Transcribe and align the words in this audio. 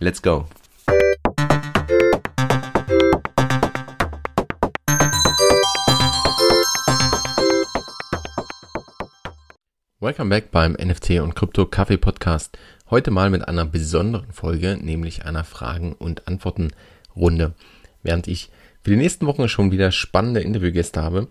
Let's 0.00 0.20
go. 0.20 0.48
Welcome 10.00 10.30
back 10.30 10.50
beim 10.50 10.72
NFT 10.72 11.20
und 11.20 11.36
Krypto 11.36 11.66
Kaffee 11.66 11.96
Podcast. 11.96 12.58
Heute 12.90 13.12
mal 13.12 13.30
mit 13.30 13.46
einer 13.46 13.64
besonderen 13.64 14.32
Folge, 14.32 14.76
nämlich 14.80 15.24
einer 15.24 15.44
Fragen- 15.44 15.92
und 15.92 16.26
Antworten-Runde. 16.26 17.54
Während 18.02 18.26
ich 18.26 18.50
für 18.82 18.90
die 18.90 18.96
nächsten 18.96 19.26
Wochen 19.26 19.48
schon 19.48 19.70
wieder 19.70 19.92
spannende 19.92 20.40
Interviewgäste 20.40 21.02
habe, 21.02 21.28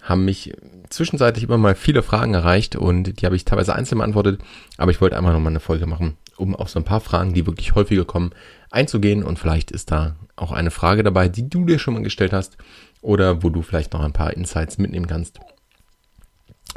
haben 0.00 0.24
mich 0.24 0.54
zwischenzeitlich 0.90 1.44
immer 1.44 1.58
mal 1.58 1.74
viele 1.74 2.04
Fragen 2.04 2.34
erreicht 2.34 2.76
und 2.76 3.20
die 3.20 3.26
habe 3.26 3.34
ich 3.34 3.44
teilweise 3.44 3.74
einzeln 3.74 3.98
beantwortet, 3.98 4.40
aber 4.78 4.92
ich 4.92 5.00
wollte 5.00 5.18
einfach 5.18 5.32
nochmal 5.32 5.52
eine 5.52 5.60
Folge 5.60 5.86
machen, 5.86 6.16
um 6.36 6.54
auf 6.54 6.70
so 6.70 6.78
ein 6.78 6.84
paar 6.84 7.00
Fragen, 7.00 7.34
die 7.34 7.46
wirklich 7.46 7.74
häufiger 7.74 8.04
kommen, 8.04 8.30
einzugehen 8.70 9.22
und 9.22 9.38
vielleicht 9.38 9.70
ist 9.70 9.90
da 9.90 10.16
auch 10.36 10.52
eine 10.52 10.70
Frage 10.70 11.02
dabei, 11.02 11.28
die 11.28 11.48
du 11.48 11.64
dir 11.64 11.78
schon 11.78 11.94
mal 11.94 12.02
gestellt 12.02 12.32
hast 12.32 12.56
oder 13.00 13.42
wo 13.42 13.50
du 13.50 13.62
vielleicht 13.62 13.92
noch 13.92 14.02
ein 14.02 14.12
paar 14.12 14.34
Insights 14.34 14.78
mitnehmen 14.78 15.06
kannst. 15.06 15.40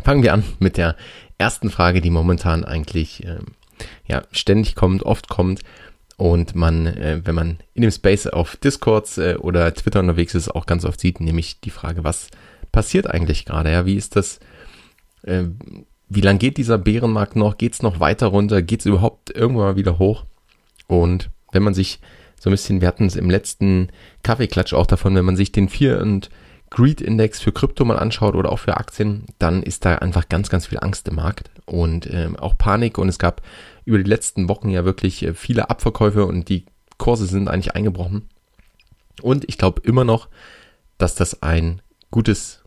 Fangen 0.03 0.23
wir 0.23 0.33
an 0.33 0.43
mit 0.59 0.77
der 0.77 0.95
ersten 1.37 1.69
Frage, 1.69 2.01
die 2.01 2.09
momentan 2.09 2.63
eigentlich 2.63 3.25
äh, 3.25 3.39
ja 4.05 4.23
ständig 4.31 4.75
kommt, 4.75 5.03
oft 5.03 5.29
kommt 5.29 5.61
und 6.17 6.55
man, 6.55 6.85
äh, 6.85 7.21
wenn 7.23 7.35
man 7.35 7.59
in 7.73 7.81
dem 7.81 7.91
Space 7.91 8.27
auf 8.27 8.55
Discords 8.57 9.17
äh, 9.17 9.35
oder 9.39 9.73
Twitter 9.73 9.99
unterwegs 9.99 10.35
ist, 10.35 10.49
auch 10.49 10.65
ganz 10.65 10.85
oft 10.85 10.99
sieht, 10.99 11.19
nämlich 11.19 11.61
die 11.61 11.69
Frage, 11.69 12.03
was 12.03 12.27
passiert 12.71 13.07
eigentlich 13.07 13.45
gerade? 13.45 13.71
Ja, 13.71 13.85
wie 13.85 13.95
ist 13.95 14.15
das? 14.15 14.39
Wie 16.09 16.21
lang 16.21 16.39
geht 16.39 16.57
dieser 16.57 16.77
Bärenmarkt 16.77 17.35
noch? 17.35 17.57
Geht 17.57 17.73
es 17.73 17.83
noch 17.83 17.99
weiter 17.99 18.27
runter? 18.27 18.61
Geht 18.61 18.81
es 18.81 18.87
überhaupt 18.87 19.29
irgendwann 19.29 19.65
mal 19.65 19.75
wieder 19.75 19.99
hoch? 19.99 20.25
Und 20.87 21.29
wenn 21.51 21.63
man 21.63 21.75
sich 21.75 21.99
so 22.39 22.49
ein 22.49 22.51
bisschen, 22.51 22.81
wir 22.81 22.87
hatten 22.87 23.05
es 23.05 23.15
im 23.15 23.29
letzten 23.29 23.89
Kaffeeklatsch 24.23 24.73
auch 24.73 24.87
davon, 24.87 25.15
wenn 25.15 25.25
man 25.25 25.35
sich 25.35 25.51
den 25.51 25.69
Fear 25.69 26.01
und 26.01 26.29
Greed 26.71 27.01
Index 27.01 27.39
für 27.39 27.51
Krypto 27.51 27.85
mal 27.85 27.97
anschaut 27.97 28.35
oder 28.35 28.51
auch 28.51 28.59
für 28.59 28.77
Aktien, 28.77 29.25
dann 29.39 29.63
ist 29.63 29.85
da 29.85 29.95
einfach 29.95 30.29
ganz, 30.29 30.49
ganz 30.49 30.67
viel 30.67 30.79
Angst 30.79 31.07
im 31.07 31.15
Markt 31.15 31.49
und 31.65 32.11
ähm, 32.11 32.35
auch 32.35 32.57
Panik 32.57 32.97
und 32.97 33.09
es 33.09 33.17
gab 33.17 33.41
über 33.85 33.97
die 33.97 34.09
letzten 34.09 34.49
Wochen 34.49 34.69
ja 34.69 34.85
wirklich 34.85 35.23
äh, 35.23 35.33
viele 35.33 35.69
Abverkäufe 35.69 36.25
und 36.25 36.47
die 36.49 36.65
Kurse 36.97 37.25
sind 37.25 37.47
eigentlich 37.47 37.75
eingebrochen. 37.75 38.29
Und 39.21 39.45
ich 39.49 39.57
glaube 39.57 39.81
immer 39.83 40.03
noch, 40.03 40.27
dass 40.97 41.15
das 41.15 41.41
ein 41.41 41.81
gutes 42.11 42.58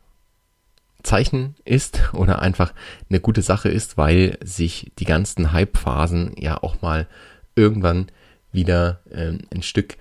Zeichen 1.02 1.54
ist 1.64 2.12
oder 2.12 2.40
einfach 2.40 2.72
eine 3.08 3.20
gute 3.20 3.42
Sache 3.42 3.68
ist, 3.68 3.96
weil 3.96 4.38
sich 4.42 4.92
die 4.98 5.04
ganzen 5.04 5.52
Hype-Phasen 5.52 6.34
ja 6.38 6.62
auch 6.62 6.82
mal 6.82 7.06
irgendwann 7.54 8.06
wieder 8.52 9.00
ähm, 9.10 9.40
ein 9.52 9.62
Stück 9.62 9.96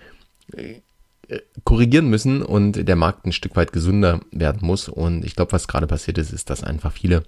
äh, 0.56 0.82
korrigieren 1.64 2.10
müssen 2.10 2.42
und 2.42 2.88
der 2.88 2.96
Markt 2.96 3.26
ein 3.26 3.32
Stück 3.32 3.56
weit 3.56 3.72
gesünder 3.72 4.20
werden 4.32 4.60
muss. 4.62 4.90
Und 4.90 5.24
ich 5.24 5.36
glaube, 5.36 5.54
was 5.54 5.68
gerade 5.68 5.88
passiert 5.88 6.18
ist, 6.18 6.34
ist, 6.34 6.50
dass 6.50 6.64
einfach 6.64 6.92
viele, 6.92 7.24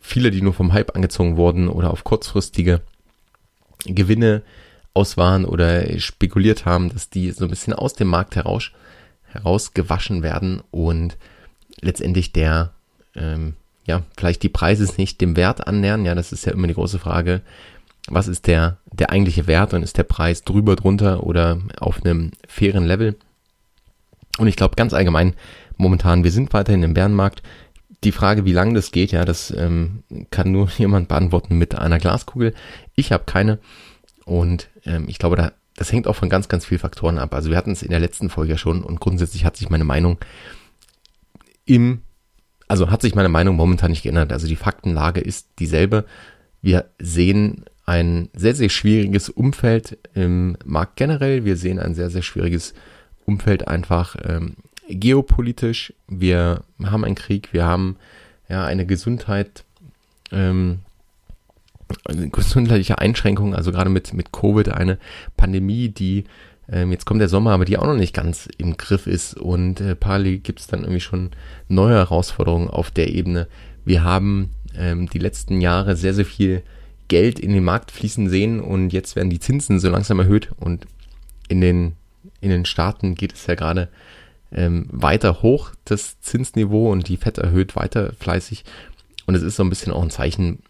viele, 0.00 0.30
die 0.30 0.42
nur 0.42 0.52
vom 0.52 0.72
Hype 0.72 0.94
angezogen 0.94 1.36
wurden 1.36 1.68
oder 1.68 1.90
auf 1.90 2.04
kurzfristige 2.04 2.82
Gewinne 3.86 4.42
aus 4.92 5.16
waren 5.16 5.44
oder 5.46 5.98
spekuliert 5.98 6.66
haben, 6.66 6.90
dass 6.90 7.08
die 7.08 7.30
so 7.30 7.44
ein 7.44 7.50
bisschen 7.50 7.72
aus 7.72 7.94
dem 7.94 8.08
Markt 8.08 8.36
heraus, 8.36 8.72
herausgewaschen 9.24 10.22
werden 10.22 10.62
und 10.70 11.16
letztendlich 11.80 12.32
der 12.32 12.74
ähm, 13.14 13.54
ja, 13.86 14.02
vielleicht 14.16 14.42
die 14.42 14.48
Preise 14.48 14.90
nicht 14.96 15.20
dem 15.20 15.36
Wert 15.36 15.66
annähern. 15.66 16.04
Ja, 16.04 16.14
das 16.14 16.32
ist 16.32 16.46
ja 16.46 16.52
immer 16.52 16.66
die 16.66 16.74
große 16.74 16.98
Frage. 16.98 17.42
Was 18.08 18.28
ist 18.28 18.46
der, 18.46 18.78
der 18.86 19.10
eigentliche 19.10 19.46
Wert 19.46 19.74
und 19.74 19.82
ist 19.82 19.98
der 19.98 20.04
Preis 20.04 20.42
drüber, 20.42 20.76
drunter 20.76 21.24
oder 21.24 21.58
auf 21.78 22.02
einem 22.02 22.30
fairen 22.46 22.86
Level? 22.86 23.16
Und 24.38 24.46
ich 24.46 24.56
glaube 24.56 24.76
ganz 24.76 24.94
allgemein, 24.94 25.34
momentan, 25.76 26.24
wir 26.24 26.30
sind 26.30 26.52
weiterhin 26.52 26.82
im 26.82 26.94
Bärenmarkt. 26.94 27.42
Die 28.04 28.12
Frage, 28.12 28.44
wie 28.44 28.52
lange 28.52 28.74
das 28.74 28.92
geht, 28.92 29.12
ja, 29.12 29.24
das 29.24 29.50
ähm, 29.50 30.02
kann 30.30 30.52
nur 30.52 30.68
jemand 30.78 31.08
beantworten 31.08 31.58
mit 31.58 31.74
einer 31.74 31.98
Glaskugel. 31.98 32.54
Ich 32.94 33.12
habe 33.12 33.24
keine. 33.24 33.58
Und 34.24 34.70
ähm, 34.84 35.06
ich 35.08 35.18
glaube, 35.18 35.36
da, 35.36 35.52
das 35.76 35.92
hängt 35.92 36.06
auch 36.06 36.16
von 36.16 36.28
ganz, 36.28 36.48
ganz 36.48 36.66
vielen 36.66 36.80
Faktoren 36.80 37.18
ab. 37.18 37.34
Also 37.34 37.50
wir 37.50 37.56
hatten 37.56 37.72
es 37.72 37.82
in 37.82 37.90
der 37.90 38.00
letzten 38.00 38.30
Folge 38.30 38.56
schon 38.56 38.82
und 38.82 39.00
grundsätzlich 39.00 39.44
hat 39.44 39.56
sich 39.56 39.68
meine 39.68 39.84
Meinung 39.84 40.18
im 41.64 42.02
also 42.70 42.88
hat 42.88 43.02
sich 43.02 43.16
meine 43.16 43.28
Meinung 43.28 43.56
momentan 43.56 43.90
nicht 43.90 44.04
geändert. 44.04 44.32
Also 44.32 44.46
die 44.46 44.54
Faktenlage 44.54 45.20
ist 45.20 45.48
dieselbe. 45.58 46.04
Wir 46.62 46.84
sehen 47.00 47.64
ein 47.84 48.28
sehr, 48.32 48.54
sehr 48.54 48.68
schwieriges 48.68 49.28
Umfeld 49.28 49.98
im 50.14 50.56
Markt 50.64 50.94
generell. 50.94 51.44
Wir 51.44 51.56
sehen 51.56 51.80
ein 51.80 51.96
sehr, 51.96 52.10
sehr 52.10 52.22
schwieriges 52.22 52.74
Umfeld 53.26 53.66
einfach 53.66 54.14
ähm, 54.24 54.54
geopolitisch. 54.88 55.92
Wir 56.06 56.62
haben 56.84 57.04
einen 57.04 57.16
Krieg, 57.16 57.52
wir 57.52 57.64
haben 57.64 57.96
ja 58.48 58.64
eine 58.64 58.86
Gesundheit, 58.86 59.64
ähm, 60.30 60.78
eine 62.04 62.28
gesundheitliche 62.28 62.98
Einschränkung, 62.98 63.56
also 63.56 63.72
gerade 63.72 63.90
mit, 63.90 64.14
mit 64.14 64.30
Covid, 64.30 64.68
eine 64.68 64.98
Pandemie, 65.36 65.88
die 65.88 66.22
ähm, 66.72 66.92
jetzt 66.92 67.04
kommt 67.04 67.20
der 67.20 67.28
Sommer, 67.28 67.52
aber 67.52 67.64
die 67.64 67.78
auch 67.78 67.86
noch 67.86 67.96
nicht 67.96 68.14
ganz 68.14 68.48
im 68.58 68.76
Griff 68.76 69.06
ist. 69.06 69.34
Und 69.34 69.80
äh, 69.80 69.96
parallel 69.96 70.38
gibt 70.38 70.60
es 70.60 70.66
dann 70.66 70.80
irgendwie 70.80 71.00
schon 71.00 71.30
neue 71.68 71.96
Herausforderungen 71.96 72.68
auf 72.68 72.90
der 72.90 73.08
Ebene. 73.08 73.48
Wir 73.84 74.04
haben 74.04 74.50
ähm, 74.76 75.08
die 75.08 75.18
letzten 75.18 75.60
Jahre 75.60 75.96
sehr, 75.96 76.14
sehr 76.14 76.24
viel 76.24 76.62
Geld 77.08 77.40
in 77.40 77.52
den 77.52 77.64
Markt 77.64 77.90
fließen 77.90 78.28
sehen 78.28 78.60
und 78.60 78.92
jetzt 78.92 79.16
werden 79.16 79.30
die 79.30 79.40
Zinsen 79.40 79.80
so 79.80 79.90
langsam 79.90 80.20
erhöht. 80.20 80.50
Und 80.58 80.86
in 81.48 81.60
den, 81.60 81.96
in 82.40 82.50
den 82.50 82.64
Staaten 82.64 83.16
geht 83.16 83.32
es 83.32 83.46
ja 83.46 83.56
gerade 83.56 83.88
ähm, 84.52 84.86
weiter 84.90 85.42
hoch, 85.42 85.72
das 85.84 86.20
Zinsniveau 86.20 86.90
und 86.92 87.08
die 87.08 87.16
FED 87.16 87.38
erhöht 87.38 87.74
weiter 87.74 88.12
fleißig. 88.20 88.64
Und 89.26 89.34
es 89.34 89.42
ist 89.42 89.56
so 89.56 89.64
ein 89.64 89.70
bisschen 89.70 89.92
auch 89.92 90.02
ein 90.02 90.10
Zeichen, 90.10 90.60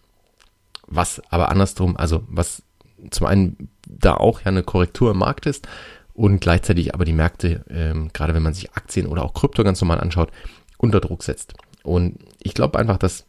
was 0.87 1.23
aber 1.31 1.51
andersrum, 1.51 1.97
also 1.97 2.25
was 2.27 2.63
zum 3.11 3.27
einen 3.27 3.69
da 3.99 4.15
auch 4.15 4.41
ja 4.41 4.47
eine 4.47 4.63
Korrektur 4.63 5.11
im 5.11 5.19
Markt 5.19 5.47
ist 5.47 5.69
und 6.15 6.41
gleichzeitig 6.41 6.95
aber 6.95 7.05
die 7.05 7.13
Märkte, 7.13 7.65
ähm, 7.71 8.11
gerade 8.13 8.35
wenn 8.35 8.43
man 8.43 8.55
sich 8.55 8.73
Aktien 8.73 9.07
oder 9.07 9.25
auch 9.25 9.35
Krypto 9.35 9.65
ganz 9.65 9.81
normal 9.81 10.01
anschaut, 10.01 10.31
unter 10.79 11.01
Druck 11.01 11.23
setzt. 11.23 11.55
Und 11.83 12.19
ich 12.43 12.55
glaube 12.55 12.79
einfach, 12.79 12.99
dass 12.99 13.27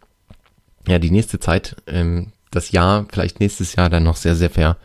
ja 0.88 1.00
die 1.00 1.12
nächste 1.12 1.40
Zeit, 1.40 1.76
ähm, 1.88 2.32
das 2.52 2.72
Jahr, 2.72 3.06
vielleicht 3.12 3.40
nächstes 3.40 3.76
Jahr 3.76 3.90
dann 3.90 4.04
noch 4.04 4.18
sehr, 4.18 4.36
sehr 4.36 4.50
fair, 4.50 4.78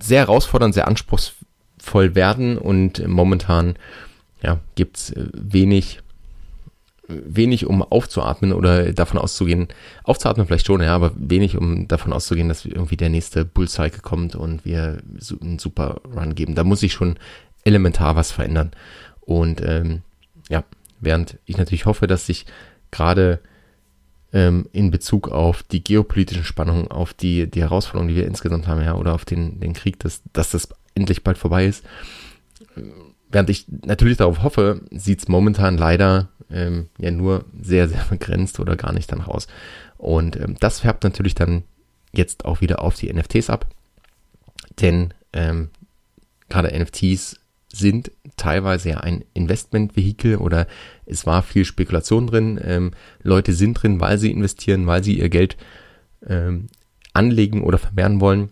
sehr 0.00 0.20
herausfordernd, 0.20 0.74
sehr 0.74 0.88
anspruchsvoll 0.88 2.14
werden 2.14 2.56
und 2.56 3.06
momentan 3.06 3.74
ja, 4.42 4.60
gibt's 4.74 5.12
wenig 5.16 6.00
wenig, 7.08 7.66
um 7.66 7.82
aufzuatmen 7.82 8.52
oder 8.52 8.92
davon 8.92 9.18
auszugehen, 9.18 9.68
aufzuatmen 10.04 10.46
vielleicht 10.46 10.66
schon, 10.66 10.82
ja, 10.82 10.94
aber 10.94 11.12
wenig, 11.16 11.56
um 11.56 11.88
davon 11.88 12.12
auszugehen, 12.12 12.48
dass 12.48 12.64
irgendwie 12.64 12.96
der 12.96 13.10
nächste 13.10 13.44
Bullcycle 13.44 14.00
kommt 14.00 14.34
und 14.34 14.64
wir 14.64 15.02
einen 15.40 15.58
super 15.58 16.00
Run 16.04 16.34
geben. 16.34 16.54
Da 16.54 16.64
muss 16.64 16.80
sich 16.80 16.92
schon 16.92 17.18
elementar 17.64 18.16
was 18.16 18.32
verändern. 18.32 18.72
Und 19.20 19.60
ähm, 19.60 20.02
ja, 20.48 20.64
während 21.00 21.38
ich 21.44 21.56
natürlich 21.56 21.86
hoffe, 21.86 22.06
dass 22.06 22.26
sich 22.26 22.46
gerade 22.90 23.40
ähm, 24.32 24.68
in 24.72 24.90
Bezug 24.90 25.28
auf 25.28 25.62
die 25.62 25.82
geopolitischen 25.82 26.44
Spannungen, 26.44 26.88
auf 26.88 27.14
die, 27.14 27.50
die 27.50 27.60
Herausforderungen, 27.60 28.08
die 28.08 28.16
wir 28.16 28.26
insgesamt 28.26 28.66
haben, 28.66 28.82
ja, 28.82 28.94
oder 28.94 29.14
auf 29.14 29.24
den, 29.24 29.60
den 29.60 29.72
Krieg, 29.72 29.98
dass, 30.00 30.22
dass 30.32 30.50
das 30.50 30.68
endlich 30.94 31.22
bald 31.22 31.38
vorbei 31.38 31.66
ist. 31.66 31.84
Während 33.36 33.50
ich 33.50 33.66
natürlich 33.84 34.16
darauf 34.16 34.42
hoffe, 34.42 34.80
sieht 34.90 35.18
es 35.18 35.28
momentan 35.28 35.76
leider 35.76 36.30
ähm, 36.50 36.88
ja 36.96 37.10
nur 37.10 37.44
sehr, 37.60 37.86
sehr 37.86 38.02
begrenzt 38.08 38.58
oder 38.60 38.76
gar 38.76 38.94
nicht 38.94 39.12
dann 39.12 39.20
raus. 39.20 39.46
Und 39.98 40.36
ähm, 40.36 40.56
das 40.58 40.80
färbt 40.80 41.04
natürlich 41.04 41.34
dann 41.34 41.64
jetzt 42.14 42.46
auch 42.46 42.62
wieder 42.62 42.80
auf 42.80 42.94
die 42.94 43.12
NFTs 43.12 43.50
ab. 43.50 43.66
Denn 44.80 45.12
ähm, 45.34 45.68
gerade 46.48 46.74
NFTs 46.80 47.38
sind 47.70 48.10
teilweise 48.38 48.88
ja 48.88 49.00
ein 49.00 49.22
Investmentvehikel 49.34 50.36
oder 50.36 50.66
es 51.04 51.26
war 51.26 51.42
viel 51.42 51.66
Spekulation 51.66 52.28
drin. 52.28 52.58
Ähm, 52.64 52.92
Leute 53.22 53.52
sind 53.52 53.74
drin, 53.74 54.00
weil 54.00 54.16
sie 54.16 54.30
investieren, 54.30 54.86
weil 54.86 55.04
sie 55.04 55.18
ihr 55.18 55.28
Geld 55.28 55.58
ähm, 56.26 56.68
anlegen 57.12 57.64
oder 57.64 57.76
vermehren 57.76 58.18
wollen. 58.18 58.48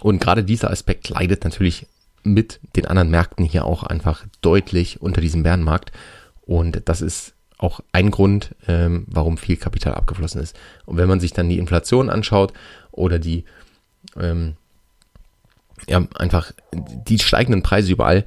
Und 0.00 0.20
gerade 0.20 0.42
dieser 0.42 0.72
Aspekt 0.72 1.08
leidet 1.10 1.44
natürlich 1.44 1.86
mit 2.22 2.60
den 2.76 2.86
anderen 2.86 3.10
Märkten 3.10 3.44
hier 3.44 3.64
auch 3.64 3.82
einfach 3.82 4.24
deutlich 4.40 5.00
unter 5.00 5.20
diesem 5.20 5.42
Bärenmarkt. 5.42 5.92
Und 6.42 6.82
das 6.86 7.00
ist 7.00 7.34
auch 7.58 7.80
ein 7.92 8.10
Grund, 8.10 8.54
ähm, 8.66 9.06
warum 9.08 9.38
viel 9.38 9.56
Kapital 9.56 9.94
abgeflossen 9.94 10.40
ist. 10.40 10.56
Und 10.84 10.96
wenn 10.96 11.08
man 11.08 11.20
sich 11.20 11.32
dann 11.32 11.48
die 11.48 11.58
Inflation 11.58 12.10
anschaut 12.10 12.52
oder 12.90 13.18
die 13.18 13.44
ähm, 14.20 14.54
ja, 15.88 16.06
einfach 16.14 16.52
die 16.72 17.18
steigenden 17.18 17.62
Preise 17.62 17.92
überall, 17.92 18.24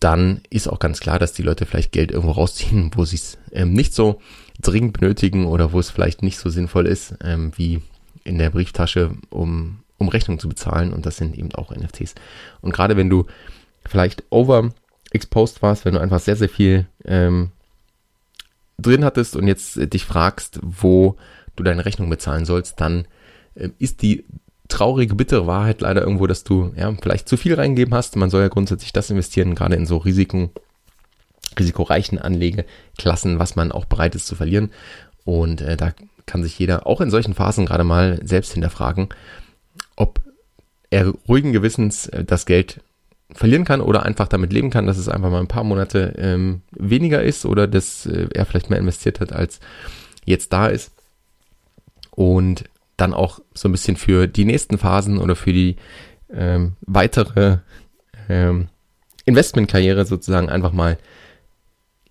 dann 0.00 0.40
ist 0.50 0.68
auch 0.68 0.78
ganz 0.78 1.00
klar, 1.00 1.18
dass 1.18 1.32
die 1.32 1.42
Leute 1.42 1.64
vielleicht 1.64 1.92
Geld 1.92 2.10
irgendwo 2.10 2.32
rausziehen, 2.32 2.90
wo 2.94 3.04
sie 3.04 3.16
es 3.16 3.38
ähm, 3.52 3.72
nicht 3.72 3.94
so 3.94 4.20
dringend 4.60 4.98
benötigen 4.98 5.46
oder 5.46 5.72
wo 5.72 5.80
es 5.80 5.90
vielleicht 5.90 6.22
nicht 6.22 6.38
so 6.38 6.50
sinnvoll 6.50 6.86
ist, 6.86 7.14
ähm, 7.22 7.52
wie 7.56 7.82
in 8.24 8.38
der 8.38 8.50
Brieftasche, 8.50 9.12
um, 9.30 9.80
um 10.02 10.08
Rechnung 10.08 10.38
zu 10.38 10.48
bezahlen. 10.48 10.92
Und 10.92 11.06
das 11.06 11.16
sind 11.16 11.36
eben 11.36 11.54
auch 11.54 11.74
NFTs. 11.74 12.14
Und 12.60 12.72
gerade 12.72 12.96
wenn 12.96 13.08
du 13.08 13.26
vielleicht 13.86 14.24
overexposed 14.30 15.62
warst, 15.62 15.84
wenn 15.84 15.94
du 15.94 16.00
einfach 16.00 16.20
sehr, 16.20 16.36
sehr 16.36 16.48
viel 16.48 16.86
ähm, 17.04 17.50
drin 18.78 19.04
hattest 19.04 19.36
und 19.36 19.46
jetzt 19.46 19.76
äh, 19.76 19.86
dich 19.86 20.04
fragst, 20.04 20.60
wo 20.62 21.16
du 21.56 21.62
deine 21.62 21.84
Rechnung 21.84 22.10
bezahlen 22.10 22.44
sollst, 22.44 22.80
dann 22.80 23.06
äh, 23.54 23.70
ist 23.78 24.02
die 24.02 24.24
traurige, 24.68 25.14
bittere 25.14 25.46
Wahrheit 25.46 25.80
leider 25.80 26.02
irgendwo, 26.02 26.26
dass 26.26 26.44
du 26.44 26.72
ja 26.76 26.92
vielleicht 27.00 27.28
zu 27.28 27.36
viel 27.36 27.54
reingegeben 27.54 27.94
hast. 27.94 28.16
Man 28.16 28.30
soll 28.30 28.42
ja 28.42 28.48
grundsätzlich 28.48 28.92
das 28.92 29.10
investieren, 29.10 29.54
gerade 29.54 29.76
in 29.76 29.86
so 29.86 29.98
Risiken, 29.98 30.50
risikoreichen 31.58 32.18
Anlegeklassen, 32.18 33.38
was 33.38 33.56
man 33.56 33.72
auch 33.72 33.84
bereit 33.84 34.14
ist 34.14 34.26
zu 34.26 34.34
verlieren. 34.34 34.70
Und 35.24 35.60
äh, 35.60 35.76
da 35.76 35.92
kann 36.26 36.42
sich 36.42 36.58
jeder 36.58 36.86
auch 36.86 37.00
in 37.00 37.10
solchen 37.10 37.34
Phasen 37.34 37.66
gerade 37.66 37.84
mal 37.84 38.20
selbst 38.24 38.52
hinterfragen, 38.52 39.08
ob 39.96 40.20
er 40.90 41.08
ruhigen 41.28 41.52
Gewissens 41.52 42.06
äh, 42.08 42.24
das 42.24 42.46
Geld 42.46 42.80
verlieren 43.34 43.64
kann 43.64 43.80
oder 43.80 44.04
einfach 44.04 44.28
damit 44.28 44.52
leben 44.52 44.70
kann, 44.70 44.86
dass 44.86 44.98
es 44.98 45.08
einfach 45.08 45.30
mal 45.30 45.40
ein 45.40 45.48
paar 45.48 45.64
Monate 45.64 46.14
ähm, 46.18 46.62
weniger 46.72 47.22
ist 47.22 47.46
oder 47.46 47.66
dass 47.66 48.06
äh, 48.06 48.28
er 48.34 48.44
vielleicht 48.46 48.70
mehr 48.70 48.78
investiert 48.78 49.20
hat, 49.20 49.32
als 49.32 49.60
jetzt 50.24 50.52
da 50.52 50.66
ist. 50.66 50.92
Und 52.10 52.64
dann 52.98 53.14
auch 53.14 53.40
so 53.54 53.68
ein 53.68 53.72
bisschen 53.72 53.96
für 53.96 54.26
die 54.26 54.44
nächsten 54.44 54.76
Phasen 54.76 55.18
oder 55.18 55.34
für 55.34 55.52
die 55.52 55.76
ähm, 56.30 56.74
weitere 56.82 57.58
ähm, 58.28 58.68
Investmentkarriere 59.24 60.04
sozusagen 60.04 60.50
einfach 60.50 60.72
mal 60.72 60.98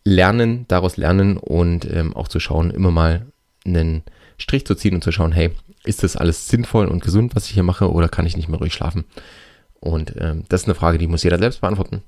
lernen, 0.03 0.65
daraus 0.67 0.97
lernen 0.97 1.37
und 1.37 1.85
ähm, 1.91 2.15
auch 2.15 2.27
zu 2.27 2.39
schauen, 2.39 2.71
immer 2.71 2.91
mal 2.91 3.27
einen 3.65 4.03
Strich 4.41 4.65
zu 4.65 4.75
ziehen 4.75 4.95
und 4.95 5.03
zu 5.03 5.11
schauen, 5.11 5.31
hey, 5.31 5.51
ist 5.83 6.03
das 6.03 6.15
alles 6.15 6.47
sinnvoll 6.47 6.87
und 6.87 7.03
gesund, 7.03 7.35
was 7.35 7.45
ich 7.45 7.51
hier 7.51 7.63
mache, 7.63 7.91
oder 7.91 8.09
kann 8.09 8.25
ich 8.25 8.35
nicht 8.35 8.49
mehr 8.49 8.59
ruhig 8.59 8.73
schlafen? 8.73 9.05
Und 9.79 10.13
ähm, 10.19 10.43
das 10.49 10.61
ist 10.61 10.67
eine 10.67 10.75
Frage, 10.75 10.97
die 10.97 11.07
muss 11.07 11.23
jeder 11.23 11.39
selbst 11.39 11.61
beantworten. 11.61 12.03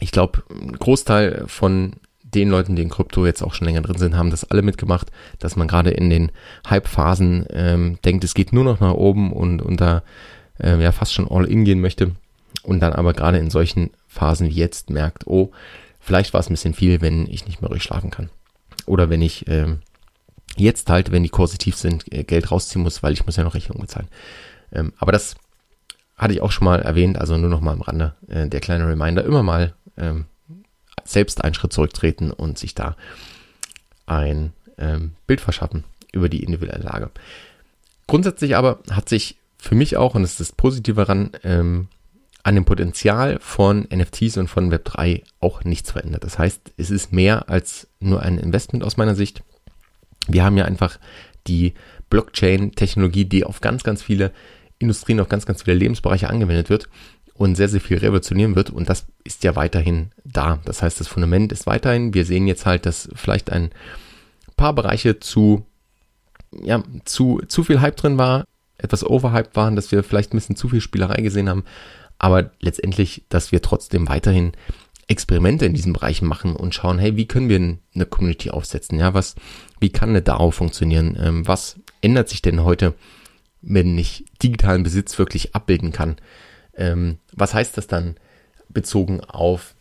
Ich 0.00 0.10
glaube, 0.10 0.42
ein 0.50 0.72
Großteil 0.72 1.44
von 1.46 1.94
den 2.22 2.50
Leuten, 2.50 2.76
die 2.76 2.82
in 2.82 2.90
Krypto 2.90 3.24
jetzt 3.24 3.42
auch 3.42 3.54
schon 3.54 3.66
länger 3.66 3.80
drin 3.80 3.96
sind, 3.96 4.16
haben 4.16 4.30
das 4.30 4.50
alle 4.50 4.62
mitgemacht, 4.62 5.10
dass 5.38 5.56
man 5.56 5.68
gerade 5.68 5.90
in 5.90 6.10
den 6.10 6.32
Hype-Phasen 6.68 7.46
ähm, 7.50 7.98
denkt, 8.04 8.24
es 8.24 8.34
geht 8.34 8.52
nur 8.52 8.64
noch 8.64 8.80
nach 8.80 8.94
oben 8.94 9.32
und, 9.32 9.62
und 9.62 9.80
da 9.80 10.02
äh, 10.58 10.80
ja 10.82 10.92
fast 10.92 11.14
schon 11.14 11.28
all 11.28 11.46
in 11.46 11.64
gehen 11.64 11.80
möchte 11.80 12.12
und 12.62 12.80
dann 12.80 12.92
aber 12.92 13.14
gerade 13.14 13.38
in 13.38 13.50
solchen 13.50 13.90
Phasen 14.08 14.48
wie 14.48 14.54
jetzt 14.54 14.90
merkt, 14.90 15.26
oh, 15.26 15.52
vielleicht 16.00 16.34
war 16.34 16.40
es 16.40 16.50
ein 16.50 16.54
bisschen 16.54 16.74
viel, 16.74 17.00
wenn 17.00 17.26
ich 17.26 17.46
nicht 17.46 17.62
mehr 17.62 17.70
ruhig 17.70 17.82
schlafen 17.82 18.10
kann. 18.10 18.28
Oder 18.86 19.08
wenn 19.08 19.22
ich 19.22 19.48
ähm, 19.48 19.80
jetzt 20.56 20.88
halt, 20.90 21.12
wenn 21.12 21.22
die 21.22 21.28
Kurse 21.28 21.56
sind, 21.60 22.12
äh, 22.12 22.24
Geld 22.24 22.50
rausziehen 22.50 22.82
muss, 22.82 23.02
weil 23.02 23.12
ich 23.12 23.26
muss 23.26 23.36
ja 23.36 23.44
noch 23.44 23.54
Rechnungen 23.54 23.82
bezahlen. 23.82 24.08
Ähm, 24.72 24.92
aber 24.98 25.12
das 25.12 25.36
hatte 26.16 26.32
ich 26.32 26.40
auch 26.40 26.50
schon 26.50 26.64
mal 26.64 26.80
erwähnt, 26.80 27.18
also 27.18 27.36
nur 27.36 27.50
noch 27.50 27.60
mal 27.60 27.72
am 27.72 27.82
Rande 27.82 28.14
äh, 28.28 28.48
der 28.48 28.60
kleine 28.60 28.88
Reminder, 28.88 29.24
immer 29.24 29.42
mal 29.42 29.74
ähm, 29.96 30.26
selbst 31.04 31.44
einen 31.44 31.54
Schritt 31.54 31.72
zurücktreten 31.72 32.30
und 32.30 32.58
sich 32.58 32.74
da 32.74 32.96
ein 34.06 34.52
ähm, 34.78 35.12
Bild 35.26 35.40
verschaffen 35.40 35.84
über 36.12 36.28
die 36.28 36.42
individuelle 36.42 36.84
Lage. 36.84 37.10
Grundsätzlich 38.06 38.56
aber 38.56 38.78
hat 38.90 39.08
sich 39.08 39.36
für 39.58 39.74
mich 39.74 39.96
auch, 39.96 40.14
und 40.14 40.22
das 40.22 40.32
ist 40.32 40.40
das 40.40 40.52
Positive 40.52 40.96
daran, 40.96 41.30
ähm, 41.42 41.88
an 42.42 42.54
dem 42.54 42.64
Potenzial 42.64 43.38
von 43.40 43.88
NFTs 43.92 44.36
und 44.36 44.46
von 44.46 44.72
Web3 44.72 45.24
auch 45.40 45.64
nichts 45.64 45.90
verändert. 45.90 46.22
Das 46.22 46.38
heißt, 46.38 46.74
es 46.76 46.90
ist 46.90 47.12
mehr 47.12 47.48
als 47.48 47.88
nur 47.98 48.22
ein 48.22 48.38
Investment 48.38 48.84
aus 48.84 48.96
meiner 48.96 49.16
Sicht. 49.16 49.42
Wir 50.26 50.44
haben 50.44 50.56
ja 50.56 50.64
einfach 50.64 50.98
die 51.46 51.74
Blockchain-Technologie, 52.10 53.24
die 53.24 53.44
auf 53.44 53.60
ganz, 53.60 53.82
ganz 53.82 54.02
viele 54.02 54.32
Industrien, 54.78 55.20
auf 55.20 55.28
ganz, 55.28 55.46
ganz 55.46 55.62
viele 55.62 55.76
Lebensbereiche 55.76 56.28
angewendet 56.28 56.70
wird 56.70 56.88
und 57.34 57.54
sehr, 57.54 57.68
sehr 57.68 57.80
viel 57.80 57.98
revolutionieren 57.98 58.56
wird. 58.56 58.70
Und 58.70 58.88
das 58.88 59.06
ist 59.24 59.44
ja 59.44 59.56
weiterhin 59.56 60.10
da. 60.24 60.58
Das 60.64 60.82
heißt, 60.82 61.00
das 61.00 61.08
Fundament 61.08 61.52
ist 61.52 61.66
weiterhin. 61.66 62.14
Wir 62.14 62.24
sehen 62.24 62.46
jetzt 62.46 62.66
halt, 62.66 62.86
dass 62.86 63.08
vielleicht 63.14 63.50
ein 63.50 63.70
paar 64.56 64.74
Bereiche 64.74 65.20
zu, 65.20 65.64
ja, 66.62 66.82
zu, 67.04 67.40
zu 67.46 67.64
viel 67.64 67.80
Hype 67.80 67.96
drin 67.96 68.18
war, 68.18 68.44
etwas 68.78 69.04
overhyped 69.04 69.56
waren, 69.56 69.76
dass 69.76 69.92
wir 69.92 70.02
vielleicht 70.02 70.32
ein 70.32 70.38
bisschen 70.38 70.56
zu 70.56 70.68
viel 70.68 70.80
Spielerei 70.80 71.22
gesehen 71.22 71.48
haben. 71.48 71.64
Aber 72.18 72.50
letztendlich, 72.60 73.24
dass 73.28 73.52
wir 73.52 73.60
trotzdem 73.60 74.08
weiterhin 74.08 74.52
Experimente 75.08 75.66
in 75.66 75.74
diesen 75.74 75.92
Bereichen 75.92 76.26
machen 76.26 76.56
und 76.56 76.74
schauen, 76.74 76.98
hey, 76.98 77.16
wie 77.16 77.28
können 77.28 77.48
wir 77.48 77.78
eine 77.94 78.06
Community 78.06 78.50
aufsetzen? 78.50 78.98
Ja, 78.98 79.14
was, 79.14 79.36
wie 79.78 79.90
kann 79.90 80.10
eine 80.10 80.22
DAO 80.22 80.50
funktionieren? 80.50 81.16
Ähm, 81.20 81.46
was 81.46 81.76
ändert 82.00 82.28
sich 82.28 82.42
denn 82.42 82.64
heute, 82.64 82.94
wenn 83.62 83.96
ich 83.96 84.24
digitalen 84.42 84.82
Besitz 84.82 85.18
wirklich 85.18 85.54
abbilden 85.54 85.92
kann? 85.92 86.16
Ähm, 86.74 87.18
was 87.32 87.54
heißt 87.54 87.76
das 87.76 87.86
dann 87.86 88.16
bezogen 88.68 89.20
auf 89.20 89.74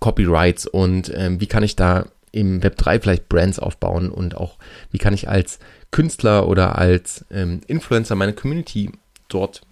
Copyrights 0.00 0.66
und 0.66 1.12
ähm, 1.14 1.40
wie 1.40 1.46
kann 1.46 1.62
ich 1.62 1.76
da 1.76 2.06
im 2.32 2.62
Web 2.62 2.76
3 2.76 3.00
vielleicht 3.00 3.28
Brands 3.28 3.58
aufbauen 3.58 4.10
und 4.10 4.36
auch 4.36 4.56
wie 4.90 4.98
kann 4.98 5.14
ich 5.14 5.28
als 5.28 5.60
Künstler 5.90 6.48
oder 6.48 6.76
als 6.76 7.24
ähm, 7.30 7.60
Influencer 7.68 8.16
meine 8.16 8.32
Community 8.32 8.90
dort 9.28 9.62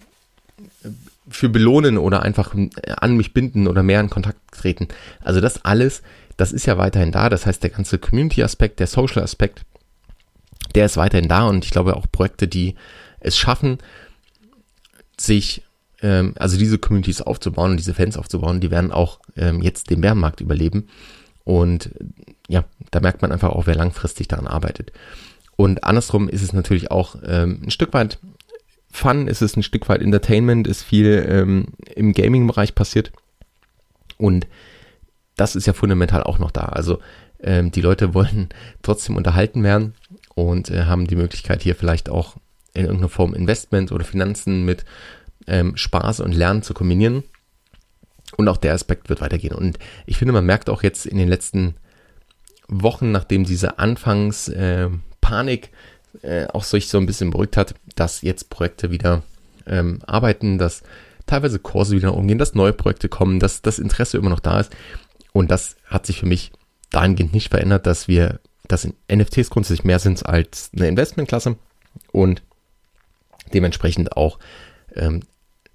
äh, 0.83 0.89
für 1.33 1.49
belohnen 1.49 1.97
oder 1.97 2.23
einfach 2.23 2.55
äh, 2.55 2.69
an 2.97 3.17
mich 3.17 3.33
binden 3.33 3.67
oder 3.67 3.83
mehr 3.83 3.99
in 3.99 4.09
Kontakt 4.09 4.39
treten. 4.51 4.87
Also 5.21 5.41
das 5.41 5.65
alles, 5.65 6.01
das 6.37 6.51
ist 6.51 6.65
ja 6.65 6.77
weiterhin 6.77 7.11
da. 7.11 7.29
Das 7.29 7.45
heißt, 7.45 7.63
der 7.63 7.69
ganze 7.69 7.97
Community-Aspekt, 7.97 8.79
der 8.79 8.87
Social-Aspekt, 8.87 9.61
der 10.75 10.85
ist 10.85 10.97
weiterhin 10.97 11.27
da 11.27 11.47
und 11.47 11.65
ich 11.65 11.71
glaube 11.71 11.95
auch 11.95 12.05
Projekte, 12.11 12.47
die 12.47 12.75
es 13.19 13.37
schaffen, 13.37 13.79
sich 15.19 15.63
ähm, 16.01 16.33
also 16.37 16.57
diese 16.57 16.77
Communities 16.77 17.21
aufzubauen 17.21 17.71
und 17.71 17.77
diese 17.77 17.93
Fans 17.93 18.17
aufzubauen, 18.17 18.59
die 18.59 18.71
werden 18.71 18.91
auch 18.91 19.19
ähm, 19.35 19.61
jetzt 19.61 19.89
den 19.89 20.01
Bärenmarkt 20.01 20.41
überleben. 20.41 20.87
Und 21.45 21.91
ja, 22.47 22.63
da 22.91 22.99
merkt 22.99 23.21
man 23.21 23.31
einfach 23.31 23.49
auch, 23.49 23.67
wer 23.67 23.75
langfristig 23.75 24.27
daran 24.27 24.47
arbeitet. 24.47 24.91
Und 25.55 25.83
andersrum 25.83 26.29
ist 26.29 26.41
es 26.41 26.53
natürlich 26.53 26.91
auch 26.91 27.15
ähm, 27.25 27.61
ein 27.63 27.71
Stück 27.71 27.93
weit 27.93 28.17
Fun, 28.93 29.27
ist 29.27 29.41
es 29.41 29.57
ein 29.57 29.63
Stück 29.63 29.89
weit 29.89 30.03
Entertainment, 30.03 30.67
ist 30.67 30.83
viel 30.83 31.25
ähm, 31.27 31.65
im 31.95 32.13
Gaming-Bereich 32.13 32.75
passiert. 32.75 33.11
Und 34.17 34.45
das 35.35 35.55
ist 35.55 35.65
ja 35.65 35.73
fundamental 35.73 36.21
auch 36.21 36.37
noch 36.37 36.51
da. 36.51 36.65
Also 36.65 36.99
ähm, 37.41 37.71
die 37.71 37.81
Leute 37.81 38.13
wollen 38.13 38.49
trotzdem 38.83 39.17
unterhalten 39.17 39.63
werden 39.63 39.95
und 40.35 40.69
äh, 40.69 40.83
haben 40.85 41.07
die 41.07 41.15
Möglichkeit 41.15 41.63
hier 41.63 41.75
vielleicht 41.75 42.07
auch 42.07 42.35
in 42.75 42.83
irgendeiner 42.85 43.09
Form 43.09 43.33
Investment 43.33 43.91
oder 43.91 44.05
Finanzen 44.05 44.63
mit 44.63 44.85
ähm, 45.47 45.75
Spaß 45.75 46.19
und 46.19 46.31
Lernen 46.31 46.61
zu 46.61 46.75
kombinieren. 46.75 47.23
Und 48.37 48.47
auch 48.47 48.57
der 48.57 48.73
Aspekt 48.73 49.09
wird 49.09 49.21
weitergehen. 49.21 49.55
Und 49.55 49.79
ich 50.05 50.17
finde, 50.17 50.33
man 50.33 50.45
merkt 50.45 50.69
auch 50.69 50.83
jetzt 50.83 51.07
in 51.07 51.17
den 51.17 51.29
letzten 51.29 51.73
Wochen, 52.67 53.11
nachdem 53.11 53.43
diese 53.43 53.79
Anfangspanik 53.79 55.65
äh, 55.65 55.69
äh, 56.21 56.47
auch 56.47 56.63
sich 56.63 56.87
so 56.87 56.97
ein 56.97 57.05
bisschen 57.05 57.31
beruhigt 57.31 57.57
hat, 57.57 57.75
dass 57.95 58.21
jetzt 58.21 58.49
Projekte 58.49 58.91
wieder 58.91 59.23
ähm, 59.65 59.99
arbeiten, 60.05 60.57
dass 60.57 60.83
teilweise 61.25 61.59
Kurse 61.59 61.95
wieder 61.95 62.15
umgehen, 62.15 62.37
dass 62.37 62.53
neue 62.53 62.73
Projekte 62.73 63.09
kommen, 63.09 63.39
dass 63.39 63.61
das 63.61 63.79
Interesse 63.79 64.17
immer 64.17 64.29
noch 64.29 64.39
da 64.39 64.59
ist. 64.59 64.71
Und 65.31 65.51
das 65.51 65.75
hat 65.85 66.05
sich 66.05 66.19
für 66.19 66.25
mich 66.25 66.51
dahingehend 66.91 67.33
nicht 67.33 67.49
verändert, 67.49 67.87
dass 67.87 68.07
wir, 68.07 68.39
dass 68.67 68.87
NFTs 69.11 69.49
grundsätzlich 69.49 69.83
mehr 69.83 69.99
sind 69.99 70.25
als 70.25 70.69
eine 70.75 70.87
Investmentklasse 70.87 71.55
und 72.11 72.43
dementsprechend 73.53 74.15
auch 74.15 74.39
ähm, 74.95 75.21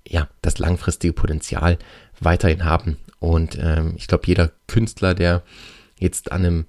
ja, 0.07 0.29
das 0.43 0.59
langfristige 0.59 1.13
Potenzial 1.13 1.79
weiterhin 2.21 2.65
haben. 2.65 2.99
Und 3.19 3.59
ähm, 3.61 3.95
ich 3.97 4.07
glaube, 4.07 4.27
jeder 4.27 4.53
Künstler, 4.67 5.15
der 5.15 5.43
jetzt 5.99 6.31
an 6.33 6.45
einem 6.45 6.67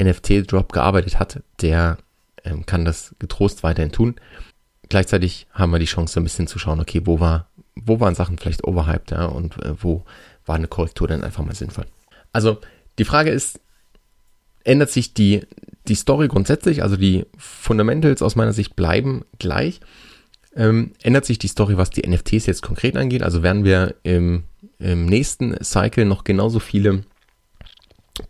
NFT-Drop 0.00 0.72
gearbeitet 0.72 1.18
hat, 1.18 1.42
der 1.60 1.98
ähm, 2.44 2.66
kann 2.66 2.84
das 2.84 3.14
getrost 3.18 3.62
weiterhin 3.62 3.92
tun. 3.92 4.16
Gleichzeitig 4.88 5.46
haben 5.52 5.72
wir 5.72 5.78
die 5.78 5.86
Chance, 5.86 6.20
ein 6.20 6.24
bisschen 6.24 6.46
zu 6.46 6.58
schauen, 6.58 6.80
okay, 6.80 7.02
wo 7.04 7.20
war, 7.20 7.48
wo 7.74 8.00
waren 8.00 8.14
Sachen 8.14 8.38
vielleicht 8.38 8.64
overhyped, 8.64 9.10
ja, 9.10 9.26
und 9.26 9.62
äh, 9.62 9.74
wo 9.82 10.04
war 10.44 10.56
eine 10.56 10.68
Korrektur 10.68 11.08
dann 11.08 11.24
einfach 11.24 11.44
mal 11.44 11.54
sinnvoll. 11.54 11.86
Also 12.32 12.58
die 12.98 13.04
Frage 13.04 13.30
ist, 13.30 13.60
ändert 14.64 14.90
sich 14.90 15.14
die, 15.14 15.42
die 15.88 15.94
Story 15.94 16.28
grundsätzlich, 16.28 16.82
also 16.82 16.96
die 16.96 17.24
Fundamentals 17.36 18.22
aus 18.22 18.36
meiner 18.36 18.52
Sicht 18.52 18.76
bleiben 18.76 19.24
gleich, 19.38 19.80
ähm, 20.54 20.92
ändert 21.02 21.24
sich 21.24 21.38
die 21.38 21.48
Story, 21.48 21.76
was 21.76 21.90
die 21.90 22.08
NFTs 22.08 22.46
jetzt 22.46 22.62
konkret 22.62 22.96
angeht. 22.96 23.22
Also 23.22 23.42
werden 23.42 23.64
wir 23.64 23.94
im, 24.02 24.44
im 24.78 25.06
nächsten 25.06 25.56
Cycle 25.64 26.04
noch 26.04 26.24
genauso 26.24 26.58
viele 26.58 27.04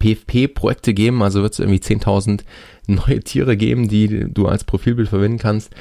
PFP-Projekte 0.03 0.95
geben. 0.95 1.23
Also 1.23 1.43
wird 1.43 1.53
es 1.53 1.59
irgendwie 1.59 1.81
10.000 1.81 2.43
neue 2.87 3.21
Tiere 3.21 3.57
geben, 3.57 3.89
die 3.89 4.27
du 4.33 4.49
als 4.49 4.65
Profilbild 4.65 5.09
verwenden 5.09 5.39
kannst. 5.39 5.73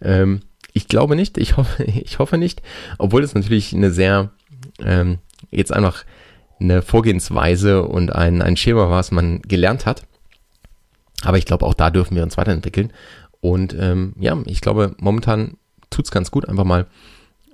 Ähm, 0.00 0.40
ich 0.72 0.88
glaube 0.88 1.16
nicht, 1.16 1.38
ich 1.38 1.56
hoffe, 1.56 1.84
ich 1.84 2.18
hoffe 2.18 2.38
nicht, 2.38 2.62
obwohl 2.98 3.22
es 3.22 3.34
natürlich 3.34 3.74
eine 3.74 3.90
sehr, 3.90 4.30
ähm, 4.80 5.18
jetzt 5.50 5.72
einfach 5.72 6.04
eine 6.60 6.82
Vorgehensweise 6.82 7.84
und 7.84 8.14
ein, 8.14 8.42
ein 8.42 8.56
Schema 8.56 8.88
war, 8.88 8.98
was 8.98 9.12
man 9.12 9.40
gelernt 9.42 9.86
hat. 9.86 10.02
Aber 11.22 11.38
ich 11.38 11.46
glaube, 11.46 11.64
auch 11.64 11.74
da 11.74 11.90
dürfen 11.90 12.16
wir 12.16 12.22
uns 12.22 12.36
weiterentwickeln. 12.36 12.92
Und 13.40 13.76
ähm, 13.78 14.14
ja, 14.18 14.36
ich 14.46 14.60
glaube, 14.60 14.94
momentan 14.98 15.56
tut's 15.90 16.10
ganz 16.10 16.30
gut, 16.32 16.48
einfach 16.48 16.64
mal 16.64 16.86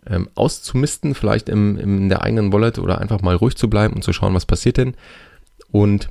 ähm, 0.07 0.29
auszumisten, 0.35 1.15
vielleicht 1.15 1.49
im, 1.49 1.79
in 1.79 2.09
der 2.09 2.23
eigenen 2.23 2.53
Wallet 2.53 2.79
oder 2.79 2.99
einfach 2.99 3.21
mal 3.23 3.37
ruhig 3.37 3.57
zu 3.57 3.69
bleiben 3.69 3.95
und 3.95 4.03
zu 4.03 4.13
schauen, 4.13 4.35
was 4.35 4.47
passiert 4.47 4.79
denn. 4.79 4.97
Und 5.75 6.09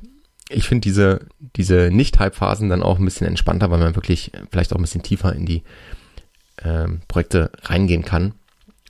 ich 0.50 0.68
finde 0.68 0.82
diese, 0.82 1.20
diese 1.56 1.88
Nicht-Hype-Phasen 1.90 2.68
dann 2.68 2.82
auch 2.82 2.98
ein 2.98 3.04
bisschen 3.06 3.26
entspannter, 3.26 3.70
weil 3.70 3.78
man 3.78 3.96
wirklich 3.96 4.30
vielleicht 4.50 4.74
auch 4.74 4.76
ein 4.76 4.82
bisschen 4.82 5.02
tiefer 5.02 5.34
in 5.34 5.46
die 5.46 5.62
ähm, 6.62 7.00
Projekte 7.08 7.50
reingehen 7.62 8.04
kann 8.04 8.34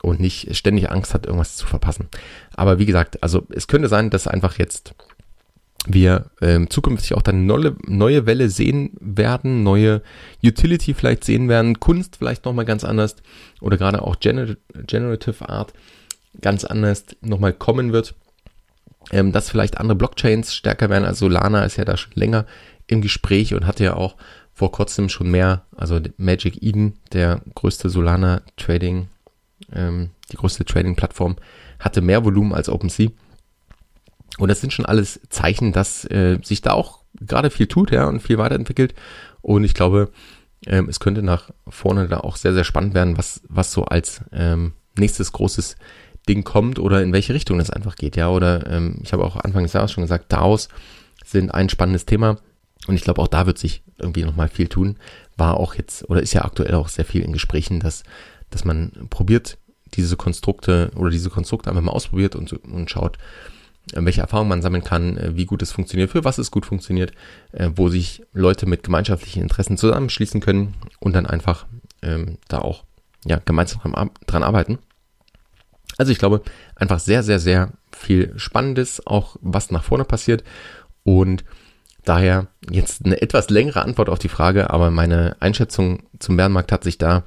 und 0.03 0.19
nicht 0.19 0.57
ständig 0.57 0.91
Angst 0.91 1.15
hat, 1.15 1.27
irgendwas 1.27 1.55
zu 1.55 1.69
verpassen. 1.69 2.09
Aber 2.57 2.81
wie 2.81 2.87
gesagt, 2.87 3.23
also 3.23 3.47
es 3.51 3.69
könnte 3.69 3.87
sein, 3.87 4.11
dass 4.11 4.27
einfach 4.27 4.59
jetzt 4.59 4.97
wir 5.87 6.33
ähm, 6.41 6.69
zukünftig 6.69 7.15
auch 7.15 7.23
dann 7.23 7.47
neue, 7.47 7.77
neue 7.87 8.27
Welle 8.27 8.49
sehen 8.49 8.97
werden, 8.99 9.63
neue 9.63 10.03
Utility 10.43 10.93
vielleicht 10.93 11.23
sehen 11.23 11.49
werden, 11.49 11.79
Kunst 11.79 12.17
vielleicht 12.17 12.47
nochmal 12.47 12.65
ganz 12.65 12.83
anders 12.83 13.15
oder 13.61 13.77
gerade 13.77 14.03
auch 14.03 14.19
Gener 14.19 14.57
Generative 14.89 15.49
Art 15.49 15.73
ganz 16.41 16.65
anders 16.65 17.05
nochmal 17.21 17.53
kommen 17.53 17.93
wird, 17.93 18.17
ähm, 19.13 19.33
dass 19.33 19.51
vielleicht 19.51 19.79
andere 19.79 19.97
Blockchains 19.97 20.55
stärker 20.55 20.91
werden. 20.91 21.05
Also 21.05 21.27
Solana 21.27 21.65
ist 21.65 21.77
ja 21.77 21.85
da 21.85 21.97
schon 21.97 22.13
länger 22.15 22.47
im 22.87 23.01
Gespräch 23.01 23.55
und 23.55 23.67
hatte 23.67 23.85
ja 23.85 23.95
auch 23.95 24.17
vor 24.53 24.71
kurzem 24.71 25.09
schon 25.09 25.31
mehr, 25.31 25.65
also 25.77 26.01
Magic 26.17 26.63
Eden, 26.63 26.99
der 27.13 27.41
größte 27.55 27.91
Solana 27.91 28.43
Trading, 28.57 29.09
ähm, 29.73 30.11
die 30.31 30.37
größte 30.37 30.65
Trading-Plattform, 30.65 31.37
hatte 31.81 32.01
mehr 32.01 32.25
Volumen 32.25 32.53
als 32.53 32.69
OpenSea. 32.69 33.11
Und 34.39 34.49
das 34.49 34.61
sind 34.61 34.73
schon 34.73 34.87
alles 34.87 35.21
Zeichen, 35.29 35.73
dass 35.73 36.05
äh, 36.05 36.39
sich 36.43 36.61
da 36.61 36.73
auch 36.73 37.03
gerade 37.21 37.51
viel 37.51 37.67
tut, 37.67 37.91
ja, 37.91 38.07
und 38.07 38.21
viel 38.21 38.39
weiterentwickelt. 38.39 38.95
Und 39.43 39.65
ich 39.65 39.75
glaube, 39.75 40.11
ähm, 40.67 40.89
es 40.89 41.01
könnte 41.01 41.23
nach 41.23 41.51
vorne 41.69 42.09
da 42.09 42.19
auch 42.19 42.37
sehr, 42.37 42.55
sehr 42.55 42.65
spannend 42.65 42.95
werden, 42.95 43.19
was, 43.19 43.43
was 43.49 43.73
so 43.73 43.85
als 43.85 44.23
ähm, 44.33 44.73
nächstes 44.97 45.33
großes 45.33 45.77
Ding 46.29 46.45
kommt 46.45 46.79
oder 46.79 47.03
in 47.03 47.13
welche 47.13 47.35
Richtung 47.35 47.59
das 47.59 47.71
einfach 47.71 47.97
geht, 47.97 48.17
ja. 48.17 48.31
Oder 48.31 48.71
ähm, 48.71 48.97
ich 49.03 49.13
habe 49.13 49.25
auch 49.25 49.37
Anfang 49.37 49.63
des 49.63 49.73
Jahres 49.73 49.93
schon 49.93 50.05
gesagt, 50.05 50.33
DAOs 50.33 50.69
sind 51.25 51.53
ein 51.53 51.69
spannendes 51.69 52.07
Thema. 52.07 52.39
Und 52.87 52.97
ich 52.97 53.03
glaube, 53.03 53.23
auch 53.23 53.29
da 53.29 53.47
wird 53.47 53.59
sich 53.59 53.83
irgendwie 53.99 54.25
nochmal 54.25 54.49
viel 54.49 54.69
tun. 54.69 54.99
War 55.37 55.59
auch 55.59 55.75
jetzt 55.75 56.09
oder 56.09 56.23
ist 56.23 56.35
ja 56.35 56.45
aktuell 56.45 56.75
auch 56.75 56.89
sehr 56.89 57.05
viel 57.05 57.23
in 57.23 57.33
Gesprächen, 57.33 57.81
dass, 57.81 58.05
dass 58.51 58.65
man 58.65 58.93
probiert, 59.11 59.59
diese 59.95 60.17
Konstrukte 60.17 60.91
oder 60.97 61.11
diese 61.11 61.31
Konstrukte 61.31 61.71
einfach 61.71 61.83
mal 61.83 61.93
ausprobiert 61.93 62.35
und, 62.35 62.53
und 62.53 62.91
schaut, 62.91 63.17
äh, 63.93 64.05
welche 64.05 64.21
Erfahrungen 64.21 64.49
man 64.49 64.63
sammeln 64.63 64.85
kann, 64.85 65.17
äh, 65.17 65.37
wie 65.37 65.47
gut 65.47 65.63
es 65.63 65.73
funktioniert, 65.73 66.11
für 66.11 66.25
was 66.25 66.39
es 66.39 66.51
gut 66.51 66.67
funktioniert, 66.67 67.13
äh, 67.53 67.71
wo 67.75 67.89
sich 67.89 68.23
Leute 68.33 68.67
mit 68.67 68.83
gemeinschaftlichen 68.83 69.43
Interessen 69.43 69.77
zusammenschließen 69.77 70.41
können 70.41 70.75
und 71.01 71.15
dann 71.15 71.27
einfach 71.27 71.67
ähm, 72.03 72.39
da 72.49 72.59
auch 72.59 72.85
ja, 73.25 73.41
gemeinsam 73.45 73.81
dran, 73.81 74.11
dran 74.27 74.43
arbeiten. 74.43 74.79
Also 75.97 76.13
ich 76.13 76.19
glaube, 76.19 76.43
einfach 76.77 76.99
sehr, 76.99 77.23
sehr, 77.23 77.39
sehr 77.39 77.73
viel 77.97 78.33
Spannendes, 78.37 79.07
auch 79.07 79.37
was 79.41 79.71
nach 79.71 79.85
vorne 79.85 80.05
passiert. 80.05 80.45
Und 81.05 81.45
Daher 82.05 82.49
jetzt 82.71 83.05
eine 83.05 83.23
etwas 83.23 83.49
längere 83.49 83.83
Antwort 83.83 84.11
auf 84.11 84.19
die 84.19 84.29
Frage, 84.29 84.71
aber 84.71 84.91
meine 84.91 85.37
Einschätzung 85.41 86.03
zum 86.19 86.37
Bärenmarkt 86.37 86.71
hat 86.71 86.85
sich 86.85 86.99
da 86.99 87.25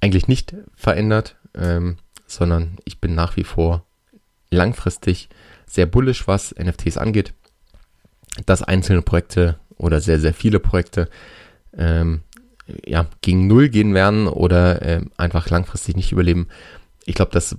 eigentlich 0.00 0.26
nicht 0.26 0.54
verändert, 0.74 1.36
ähm, 1.54 1.98
sondern 2.26 2.76
ich 2.84 3.00
bin 3.00 3.14
nach 3.14 3.36
wie 3.36 3.44
vor 3.44 3.86
langfristig 4.50 5.28
sehr 5.66 5.86
bullisch, 5.86 6.26
was 6.26 6.54
NFTs 6.58 6.96
angeht. 6.96 7.34
Dass 8.46 8.62
einzelne 8.62 9.02
Projekte 9.02 9.58
oder 9.76 10.00
sehr, 10.00 10.18
sehr 10.18 10.34
viele 10.34 10.58
Projekte 10.58 11.08
ähm, 11.76 12.22
ja, 12.84 13.06
gegen 13.20 13.46
Null 13.46 13.68
gehen 13.68 13.94
werden 13.94 14.26
oder 14.26 14.82
äh, 14.82 15.02
einfach 15.16 15.50
langfristig 15.50 15.94
nicht 15.94 16.10
überleben. 16.10 16.48
Ich 17.08 17.14
glaube, 17.14 17.32
das 17.32 17.56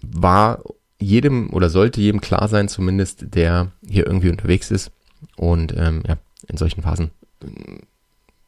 war 0.00 0.62
jedem 1.00 1.50
oder 1.50 1.70
sollte 1.70 2.00
jedem 2.00 2.20
klar 2.20 2.46
sein, 2.46 2.68
zumindest, 2.68 3.34
der 3.34 3.72
hier 3.86 4.06
irgendwie 4.06 4.30
unterwegs 4.30 4.70
ist. 4.70 4.92
Und 5.36 5.76
ähm, 5.76 6.02
ja, 6.06 6.18
in 6.46 6.56
solchen 6.56 6.82
Phasen 6.82 7.10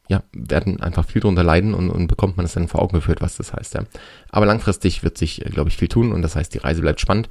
ja, 0.07 0.23
werden 0.31 0.79
einfach 0.81 1.05
viel 1.05 1.21
drunter 1.21 1.43
leiden 1.43 1.73
und, 1.73 1.89
und 1.89 2.07
bekommt 2.07 2.37
man 2.37 2.45
es 2.45 2.53
dann 2.53 2.69
vor 2.69 2.81
Augen 2.81 2.95
geführt, 2.95 3.21
was 3.21 3.35
das 3.35 3.51
heißt. 3.51 3.73
Ja. 3.73 3.83
Aber 4.29 4.45
langfristig 4.45 5.03
wird 5.03 5.17
sich, 5.17 5.45
äh, 5.45 5.49
glaube 5.49 5.69
ich, 5.69 5.77
viel 5.77 5.89
tun 5.89 6.13
und 6.13 6.21
das 6.21 6.37
heißt, 6.37 6.53
die 6.53 6.59
Reise 6.59 6.81
bleibt 6.81 7.01
spannend 7.01 7.27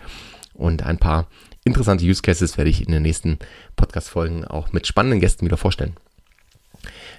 und 0.53 0.83
ein 0.83 0.99
paar 0.99 1.29
interessante 1.65 2.05
Use 2.05 2.21
Cases 2.21 2.59
werde 2.59 2.71
ich 2.71 2.85
in 2.85 2.93
den 2.93 3.03
nächsten 3.03 3.39
Podcast-Folgen 3.77 4.45
auch 4.45 4.73
mit 4.73 4.87
spannenden 4.87 5.21
Gästen 5.21 5.47
wieder 5.47 5.57
vorstellen. 5.57 5.95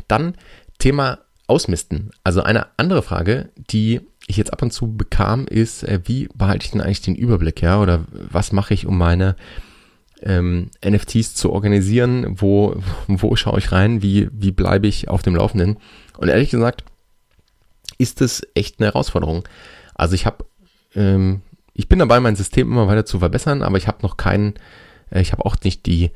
Dann 0.08 0.36
Thema 0.78 1.20
Ausmisten. 1.48 2.12
Also 2.24 2.42
eine 2.42 2.68
andere 2.78 3.02
Frage, 3.02 3.50
die 3.56 4.02
ich 4.28 4.38
jetzt 4.38 4.54
ab 4.54 4.62
und 4.62 4.72
zu 4.72 4.96
bekam, 4.96 5.46
ist, 5.48 5.84
äh, 5.84 6.00
wie 6.06 6.28
behalte 6.34 6.66
ich 6.66 6.72
denn 6.72 6.82
eigentlich 6.82 7.02
den 7.02 7.16
Überblick, 7.16 7.62
ja, 7.62 7.80
oder 7.80 8.06
was 8.12 8.52
mache 8.52 8.74
ich, 8.74 8.86
um 8.86 8.98
meine 8.98 9.36
ähm, 10.22 10.70
NFTs 10.84 11.36
zu 11.36 11.52
organisieren, 11.52 12.40
wo, 12.40 12.76
wo 13.08 13.36
schaue 13.36 13.60
ich 13.60 13.72
rein, 13.72 14.02
wie, 14.02 14.30
wie 14.32 14.52
bleibe 14.52 14.88
ich 14.88 15.10
auf 15.10 15.22
dem 15.22 15.36
Laufenden. 15.36 15.78
Und 16.18 16.30
ehrlich 16.30 16.50
gesagt, 16.50 16.84
ist 17.98 18.22
es 18.22 18.42
echt 18.56 18.80
eine 18.80 18.88
Herausforderung. 18.88 19.48
Also 19.94 20.16
ich 20.16 20.26
habe, 20.26 20.46
ähm, 20.96 21.42
ich 21.74 21.88
bin 21.88 22.00
dabei, 22.00 22.20
mein 22.20 22.36
System 22.36 22.72
immer 22.72 22.88
weiter 22.88 23.06
zu 23.06 23.20
verbessern, 23.20 23.62
aber 23.62 23.78
ich 23.78 23.88
habe 23.88 24.02
noch 24.02 24.18
keinen, 24.18 24.56
äh, 25.12 25.22
ich 25.22 25.32
habe 25.32 25.46
auch 25.46 25.56
nicht 25.64 25.86
die, 25.86 26.12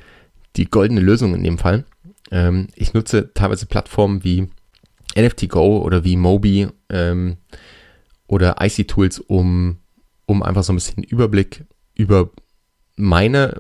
die 0.56 0.66
goldene 0.66 1.02
Lösung 1.02 1.36
in 1.36 1.44
dem 1.44 1.58
Fall. 1.58 1.86
Ähm, 2.32 2.68
ich 2.76 2.94
nutze 2.94 3.34
teilweise 3.34 3.66
Plattformen 3.66 4.24
wie 4.24 4.50
NFT-Go 5.18 5.80
oder 5.80 6.04
wie 6.04 6.18
Mobi 6.18 6.68
ähm, 6.90 7.38
oder 8.30 8.58
IC 8.62 8.88
Tools, 8.88 9.20
um, 9.20 9.78
um 10.28 10.44
einfach 10.44 10.64
so 10.64 10.72
ein 10.72 10.76
bisschen 10.76 11.04
Überblick 11.04 11.66
über 11.96 12.30
meine 12.96 13.60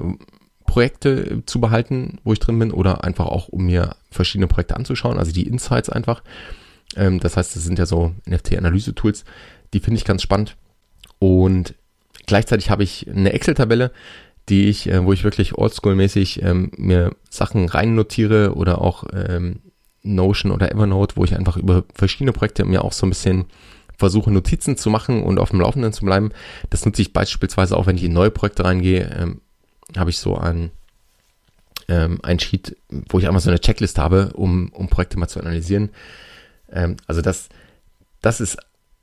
Projekte 0.66 1.42
zu 1.48 1.60
behalten, 1.60 2.20
wo 2.24 2.34
ich 2.34 2.40
drin 2.40 2.60
bin, 2.60 2.72
oder 2.72 3.04
einfach 3.04 3.26
auch, 3.26 3.48
um 3.48 3.66
mir 3.66 3.96
verschiedene 4.12 4.48
Projekte 4.48 4.76
anzuschauen, 4.76 5.18
also 5.18 5.32
die 5.32 5.48
Insights 5.48 5.90
einfach. 5.90 6.24
Ähm, 6.96 7.20
das 7.20 7.36
heißt, 7.36 7.56
das 7.56 7.64
sind 7.64 7.80
ja 7.80 7.88
so 7.88 8.14
NFT-Analyse-Tools, 8.30 9.26
die 9.74 9.80
finde 9.80 9.98
ich 9.98 10.06
ganz 10.06 10.22
spannend. 10.22 10.56
Und 11.18 11.74
gleichzeitig 12.28 12.70
habe 12.70 12.84
ich 12.84 13.10
eine 13.10 13.34
Excel-Tabelle, 13.34 13.92
die 14.50 14.70
ich, 14.70 14.88
äh, 14.88 15.04
wo 15.04 15.14
ich 15.14 15.24
wirklich 15.24 15.54
oldschool-mäßig 15.54 16.44
ähm, 16.44 16.72
mir 16.78 17.16
Sachen 17.32 17.68
rein 17.68 17.96
notiere 17.96 18.54
oder 18.54 18.82
auch 18.82 19.06
ähm, 19.14 19.62
Notion 20.04 20.52
oder 20.52 20.72
Evernote, 20.72 21.16
wo 21.18 21.24
ich 21.24 21.36
einfach 21.36 21.58
über 21.58 21.84
verschiedene 21.96 22.34
Projekte 22.34 22.66
mir 22.66 22.84
auch 22.84 22.94
so 22.94 23.08
ein 23.08 23.10
bisschen 23.10 23.46
versuche 24.00 24.32
Notizen 24.32 24.78
zu 24.78 24.90
machen 24.90 25.22
und 25.24 25.40
auf 25.40 25.50
dem 25.50 25.60
Laufenden 25.60 25.94
zu 25.94 26.06
bleiben. 26.06 26.32
Das 26.70 26.86
nutze 26.86 27.02
ich 27.02 27.14
beispielsweise 27.14 27.76
auch, 27.76 27.86
wenn 27.86 27.98
ich 27.98 28.04
in 28.04 28.14
neue 28.14 28.32
Projekte 28.32 28.64
reingehe, 28.64 29.10
ähm, 29.20 29.42
habe 29.96 30.10
ich 30.10 30.18
so 30.18 30.38
ein, 30.38 30.72
ähm, 31.90 32.20
ein 32.24 32.40
Sheet, 32.40 32.78
wo 33.10 33.20
ich 33.20 33.28
einfach 33.28 33.42
so 33.42 33.50
eine 33.50 33.60
Checklist 33.60 34.00
habe, 34.00 34.32
um, 34.34 34.70
um 34.70 34.88
Projekte 34.88 35.20
mal 35.20 35.28
zu 35.28 35.40
analysieren. 35.40 35.90
Ähm, 36.72 36.96
also 37.08 37.22
das, 37.22 37.50
das 38.22 38.40
ist 38.40 38.58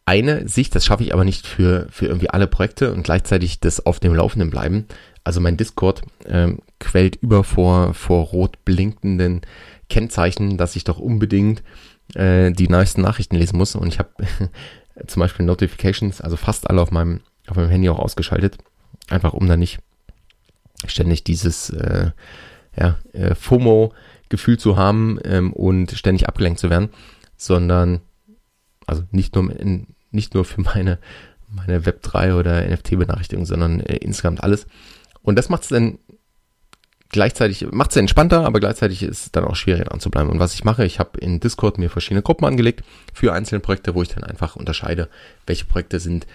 eine 0.07 0.49
Sicht, 0.49 0.75
das 0.75 0.87
schaffe 0.87 1.03
ich 1.03 1.13
aber 1.13 1.25
nicht 1.25 1.47
für, 1.47 1.89
für 1.91 2.07
irgendwie 2.07 2.31
alle 2.31 2.47
Projekte 2.47 2.93
und 2.93 3.03
gleichzeitig 3.03 3.61
das 3.61 3.85
auf 3.85 4.01
dem 4.01 4.15
Laufenden 4.15 4.51
bleiben. 4.51 4.87
Also 5.25 5.41
mein 5.41 5.57
Discord 5.57 6.03
ähm, 6.27 6.61
quält 6.79 7.17
über 7.17 7.45
vor, 7.45 7.93
vor 7.93 8.27
rot 8.27 8.65
blinkenden 8.65 9.43
Kennzeichen, 9.91 10.57
dass 10.57 10.77
ich 10.77 10.85
doch 10.85 10.99
unbedingt 10.99 11.63
äh, 12.15 12.53
die 12.53 12.69
neuesten 12.69 13.03
Nachrichten 13.03 13.37
lesen 13.37 13.59
muss. 13.59 13.75
Und 13.75 13.89
ich 13.89 13.99
habe 13.99 14.11
zum 15.07 15.21
Beispiel 15.21 15.47
Notifications, 15.47 16.21
also 16.21 16.37
fast 16.37 16.69
alle 16.71 16.81
auf 16.81 16.91
meinem, 16.91 17.21
auf 17.49 17.57
meinem 17.57 17.71
Handy 17.71 17.89
auch 17.89 17.99
ausgeschaltet. 17.99 18.59
Einfach 19.09 19.33
um 19.33 19.47
da 19.47 19.57
nicht 19.57 19.79
ständig 20.87 21.25
dieses 21.25 21.71
äh, 21.71 22.11
ja, 22.77 22.99
äh, 23.13 23.35
FOMO-Gefühl 23.35 24.59
zu 24.59 24.77
haben 24.77 25.19
ähm, 25.25 25.53
und 25.53 25.93
ständig 25.93 26.29
abgelenkt 26.29 26.61
zu 26.61 26.71
werden, 26.71 26.91
sondern 27.37 28.01
also 28.87 29.03
nicht 29.11 29.35
nur 29.35 29.55
in, 29.59 29.89
nicht 30.11 30.35
nur 30.35 30.45
für 30.45 30.61
meine 30.61 30.99
meine 31.49 31.81
Web3 31.81 32.35
oder 32.35 32.69
NFT-Benachrichtigung, 32.69 33.47
sondern 33.47 33.81
äh, 33.81 33.97
insgesamt 33.97 34.43
alles. 34.43 34.67
Und 35.23 35.37
das 35.37 35.49
macht 35.49 35.63
es 35.63 35.69
dann 35.69 35.99
gleichzeitig 37.11 37.67
macht 37.71 37.91
es 37.91 37.97
entspannter, 37.97 38.45
aber 38.45 38.61
gleichzeitig 38.61 39.03
ist 39.03 39.27
es 39.27 39.33
dann 39.33 39.45
auch 39.45 39.57
schwierig 39.57 39.85
dran 39.85 40.01
zu 40.01 40.11
bleiben. 40.11 40.31
Und 40.31 40.39
was 40.39 40.55
ich 40.55 40.65
mache, 40.65 40.85
ich 40.85 40.99
habe 40.99 41.19
in 41.21 41.41
Discord 41.41 41.79
mir 41.79 41.91
verschiedene 41.91 42.23
Gruppen 42.23 42.45
angelegt 42.45 42.85
für 43.15 43.33
einzelne 43.33 43.61
Projekte, 43.61 43.95
wo 43.95 44.03
ich 44.03 44.09
dann 44.09 44.25
einfach 44.25 44.57
unterscheide, 44.57 45.09
welche 45.47 45.65
Projekte 45.65 46.01
sind 46.01 46.27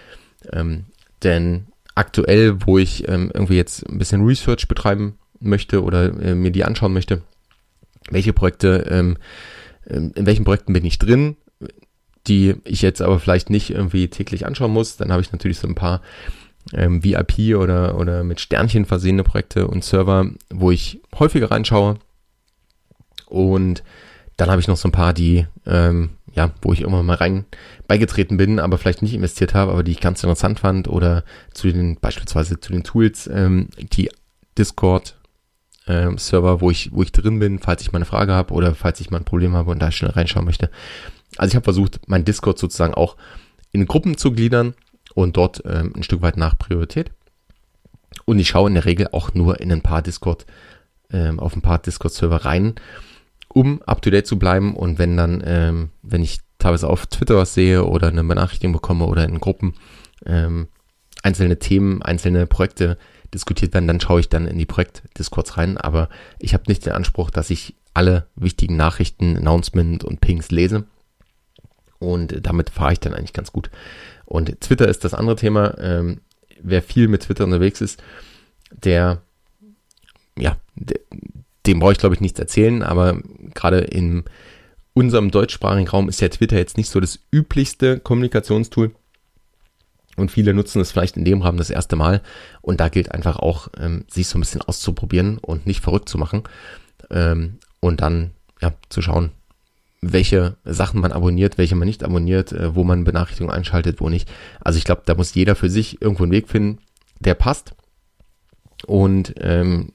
ähm, 0.52 0.84
denn 1.22 1.66
aktuell, 1.94 2.66
wo 2.66 2.78
ich 2.78 3.08
ähm, 3.08 3.30
irgendwie 3.32 3.56
jetzt 3.56 3.88
ein 3.88 3.98
bisschen 3.98 4.24
Research 4.24 4.68
betreiben 4.68 5.18
möchte 5.40 5.82
oder 5.82 6.06
äh, 6.20 6.34
mir 6.34 6.50
die 6.50 6.64
anschauen 6.64 6.92
möchte, 6.92 7.22
welche 8.10 8.32
Projekte, 8.32 8.86
ähm, 8.90 9.16
ähm 9.88 10.12
in 10.14 10.26
welchen 10.26 10.44
Projekten 10.44 10.72
bin 10.72 10.84
ich 10.84 10.98
drin, 10.98 11.36
die 12.26 12.54
ich 12.64 12.82
jetzt 12.82 13.02
aber 13.02 13.18
vielleicht 13.18 13.50
nicht 13.50 13.70
irgendwie 13.70 14.08
täglich 14.08 14.46
anschauen 14.46 14.72
muss. 14.72 14.96
Dann 14.96 15.12
habe 15.12 15.22
ich 15.22 15.32
natürlich 15.32 15.58
so 15.58 15.68
ein 15.68 15.74
paar 15.74 16.02
ähm, 16.72 17.02
VIP 17.04 17.56
oder, 17.56 17.98
oder 17.98 18.24
mit 18.24 18.40
Sternchen 18.40 18.84
versehene 18.84 19.24
Projekte 19.24 19.66
und 19.66 19.84
Server, 19.84 20.26
wo 20.50 20.70
ich 20.70 21.00
häufiger 21.18 21.50
reinschaue. 21.50 21.96
Und 23.26 23.82
dann 24.36 24.50
habe 24.50 24.60
ich 24.60 24.68
noch 24.68 24.76
so 24.76 24.88
ein 24.88 24.92
paar, 24.92 25.12
die, 25.12 25.46
ähm, 25.66 26.10
ja, 26.34 26.52
wo 26.62 26.72
ich 26.72 26.80
irgendwann 26.80 27.06
mal 27.06 27.16
rein 27.16 27.44
beigetreten 27.88 28.36
bin, 28.36 28.58
aber 28.58 28.78
vielleicht 28.78 29.02
nicht 29.02 29.14
investiert 29.14 29.54
habe, 29.54 29.72
aber 29.72 29.82
die 29.82 29.92
ich 29.92 30.00
ganz 30.00 30.22
interessant 30.22 30.60
fand 30.60 30.88
oder 30.88 31.24
zu 31.52 31.70
den, 31.70 31.98
beispielsweise 32.00 32.58
zu 32.58 32.72
den 32.72 32.84
Tools, 32.84 33.28
ähm, 33.32 33.68
die 33.78 34.10
Discord 34.56 35.16
ähm, 35.86 36.18
Server, 36.18 36.60
wo 36.60 36.70
ich, 36.70 36.92
wo 36.92 37.02
ich 37.02 37.12
drin 37.12 37.38
bin, 37.38 37.58
falls 37.58 37.82
ich 37.82 37.92
mal 37.92 37.98
eine 37.98 38.04
Frage 38.04 38.32
habe 38.32 38.54
oder 38.54 38.74
falls 38.74 39.00
ich 39.00 39.10
mal 39.10 39.18
ein 39.18 39.24
Problem 39.24 39.54
habe 39.54 39.70
und 39.70 39.80
da 39.80 39.90
schnell 39.90 40.12
reinschauen 40.12 40.46
möchte. 40.46 40.70
Also 41.36 41.50
ich 41.50 41.56
habe 41.56 41.64
versucht, 41.64 42.00
mein 42.06 42.24
Discord 42.24 42.58
sozusagen 42.58 42.94
auch 42.94 43.16
in 43.72 43.86
Gruppen 43.86 44.16
zu 44.16 44.32
gliedern 44.32 44.74
und 45.14 45.36
dort 45.36 45.62
ähm, 45.66 45.92
ein 45.96 46.02
Stück 46.02 46.22
weit 46.22 46.36
nach 46.36 46.56
Priorität. 46.58 47.10
Und 48.24 48.38
ich 48.38 48.48
schaue 48.48 48.68
in 48.68 48.74
der 48.74 48.84
Regel 48.84 49.08
auch 49.12 49.34
nur 49.34 49.60
in 49.60 49.72
ein 49.72 49.82
paar 49.82 50.02
Discord, 50.02 50.46
ähm, 51.10 51.40
auf 51.40 51.56
ein 51.56 51.62
paar 51.62 51.78
Discord-Server 51.78 52.44
rein, 52.44 52.74
um 53.48 53.82
up 53.82 54.02
to 54.02 54.10
date 54.10 54.26
zu 54.26 54.38
bleiben. 54.38 54.74
Und 54.74 54.98
wenn 54.98 55.16
dann, 55.16 55.42
ähm, 55.44 55.90
wenn 56.02 56.22
ich 56.22 56.40
teilweise 56.58 56.88
auf 56.88 57.06
Twitter 57.06 57.36
was 57.36 57.54
sehe 57.54 57.84
oder 57.84 58.08
eine 58.08 58.24
Benachrichtigung 58.24 58.72
bekomme 58.72 59.06
oder 59.06 59.24
in 59.24 59.40
Gruppen 59.40 59.74
ähm, 60.24 60.68
einzelne 61.22 61.58
Themen, 61.58 62.02
einzelne 62.02 62.46
Projekte 62.46 62.98
diskutiert 63.34 63.74
werden, 63.74 63.86
dann 63.86 64.00
schaue 64.00 64.20
ich 64.20 64.28
dann 64.28 64.46
in 64.46 64.58
die 64.58 64.66
Projekt-Discords 64.66 65.56
rein. 65.56 65.78
Aber 65.78 66.08
ich 66.38 66.54
habe 66.54 66.64
nicht 66.68 66.86
den 66.86 66.92
Anspruch, 66.92 67.30
dass 67.30 67.50
ich 67.50 67.74
alle 67.94 68.26
wichtigen 68.36 68.76
Nachrichten, 68.76 69.36
Announcement 69.36 70.04
und 70.04 70.20
Pings 70.20 70.50
lese. 70.50 70.84
Und 71.98 72.46
damit 72.46 72.70
fahre 72.70 72.92
ich 72.92 73.00
dann 73.00 73.14
eigentlich 73.14 73.32
ganz 73.32 73.52
gut. 73.52 73.70
Und 74.32 74.62
Twitter 74.62 74.88
ist 74.88 75.04
das 75.04 75.12
andere 75.12 75.36
Thema. 75.36 75.76
Ähm, 75.78 76.22
wer 76.62 76.80
viel 76.80 77.06
mit 77.06 77.24
Twitter 77.24 77.44
unterwegs 77.44 77.82
ist, 77.82 78.02
der, 78.70 79.20
ja, 80.38 80.56
der, 80.74 81.00
dem 81.66 81.80
brauche 81.80 81.92
ich 81.92 81.98
glaube 81.98 82.14
ich 82.14 82.22
nichts 82.22 82.40
erzählen, 82.40 82.82
aber 82.82 83.20
gerade 83.52 83.80
in 83.80 84.24
unserem 84.94 85.30
deutschsprachigen 85.30 85.86
Raum 85.86 86.08
ist 86.08 86.22
ja 86.22 86.30
Twitter 86.30 86.56
jetzt 86.56 86.78
nicht 86.78 86.88
so 86.88 86.98
das 86.98 87.18
üblichste 87.30 88.00
Kommunikationstool. 88.00 88.92
Und 90.16 90.30
viele 90.30 90.54
nutzen 90.54 90.80
es 90.80 90.92
vielleicht 90.92 91.18
in 91.18 91.26
dem 91.26 91.42
Rahmen 91.42 91.58
das 91.58 91.68
erste 91.68 91.96
Mal. 91.96 92.22
Und 92.62 92.80
da 92.80 92.88
gilt 92.88 93.12
einfach 93.12 93.36
auch, 93.36 93.68
ähm, 93.78 94.06
sich 94.08 94.28
so 94.28 94.38
ein 94.38 94.40
bisschen 94.40 94.62
auszuprobieren 94.62 95.36
und 95.36 95.66
nicht 95.66 95.82
verrückt 95.82 96.08
zu 96.08 96.16
machen. 96.16 96.44
Ähm, 97.10 97.58
und 97.80 98.00
dann 98.00 98.30
ja, 98.62 98.72
zu 98.88 99.02
schauen, 99.02 99.30
welche 100.02 100.56
Sachen 100.64 101.00
man 101.00 101.12
abonniert, 101.12 101.58
welche 101.58 101.76
man 101.76 101.86
nicht 101.86 102.02
abonniert, 102.02 102.52
äh, 102.52 102.74
wo 102.74 102.82
man 102.84 103.04
Benachrichtigungen 103.04 103.54
einschaltet, 103.54 104.00
wo 104.00 104.08
nicht. 104.08 104.30
Also 104.60 104.76
ich 104.76 104.84
glaube, 104.84 105.02
da 105.06 105.14
muss 105.14 105.34
jeder 105.34 105.54
für 105.54 105.70
sich 105.70 106.02
irgendwo 106.02 106.24
einen 106.24 106.32
Weg 106.32 106.48
finden, 106.48 106.78
der 107.20 107.34
passt. 107.34 107.74
Und 108.86 109.34
ähm, 109.38 109.92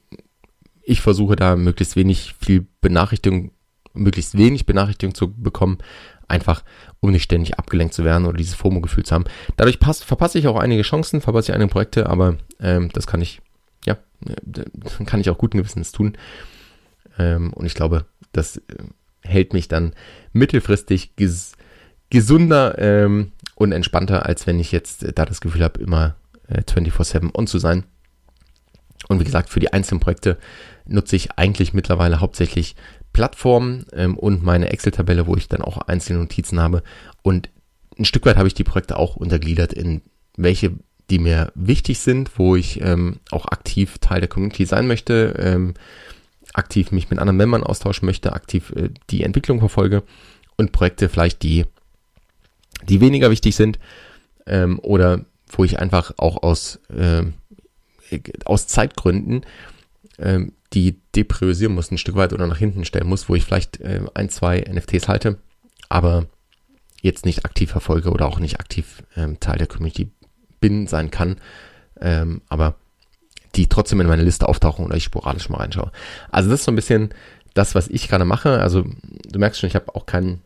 ich 0.82 1.02
versuche 1.02 1.36
da 1.36 1.56
möglichst 1.56 1.94
wenig 1.94 2.34
viel 2.40 2.66
Benachrichtigung, 2.80 3.52
möglichst 3.92 4.36
wenig 4.38 4.64
Benachrichtigung 4.64 5.14
zu 5.14 5.30
bekommen, 5.30 5.78
einfach 6.26 6.64
um 7.00 7.10
nicht 7.10 7.24
ständig 7.24 7.58
abgelenkt 7.58 7.92
zu 7.92 8.02
werden 8.02 8.24
oder 8.24 8.38
dieses 8.38 8.54
FOMO-Gefühl 8.54 9.04
zu 9.04 9.14
haben. 9.14 9.24
Dadurch 9.58 9.78
passt, 9.78 10.04
verpasse 10.04 10.38
ich 10.38 10.46
auch 10.46 10.58
einige 10.58 10.82
Chancen, 10.82 11.20
verpasse 11.20 11.52
ich 11.52 11.54
einige 11.54 11.70
Projekte, 11.70 12.08
aber 12.08 12.38
ähm, 12.60 12.88
das 12.94 13.06
kann 13.06 13.20
ich, 13.20 13.42
ja, 13.84 13.98
äh, 14.26 15.04
kann 15.04 15.20
ich 15.20 15.28
auch 15.28 15.36
guten 15.36 15.58
Gewissens 15.58 15.92
tun. 15.92 16.16
Ähm, 17.18 17.52
und 17.52 17.66
ich 17.66 17.74
glaube, 17.74 18.06
das 18.32 18.56
äh, 18.56 18.62
hält 19.22 19.52
mich 19.52 19.68
dann 19.68 19.94
mittelfristig 20.32 21.16
ges 21.16 21.52
gesunder 22.10 22.78
ähm, 22.78 23.32
und 23.54 23.72
entspannter, 23.72 24.24
als 24.24 24.46
wenn 24.46 24.58
ich 24.58 24.72
jetzt 24.72 25.02
äh, 25.02 25.12
da 25.12 25.26
das 25.26 25.40
Gefühl 25.40 25.62
habe, 25.62 25.80
immer 25.80 26.16
äh, 26.48 26.62
24-7 26.62 27.34
on 27.34 27.46
zu 27.46 27.58
sein. 27.58 27.84
Und 29.08 29.20
wie 29.20 29.24
gesagt, 29.24 29.50
für 29.50 29.60
die 29.60 29.72
einzelnen 29.72 30.00
Projekte 30.00 30.38
nutze 30.86 31.16
ich 31.16 31.32
eigentlich 31.32 31.74
mittlerweile 31.74 32.20
hauptsächlich 32.20 32.76
Plattformen 33.12 33.84
ähm, 33.92 34.16
und 34.16 34.42
meine 34.42 34.70
Excel-Tabelle, 34.70 35.26
wo 35.26 35.36
ich 35.36 35.48
dann 35.48 35.62
auch 35.62 35.78
einzelne 35.78 36.20
Notizen 36.20 36.60
habe. 36.60 36.82
Und 37.22 37.50
ein 37.98 38.04
Stück 38.04 38.26
weit 38.26 38.36
habe 38.36 38.48
ich 38.48 38.54
die 38.54 38.64
Projekte 38.64 38.96
auch 38.96 39.16
untergliedert 39.16 39.72
in 39.72 40.02
welche, 40.36 40.72
die 41.10 41.18
mir 41.18 41.52
wichtig 41.54 41.98
sind, 41.98 42.38
wo 42.38 42.54
ich 42.54 42.80
ähm, 42.80 43.18
auch 43.30 43.46
aktiv 43.46 43.98
Teil 43.98 44.20
der 44.20 44.28
Community 44.28 44.66
sein 44.66 44.86
möchte. 44.86 45.34
Ähm, 45.38 45.74
aktiv 46.58 46.92
mich 46.92 47.08
mit 47.10 47.18
anderen 47.18 47.36
Membern 47.36 47.62
austauschen 47.62 48.06
möchte, 48.06 48.32
aktiv 48.32 48.72
äh, 48.76 48.90
die 49.10 49.22
Entwicklung 49.22 49.60
verfolge 49.60 50.02
und 50.56 50.72
Projekte 50.72 51.08
vielleicht, 51.08 51.42
die, 51.42 51.64
die 52.88 53.00
weniger 53.00 53.30
wichtig 53.30 53.56
sind 53.56 53.78
ähm, 54.46 54.78
oder 54.80 55.24
wo 55.50 55.64
ich 55.64 55.78
einfach 55.78 56.12
auch 56.18 56.42
aus, 56.42 56.80
äh, 56.90 57.24
aus 58.44 58.66
Zeitgründen 58.66 59.46
ähm, 60.18 60.52
die 60.74 61.00
depriorisieren 61.16 61.74
muss, 61.74 61.90
ein 61.90 61.98
Stück 61.98 62.16
weit 62.16 62.32
oder 62.32 62.46
nach 62.46 62.58
hinten 62.58 62.84
stellen 62.84 63.08
muss, 63.08 63.28
wo 63.28 63.34
ich 63.34 63.44
vielleicht 63.44 63.80
äh, 63.80 64.02
ein, 64.14 64.28
zwei 64.28 64.60
NFTs 64.60 65.08
halte, 65.08 65.38
aber 65.88 66.26
jetzt 67.00 67.24
nicht 67.24 67.44
aktiv 67.44 67.70
verfolge 67.70 68.10
oder 68.10 68.26
auch 68.26 68.38
nicht 68.38 68.60
aktiv 68.60 69.02
ähm, 69.16 69.40
Teil 69.40 69.56
der 69.56 69.66
Community 69.66 70.10
bin, 70.60 70.86
sein 70.86 71.10
kann. 71.10 71.36
Ähm, 72.00 72.42
aber 72.48 72.74
die 73.54 73.68
trotzdem 73.68 74.00
in 74.00 74.06
meine 74.06 74.22
Liste 74.22 74.48
auftauchen 74.48 74.84
oder 74.84 74.96
ich 74.96 75.04
sporadisch 75.04 75.48
mal 75.48 75.58
reinschaue. 75.58 75.90
Also 76.30 76.50
das 76.50 76.60
ist 76.60 76.64
so 76.66 76.72
ein 76.72 76.76
bisschen 76.76 77.10
das, 77.54 77.74
was 77.74 77.88
ich 77.88 78.08
gerade 78.08 78.24
mache. 78.24 78.60
Also 78.60 78.84
du 79.30 79.38
merkst 79.38 79.60
schon, 79.60 79.68
ich 79.68 79.74
habe 79.74 79.94
auch 79.94 80.06
keinen. 80.06 80.42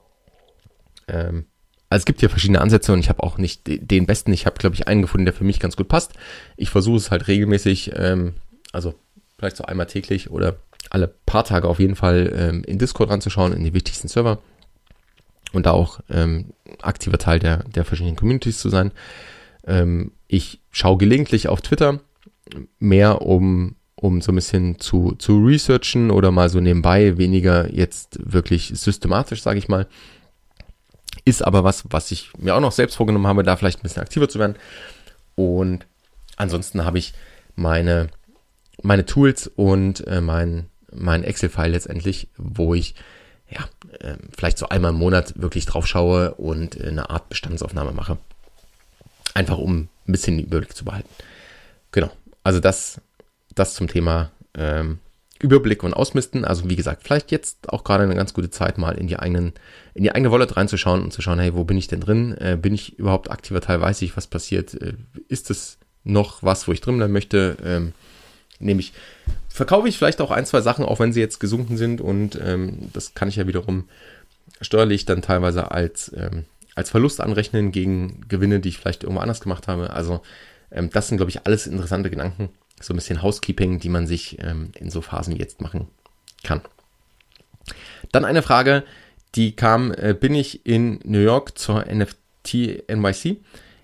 Ähm, 1.08 1.46
also 1.88 2.02
es 2.02 2.06
gibt 2.06 2.20
hier 2.20 2.30
verschiedene 2.30 2.60
Ansätze 2.60 2.92
und 2.92 3.00
ich 3.00 3.10
habe 3.10 3.22
auch 3.22 3.36
nicht 3.36 3.62
den 3.66 4.06
besten. 4.06 4.32
Ich 4.32 4.46
habe, 4.46 4.56
glaube 4.56 4.74
ich, 4.74 4.88
einen 4.88 5.02
gefunden, 5.02 5.26
der 5.26 5.34
für 5.34 5.44
mich 5.44 5.60
ganz 5.60 5.76
gut 5.76 5.88
passt. 5.88 6.12
Ich 6.56 6.70
versuche 6.70 6.96
es 6.96 7.10
halt 7.10 7.28
regelmäßig, 7.28 7.92
ähm, 7.96 8.34
also 8.72 8.94
vielleicht 9.38 9.56
so 9.56 9.64
einmal 9.64 9.86
täglich 9.86 10.30
oder 10.30 10.56
alle 10.88 11.08
paar 11.08 11.44
Tage 11.44 11.68
auf 11.68 11.80
jeden 11.80 11.96
Fall 11.96 12.32
ähm, 12.34 12.64
in 12.64 12.78
Discord 12.78 13.10
ranzuschauen, 13.10 13.52
in 13.52 13.62
die 13.62 13.74
wichtigsten 13.74 14.08
Server 14.08 14.38
und 15.52 15.66
da 15.66 15.72
auch 15.72 16.00
ähm, 16.08 16.52
aktiver 16.80 17.18
Teil 17.18 17.38
der, 17.38 17.64
der 17.64 17.84
verschiedenen 17.84 18.16
Communities 18.16 18.58
zu 18.58 18.68
sein. 18.68 18.92
Ähm, 19.66 20.12
ich 20.28 20.60
schaue 20.70 20.96
gelegentlich 20.96 21.48
auf 21.48 21.60
Twitter, 21.60 22.00
mehr 22.78 23.22
um, 23.22 23.76
um 23.96 24.20
so 24.20 24.32
ein 24.32 24.36
bisschen 24.36 24.78
zu, 24.78 25.12
zu 25.12 25.44
researchen 25.44 26.10
oder 26.10 26.30
mal 26.30 26.48
so 26.48 26.60
nebenbei, 26.60 27.18
weniger 27.18 27.72
jetzt 27.72 28.18
wirklich 28.20 28.72
systematisch, 28.74 29.42
sage 29.42 29.58
ich 29.58 29.68
mal. 29.68 29.86
Ist 31.24 31.44
aber 31.44 31.62
was, 31.62 31.84
was 31.90 32.10
ich 32.10 32.32
mir 32.38 32.54
auch 32.54 32.60
noch 32.60 32.72
selbst 32.72 32.96
vorgenommen 32.96 33.26
habe, 33.26 33.42
da 33.42 33.56
vielleicht 33.56 33.80
ein 33.80 33.84
bisschen 33.84 34.02
aktiver 34.02 34.28
zu 34.28 34.38
werden. 34.38 34.56
Und 35.36 35.86
ansonsten 36.36 36.84
habe 36.84 36.98
ich 36.98 37.14
meine, 37.54 38.08
meine 38.82 39.06
Tools 39.06 39.46
und 39.46 40.06
äh, 40.06 40.20
mein, 40.20 40.66
mein 40.92 41.22
Excel-File 41.22 41.72
letztendlich, 41.72 42.28
wo 42.36 42.74
ich 42.74 42.94
ja, 43.52 43.68
äh, 44.00 44.16
vielleicht 44.36 44.58
so 44.58 44.68
einmal 44.68 44.92
im 44.92 44.98
Monat 44.98 45.40
wirklich 45.40 45.66
drauf 45.66 45.86
schaue 45.86 46.34
und 46.34 46.80
äh, 46.80 46.88
eine 46.88 47.10
Art 47.10 47.28
Bestandsaufnahme 47.28 47.92
mache. 47.92 48.18
Einfach 49.34 49.58
um 49.58 49.88
ein 50.06 50.12
bisschen 50.12 50.36
den 50.38 50.46
Überblick 50.46 50.74
zu 50.74 50.84
behalten. 50.84 51.08
Genau. 51.92 52.10
Also 52.42 52.60
das, 52.60 53.00
das 53.54 53.74
zum 53.74 53.88
Thema 53.88 54.30
ähm, 54.54 54.98
Überblick 55.40 55.82
und 55.82 55.94
Ausmisten. 55.94 56.44
Also 56.44 56.68
wie 56.70 56.76
gesagt, 56.76 57.02
vielleicht 57.02 57.30
jetzt 57.30 57.68
auch 57.68 57.84
gerade 57.84 58.04
eine 58.04 58.14
ganz 58.14 58.32
gute 58.32 58.50
Zeit, 58.50 58.78
mal 58.78 58.96
in 58.96 59.08
die 59.08 59.18
eigenen, 59.18 59.52
in 59.94 60.04
die 60.04 60.12
eigene 60.12 60.30
Wallet 60.30 60.56
reinzuschauen 60.56 61.02
und 61.02 61.12
zu 61.12 61.20
schauen, 61.20 61.38
hey, 61.38 61.54
wo 61.54 61.64
bin 61.64 61.76
ich 61.76 61.88
denn 61.88 62.00
drin? 62.00 62.36
Äh, 62.38 62.56
bin 62.60 62.74
ich 62.74 62.98
überhaupt 62.98 63.30
aktiver 63.30 63.60
Teil? 63.60 63.80
Weiß 63.80 64.00
ich, 64.02 64.16
was 64.16 64.26
passiert? 64.26 64.74
Äh, 64.74 64.94
ist 65.28 65.50
es 65.50 65.78
noch 66.04 66.42
was, 66.42 66.66
wo 66.68 66.72
ich 66.72 66.80
drin 66.80 66.96
bleiben 66.96 67.12
möchte? 67.12 67.56
Ähm, 67.64 67.92
nämlich 68.58 68.92
verkaufe 69.48 69.88
ich 69.88 69.98
vielleicht 69.98 70.20
auch 70.20 70.30
ein, 70.30 70.46
zwei 70.46 70.60
Sachen, 70.60 70.84
auch 70.84 71.00
wenn 71.00 71.12
sie 71.12 71.20
jetzt 71.20 71.40
gesunken 71.40 71.76
sind 71.76 72.00
und 72.00 72.38
ähm, 72.42 72.90
das 72.92 73.14
kann 73.14 73.28
ich 73.28 73.36
ja 73.36 73.46
wiederum 73.46 73.88
steuerlich 74.60 75.04
dann 75.04 75.22
teilweise 75.22 75.70
als, 75.72 76.12
ähm, 76.16 76.44
als 76.74 76.90
Verlust 76.90 77.20
anrechnen 77.20 77.72
gegen 77.72 78.22
Gewinne, 78.28 78.60
die 78.60 78.70
ich 78.70 78.78
vielleicht 78.78 79.02
irgendwo 79.02 79.20
anders 79.20 79.40
gemacht 79.40 79.68
habe. 79.68 79.90
Also 79.90 80.22
ähm, 80.72 80.90
das 80.90 81.08
sind, 81.08 81.18
glaube 81.18 81.30
ich, 81.30 81.46
alles 81.46 81.66
interessante 81.66 82.10
Gedanken. 82.10 82.50
So 82.80 82.92
ein 82.92 82.96
bisschen 82.96 83.22
Housekeeping, 83.22 83.78
die 83.78 83.88
man 83.88 84.06
sich 84.06 84.38
ähm, 84.40 84.72
in 84.76 84.90
so 84.90 85.00
Phasen 85.00 85.36
jetzt 85.36 85.60
machen 85.60 85.88
kann. 86.42 86.60
Dann 88.10 88.24
eine 88.24 88.42
Frage, 88.42 88.84
die 89.34 89.54
kam, 89.54 89.92
äh, 89.92 90.14
bin 90.18 90.34
ich 90.34 90.66
in 90.66 91.00
New 91.04 91.20
York 91.20 91.56
zur 91.56 91.84
NFT 91.86 92.88
NYC? 92.88 93.38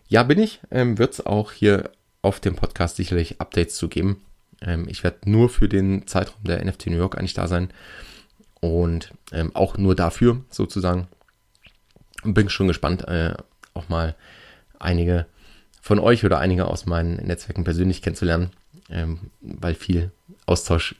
Ja, 0.08 0.22
bin 0.22 0.38
ich. 0.38 0.60
Ähm, 0.70 0.98
Wird 0.98 1.14
es 1.14 1.24
auch 1.24 1.52
hier 1.52 1.90
auf 2.22 2.40
dem 2.40 2.56
Podcast 2.56 2.96
sicherlich 2.96 3.40
Updates 3.40 3.76
zu 3.76 3.88
geben. 3.88 4.22
Ähm, 4.60 4.86
ich 4.88 5.04
werde 5.04 5.30
nur 5.30 5.48
für 5.48 5.68
den 5.68 6.06
Zeitraum 6.06 6.42
der 6.44 6.64
NFT 6.64 6.88
New 6.88 6.96
York 6.96 7.16
eigentlich 7.16 7.34
da 7.34 7.46
sein 7.46 7.70
und 8.60 9.12
ähm, 9.32 9.54
auch 9.54 9.78
nur 9.78 9.94
dafür 9.94 10.42
sozusagen. 10.50 11.08
Und 12.24 12.34
bin 12.34 12.48
schon 12.48 12.66
gespannt, 12.66 13.06
äh, 13.06 13.34
auch 13.74 13.88
mal 13.88 14.16
einige 14.80 15.26
von 15.88 16.00
euch 16.00 16.22
oder 16.22 16.38
einige 16.38 16.66
aus 16.66 16.84
meinen 16.84 17.16
Netzwerken 17.16 17.64
persönlich 17.64 18.02
kennenzulernen, 18.02 18.50
ähm, 18.90 19.30
weil 19.40 19.74
viel 19.74 20.10
Austausch 20.44 20.96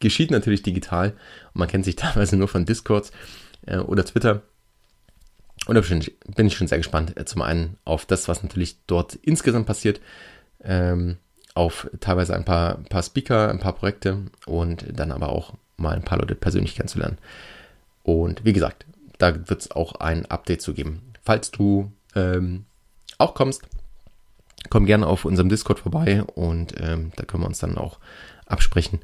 geschieht 0.00 0.30
natürlich 0.30 0.62
digital 0.62 1.12
und 1.54 1.60
man 1.60 1.68
kennt 1.68 1.86
sich 1.86 1.96
teilweise 2.04 2.36
nur 2.36 2.46
von 2.46 2.66
Discords 2.66 3.10
äh, 3.64 3.78
oder 3.78 4.04
Twitter. 4.04 4.42
Und 5.66 5.76
da 5.76 5.80
bin 6.36 6.46
ich 6.46 6.54
schon 6.54 6.66
sehr 6.66 6.76
gespannt. 6.76 7.16
Äh, 7.16 7.24
zum 7.24 7.40
einen 7.40 7.78
auf 7.86 8.04
das, 8.04 8.28
was 8.28 8.42
natürlich 8.42 8.76
dort 8.86 9.14
insgesamt 9.14 9.64
passiert, 9.64 9.98
ähm, 10.62 11.16
auf 11.54 11.88
teilweise 12.00 12.34
ein 12.34 12.44
paar, 12.44 12.84
paar 12.90 13.02
Speaker, 13.02 13.48
ein 13.48 13.60
paar 13.60 13.76
Projekte 13.76 14.18
und 14.44 14.84
dann 14.92 15.10
aber 15.10 15.30
auch 15.30 15.54
mal 15.78 15.96
ein 15.96 16.04
paar 16.04 16.18
Leute 16.18 16.34
persönlich 16.34 16.74
kennenzulernen. 16.74 17.16
Und 18.02 18.44
wie 18.44 18.52
gesagt, 18.52 18.84
da 19.16 19.48
wird 19.48 19.62
es 19.62 19.70
auch 19.70 19.94
ein 19.94 20.26
Update 20.26 20.60
zu 20.60 20.74
geben. 20.74 21.00
Falls 21.22 21.50
du 21.50 21.90
ähm, 22.14 22.66
auch 23.24 23.34
kommst, 23.34 23.62
komm 24.70 24.86
gerne 24.86 25.06
auf 25.06 25.24
unserem 25.24 25.48
Discord 25.48 25.80
vorbei 25.80 26.22
und 26.22 26.74
ähm, 26.80 27.12
da 27.16 27.24
können 27.24 27.42
wir 27.42 27.48
uns 27.48 27.58
dann 27.58 27.76
auch 27.76 27.98
absprechen. 28.46 29.00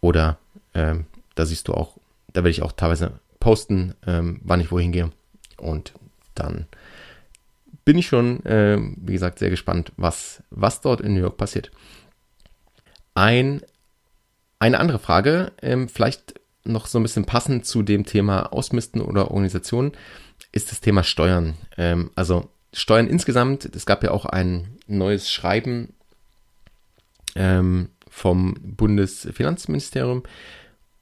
Oder 0.00 0.38
ähm, 0.74 1.06
da 1.34 1.46
siehst 1.46 1.68
du 1.68 1.74
auch, 1.74 1.98
da 2.32 2.40
werde 2.40 2.50
ich 2.50 2.62
auch 2.62 2.72
teilweise 2.72 3.20
posten, 3.38 3.94
ähm, 4.06 4.40
wann 4.44 4.60
ich 4.60 4.70
wohin 4.70 4.92
gehe. 4.92 5.10
Und 5.56 5.94
dann 6.34 6.66
bin 7.84 7.98
ich 7.98 8.06
schon, 8.06 8.44
äh, 8.44 8.78
wie 8.96 9.12
gesagt, 9.12 9.38
sehr 9.38 9.50
gespannt, 9.50 9.92
was, 9.96 10.42
was 10.50 10.80
dort 10.80 11.00
in 11.00 11.14
New 11.14 11.20
York 11.20 11.36
passiert. 11.36 11.70
Ein, 13.14 13.62
eine 14.58 14.78
andere 14.78 14.98
Frage, 14.98 15.52
ähm, 15.62 15.88
vielleicht 15.88 16.34
noch 16.64 16.86
so 16.86 16.98
ein 16.98 17.02
bisschen 17.02 17.24
passend 17.24 17.66
zu 17.66 17.82
dem 17.82 18.04
Thema 18.04 18.52
Ausmisten 18.52 19.00
oder 19.00 19.30
Organisation, 19.30 19.92
ist 20.52 20.70
das 20.70 20.80
Thema 20.80 21.02
Steuern. 21.02 21.54
Ähm, 21.76 22.10
also 22.14 22.50
Steuern 22.72 23.08
insgesamt, 23.08 23.64
es 23.74 23.86
gab 23.86 24.02
ja 24.04 24.10
auch 24.10 24.26
ein 24.26 24.78
neues 24.86 25.30
Schreiben 25.30 25.94
ähm, 27.34 27.90
vom 28.08 28.54
Bundesfinanzministerium 28.60 30.22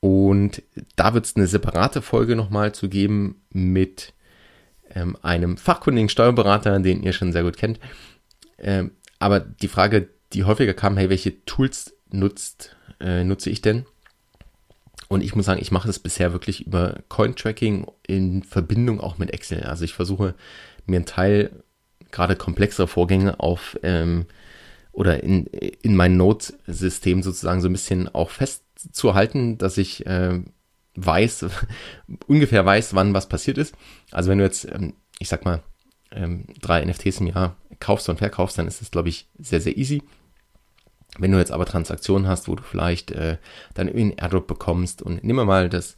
und 0.01 0.63
da 0.97 1.15
wird 1.15 1.27
es 1.27 1.37
eine 1.37 1.47
separate 1.47 2.03
Folge 2.03 2.37
nochmal 2.37 2.73
zu 2.73 2.89
geben 2.89 3.43
mit 3.51 4.15
ähm, 4.95 5.17
einem 5.23 5.57
fachkundigen 5.57 6.09
Steuerberater, 6.09 6.79
den 6.79 7.03
ihr 7.03 7.13
schon 7.13 7.33
sehr 7.33 7.43
gut 7.43 7.57
kennt. 7.57 7.81
Ähm, 8.59 8.93
aber 9.19 9.41
die 9.41 9.69
Frage, 9.69 10.09
die 10.33 10.45
häufiger 10.45 10.75
kam, 10.75 10.97
hey, 10.97 11.11
welche 11.11 11.45
Tools 11.45 11.95
nutzt, 12.11 12.77
äh, 13.01 13.25
nutze 13.25 13.51
ich 13.51 13.61
denn? 13.61 13.87
Und 15.09 15.23
ich 15.23 15.35
muss 15.35 15.47
sagen, 15.47 15.61
ich 15.61 15.71
mache 15.71 15.87
das 15.87 15.99
bisher 15.99 16.33
wirklich 16.33 16.67
über 16.67 17.01
Coin-Tracking 17.09 17.87
in 18.07 18.43
Verbindung 18.43 19.01
auch 19.01 19.19
mit 19.19 19.33
Excel. 19.33 19.65
Also 19.65 19.85
ich 19.85 19.95
versuche 19.95 20.35
mir 20.87 20.97
einen 20.97 21.07
Teil 21.07 21.65
gerade 22.11 22.37
komplexere 22.37 22.89
Vorgänge 22.89 23.41
auf 23.41 23.79
ähm, 23.83 24.27
oder 24.93 25.23
in, 25.23 25.47
in 25.47 25.97
mein 25.97 26.17
Node-System 26.17 27.23
sozusagen 27.23 27.61
so 27.61 27.69
ein 27.69 27.73
bisschen 27.73 28.09
auch 28.09 28.31
festzuhalten, 28.31 29.57
dass 29.59 29.79
ich 29.79 30.07
äh, 30.07 30.41
weiß, 30.97 31.47
ungefähr 32.27 32.65
weiß, 32.65 32.95
wann 32.95 33.15
was 33.15 33.29
passiert 33.29 33.59
ist. 33.59 33.75
Also 34.11 34.31
wenn 34.31 34.39
du 34.39 34.45
jetzt, 34.45 34.65
ähm, 34.65 34.95
ich 35.19 35.29
sag 35.29 35.45
mal, 35.45 35.63
ähm, 36.11 36.47
drei 36.61 36.85
NFTs 36.85 37.21
im 37.21 37.29
Jahr 37.29 37.57
kaufst 37.81 38.09
und 38.09 38.19
verkaufst, 38.19 38.59
dann 38.59 38.67
ist 38.67 38.81
das, 38.81 38.91
glaube 38.91 39.09
ich, 39.09 39.29
sehr, 39.39 39.61
sehr 39.61 39.77
easy. 39.77 40.03
Wenn 41.17 41.33
du 41.33 41.39
jetzt 41.39 41.53
aber 41.53 41.65
Transaktionen 41.65 42.29
hast, 42.29 42.49
wo 42.49 42.55
du 42.55 42.63
vielleicht 42.63 43.11
äh, 43.13 43.39
dann 43.75 43.89
irgendwie 43.89 44.03
einen 44.03 44.19
Airdrop 44.19 44.47
bekommst 44.47 45.01
und 45.03 45.25
nimm 45.25 45.37
mal 45.37 45.69
das, 45.69 45.97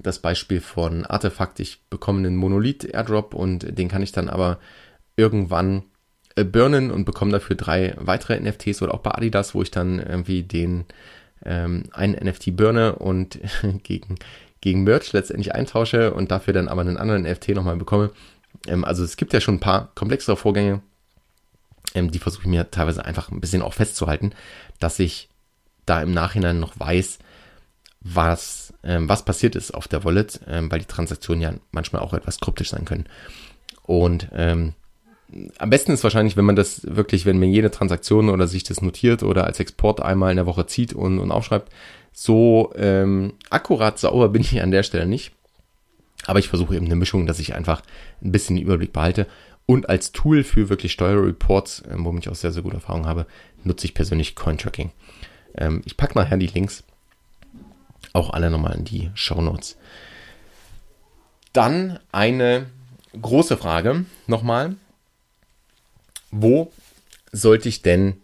das 0.00 0.20
Beispiel 0.20 0.60
von 0.60 1.04
Artefakt, 1.04 1.60
ich 1.60 1.84
bekomme 1.90 2.20
einen 2.20 2.36
Monolith-Airdrop 2.36 3.34
und 3.34 3.78
den 3.78 3.88
kann 3.88 4.02
ich 4.02 4.12
dann 4.12 4.28
aber 4.28 4.58
irgendwann 5.16 5.84
äh, 6.34 6.44
burnen 6.44 6.90
und 6.90 7.04
bekomme 7.04 7.32
dafür 7.32 7.56
drei 7.56 7.94
weitere 7.98 8.40
NFTs 8.40 8.80
oder 8.82 8.94
auch 8.94 9.00
bei 9.00 9.12
Adidas, 9.12 9.54
wo 9.54 9.62
ich 9.62 9.70
dann 9.70 9.98
irgendwie 9.98 10.42
den 10.42 10.86
ähm, 11.44 11.84
einen 11.92 12.14
NFT 12.14 12.56
burne 12.56 12.96
und 12.96 13.38
gegen, 13.82 14.16
gegen 14.60 14.84
Merch 14.84 15.12
letztendlich 15.12 15.54
eintausche 15.54 16.14
und 16.14 16.30
dafür 16.30 16.54
dann 16.54 16.68
aber 16.68 16.80
einen 16.80 16.96
anderen 16.96 17.22
NFT 17.22 17.50
nochmal 17.50 17.76
bekomme. 17.76 18.10
Ähm, 18.66 18.84
also 18.84 19.04
es 19.04 19.16
gibt 19.16 19.32
ja 19.32 19.40
schon 19.40 19.56
ein 19.56 19.60
paar 19.60 19.92
komplexere 19.94 20.36
Vorgänge, 20.36 20.80
ähm, 21.94 22.10
die 22.10 22.18
versuche 22.18 22.42
ich 22.42 22.48
mir 22.48 22.70
teilweise 22.70 23.04
einfach 23.04 23.30
ein 23.30 23.40
bisschen 23.40 23.62
auch 23.62 23.74
festzuhalten, 23.74 24.32
dass 24.78 24.98
ich 24.98 25.28
da 25.86 26.02
im 26.02 26.12
Nachhinein 26.12 26.60
noch 26.60 26.78
weiß, 26.78 27.18
was, 28.00 28.74
ähm, 28.82 29.08
was 29.08 29.24
passiert 29.24 29.56
ist 29.56 29.72
auf 29.72 29.88
der 29.88 30.04
Wallet, 30.04 30.40
ähm, 30.46 30.70
weil 30.70 30.80
die 30.80 30.86
Transaktionen 30.86 31.42
ja 31.42 31.52
manchmal 31.70 32.02
auch 32.02 32.14
etwas 32.14 32.40
kryptisch 32.40 32.70
sein 32.70 32.84
können. 32.84 33.06
Und 33.82 34.28
ähm, 34.32 34.74
am 35.58 35.70
besten 35.70 35.92
ist 35.92 36.04
wahrscheinlich, 36.04 36.36
wenn 36.36 36.44
man 36.44 36.56
das 36.56 36.82
wirklich, 36.84 37.24
wenn 37.26 37.38
man 37.38 37.48
jede 37.48 37.70
Transaktion 37.70 38.28
oder 38.28 38.46
sich 38.46 38.64
das 38.64 38.82
notiert 38.82 39.22
oder 39.22 39.44
als 39.44 39.60
Export 39.60 40.02
einmal 40.02 40.30
in 40.30 40.36
der 40.36 40.46
Woche 40.46 40.66
zieht 40.66 40.92
und, 40.92 41.18
und 41.18 41.30
aufschreibt. 41.30 41.72
So 42.12 42.72
ähm, 42.76 43.34
akkurat 43.48 43.98
sauber 43.98 44.28
bin 44.28 44.42
ich 44.42 44.60
an 44.60 44.70
der 44.70 44.82
Stelle 44.82 45.06
nicht. 45.06 45.32
Aber 46.26 46.38
ich 46.38 46.48
versuche 46.48 46.76
eben 46.76 46.86
eine 46.86 46.96
Mischung, 46.96 47.26
dass 47.26 47.38
ich 47.38 47.54
einfach 47.54 47.82
ein 48.22 48.30
bisschen 48.30 48.56
den 48.56 48.64
Überblick 48.64 48.92
behalte 48.92 49.26
und 49.66 49.88
als 49.88 50.12
Tool 50.12 50.44
für 50.44 50.68
wirklich 50.68 50.92
Steuerreports, 50.92 51.80
äh, 51.82 51.94
womit 51.96 52.24
ich 52.24 52.30
auch 52.30 52.36
sehr, 52.36 52.52
sehr 52.52 52.62
gute 52.62 52.76
Erfahrungen 52.76 53.06
habe, 53.06 53.26
nutze 53.64 53.86
ich 53.86 53.94
persönlich 53.94 54.34
Cointracking. 54.34 54.90
Ähm, 55.56 55.82
ich 55.84 55.96
packe 55.96 56.18
nachher 56.18 56.36
die 56.36 56.46
Links 56.46 56.84
auch 58.12 58.30
alle 58.30 58.50
nochmal 58.50 58.76
in 58.76 58.84
die 58.84 59.10
Show 59.14 59.40
Notes. 59.40 59.76
Dann 61.52 61.98
eine 62.10 62.66
große 63.20 63.56
Frage 63.56 64.04
nochmal. 64.26 64.76
Wo 66.30 66.72
sollte 67.30 67.68
ich 67.68 67.82
denn 67.82 68.16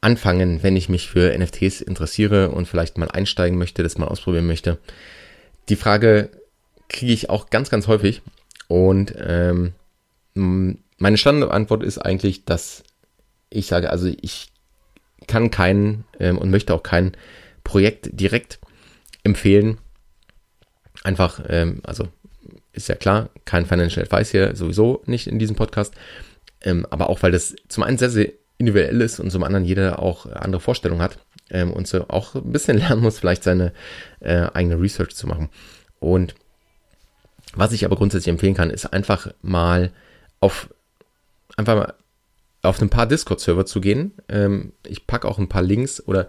anfangen, 0.00 0.62
wenn 0.62 0.76
ich 0.76 0.88
mich 0.88 1.08
für 1.08 1.36
NFTs 1.36 1.80
interessiere 1.80 2.50
und 2.50 2.68
vielleicht 2.68 2.98
mal 2.98 3.10
einsteigen 3.10 3.58
möchte, 3.58 3.82
das 3.82 3.98
mal 3.98 4.08
ausprobieren 4.08 4.46
möchte? 4.46 4.78
Die 5.68 5.76
Frage 5.76 6.30
kriege 6.88 7.12
ich 7.12 7.30
auch 7.30 7.50
ganz, 7.50 7.70
ganz 7.70 7.88
häufig 7.88 8.22
und 8.68 9.14
ähm, 9.18 9.72
meine 10.36 11.16
Standardantwort 11.16 11.82
ist 11.82 11.98
eigentlich, 11.98 12.44
dass 12.44 12.82
ich 13.50 13.66
sage, 13.66 13.90
also 13.90 14.06
ich 14.20 14.52
kann 15.26 15.50
kein 15.50 16.04
ähm, 16.20 16.38
und 16.38 16.50
möchte 16.50 16.74
auch 16.74 16.82
kein 16.82 17.16
Projekt 17.64 18.08
direkt 18.12 18.60
empfehlen. 19.24 19.78
Einfach, 21.02 21.40
ähm, 21.48 21.80
also 21.84 22.08
ist 22.72 22.88
ja 22.88 22.94
klar, 22.94 23.30
kein 23.44 23.66
Financial 23.66 24.04
Advice 24.04 24.30
hier 24.30 24.54
sowieso 24.54 25.02
nicht 25.06 25.26
in 25.26 25.38
diesem 25.38 25.56
Podcast. 25.56 25.94
Ähm, 26.62 26.86
aber 26.90 27.08
auch, 27.08 27.22
weil 27.22 27.32
das 27.32 27.56
zum 27.68 27.82
einen 27.82 27.98
sehr, 27.98 28.10
sehr 28.10 28.32
individuell 28.58 29.00
ist 29.00 29.20
und 29.20 29.30
zum 29.30 29.42
anderen 29.42 29.64
jeder 29.64 30.00
auch 30.00 30.26
andere 30.26 30.60
Vorstellungen 30.60 31.02
hat 31.02 31.18
ähm, 31.50 31.72
und 31.72 31.86
so 31.86 32.08
auch 32.08 32.34
ein 32.34 32.52
bisschen 32.52 32.78
lernen 32.78 33.02
muss, 33.02 33.18
vielleicht 33.18 33.42
seine 33.42 33.72
äh, 34.20 34.46
eigene 34.52 34.80
Research 34.80 35.14
zu 35.14 35.26
machen. 35.26 35.48
Und 35.98 36.34
was 37.54 37.72
ich 37.72 37.84
aber 37.84 37.96
grundsätzlich 37.96 38.28
empfehlen 38.28 38.54
kann, 38.54 38.70
ist 38.70 38.86
einfach 38.86 39.32
mal 39.42 39.92
auf 40.40 40.68
einfach 41.56 41.76
mal 41.76 41.94
auf 42.62 42.82
ein 42.82 42.90
paar 42.90 43.06
Discord-Server 43.06 43.66
zu 43.66 43.80
gehen. 43.80 44.12
Ähm, 44.28 44.72
ich 44.86 45.06
packe 45.06 45.28
auch 45.28 45.38
ein 45.38 45.48
paar 45.48 45.62
Links 45.62 46.02
oder 46.06 46.28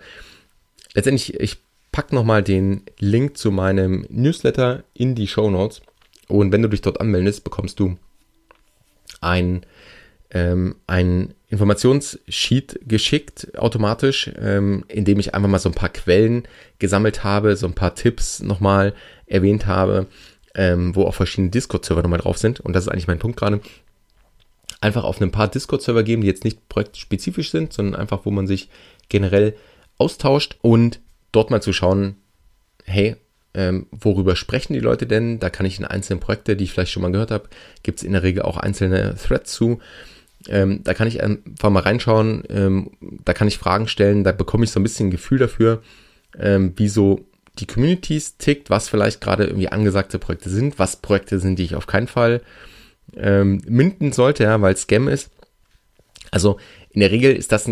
letztendlich, 0.93 1.39
ich 1.39 1.57
packe 1.91 2.13
nochmal 2.15 2.43
den 2.43 2.83
Link 2.99 3.37
zu 3.37 3.51
meinem 3.51 4.05
Newsletter 4.09 4.83
in 4.93 5.15
die 5.15 5.27
Show 5.27 5.49
Notes. 5.49 5.81
Und 6.27 6.51
wenn 6.51 6.61
du 6.61 6.69
dich 6.69 6.81
dort 6.81 7.01
anmeldest, 7.01 7.43
bekommst 7.43 7.79
du 7.79 7.97
ein, 9.21 9.65
ähm, 10.31 10.75
ein 10.85 11.33
Informationssheet 11.49 12.81
geschickt 12.85 13.57
automatisch, 13.57 14.29
ähm, 14.37 14.83
in 14.89 15.05
dem 15.05 15.19
ich 15.19 15.33
einfach 15.33 15.49
mal 15.49 15.59
so 15.59 15.69
ein 15.69 15.75
paar 15.75 15.89
Quellen 15.89 16.43
gesammelt 16.79 17.23
habe, 17.23 17.55
so 17.55 17.65
ein 17.65 17.73
paar 17.73 17.95
Tipps 17.95 18.41
nochmal 18.41 18.93
erwähnt 19.25 19.65
habe, 19.65 20.07
ähm, 20.53 20.93
wo 20.95 21.05
auch 21.05 21.15
verschiedene 21.15 21.49
Discord-Server 21.49 22.03
nochmal 22.03 22.19
drauf 22.19 22.37
sind. 22.37 22.59
Und 22.59 22.73
das 22.73 22.83
ist 22.83 22.89
eigentlich 22.89 23.07
mein 23.07 23.19
Punkt 23.19 23.39
gerade 23.39 23.61
einfach 24.87 25.03
auf 25.03 25.21
ein 25.21 25.31
paar 25.31 25.49
Discord-Server 25.49 26.03
geben, 26.03 26.21
die 26.21 26.27
jetzt 26.27 26.45
nicht 26.45 26.69
projektspezifisch 26.69 27.51
sind, 27.51 27.73
sondern 27.73 27.99
einfach, 27.99 28.21
wo 28.23 28.31
man 28.31 28.47
sich 28.47 28.69
generell 29.09 29.55
austauscht 29.97 30.57
und 30.61 31.01
dort 31.31 31.51
mal 31.51 31.61
zu 31.61 31.73
schauen, 31.73 32.15
hey, 32.85 33.17
ähm, 33.53 33.87
worüber 33.91 34.35
sprechen 34.35 34.73
die 34.73 34.79
Leute 34.79 35.05
denn? 35.05 35.39
Da 35.39 35.49
kann 35.49 35.65
ich 35.65 35.77
in 35.77 35.85
einzelnen 35.85 36.19
Projekte, 36.19 36.55
die 36.55 36.63
ich 36.63 36.71
vielleicht 36.71 36.91
schon 36.91 37.03
mal 37.03 37.11
gehört 37.11 37.31
habe, 37.31 37.49
gibt 37.83 37.99
es 37.99 38.03
in 38.03 38.13
der 38.13 38.23
Regel 38.23 38.43
auch 38.43 38.57
einzelne 38.57 39.15
Threads 39.15 39.51
zu. 39.51 39.79
Ähm, 40.47 40.81
da 40.83 40.93
kann 40.93 41.07
ich 41.07 41.21
einfach 41.21 41.69
mal 41.69 41.81
reinschauen, 41.81 42.43
ähm, 42.49 42.91
da 43.25 43.33
kann 43.33 43.47
ich 43.47 43.57
Fragen 43.57 43.87
stellen, 43.87 44.23
da 44.23 44.31
bekomme 44.31 44.63
ich 44.63 44.71
so 44.71 44.79
ein 44.79 44.83
bisschen 44.83 45.07
ein 45.07 45.11
Gefühl 45.11 45.39
dafür, 45.39 45.81
ähm, 46.39 46.73
wie 46.77 46.87
die 47.59 47.65
Communities 47.65 48.37
tickt, 48.37 48.69
was 48.69 48.87
vielleicht 48.87 49.19
gerade 49.19 49.45
irgendwie 49.45 49.69
angesagte 49.69 50.19
Projekte 50.19 50.49
sind, 50.49 50.79
was 50.79 50.97
Projekte 50.97 51.39
sind, 51.39 51.57
die 51.57 51.63
ich 51.63 51.75
auf 51.75 51.87
keinen 51.87 52.07
Fall 52.07 52.41
ähm, 53.19 53.61
minden 53.67 54.11
sollte, 54.11 54.43
ja, 54.43 54.61
weil 54.61 54.77
Scam 54.77 55.07
ist. 55.07 55.31
Also 56.31 56.57
in 56.89 57.01
der 57.01 57.11
Regel 57.11 57.35
ist 57.35 57.51
das 57.51 57.67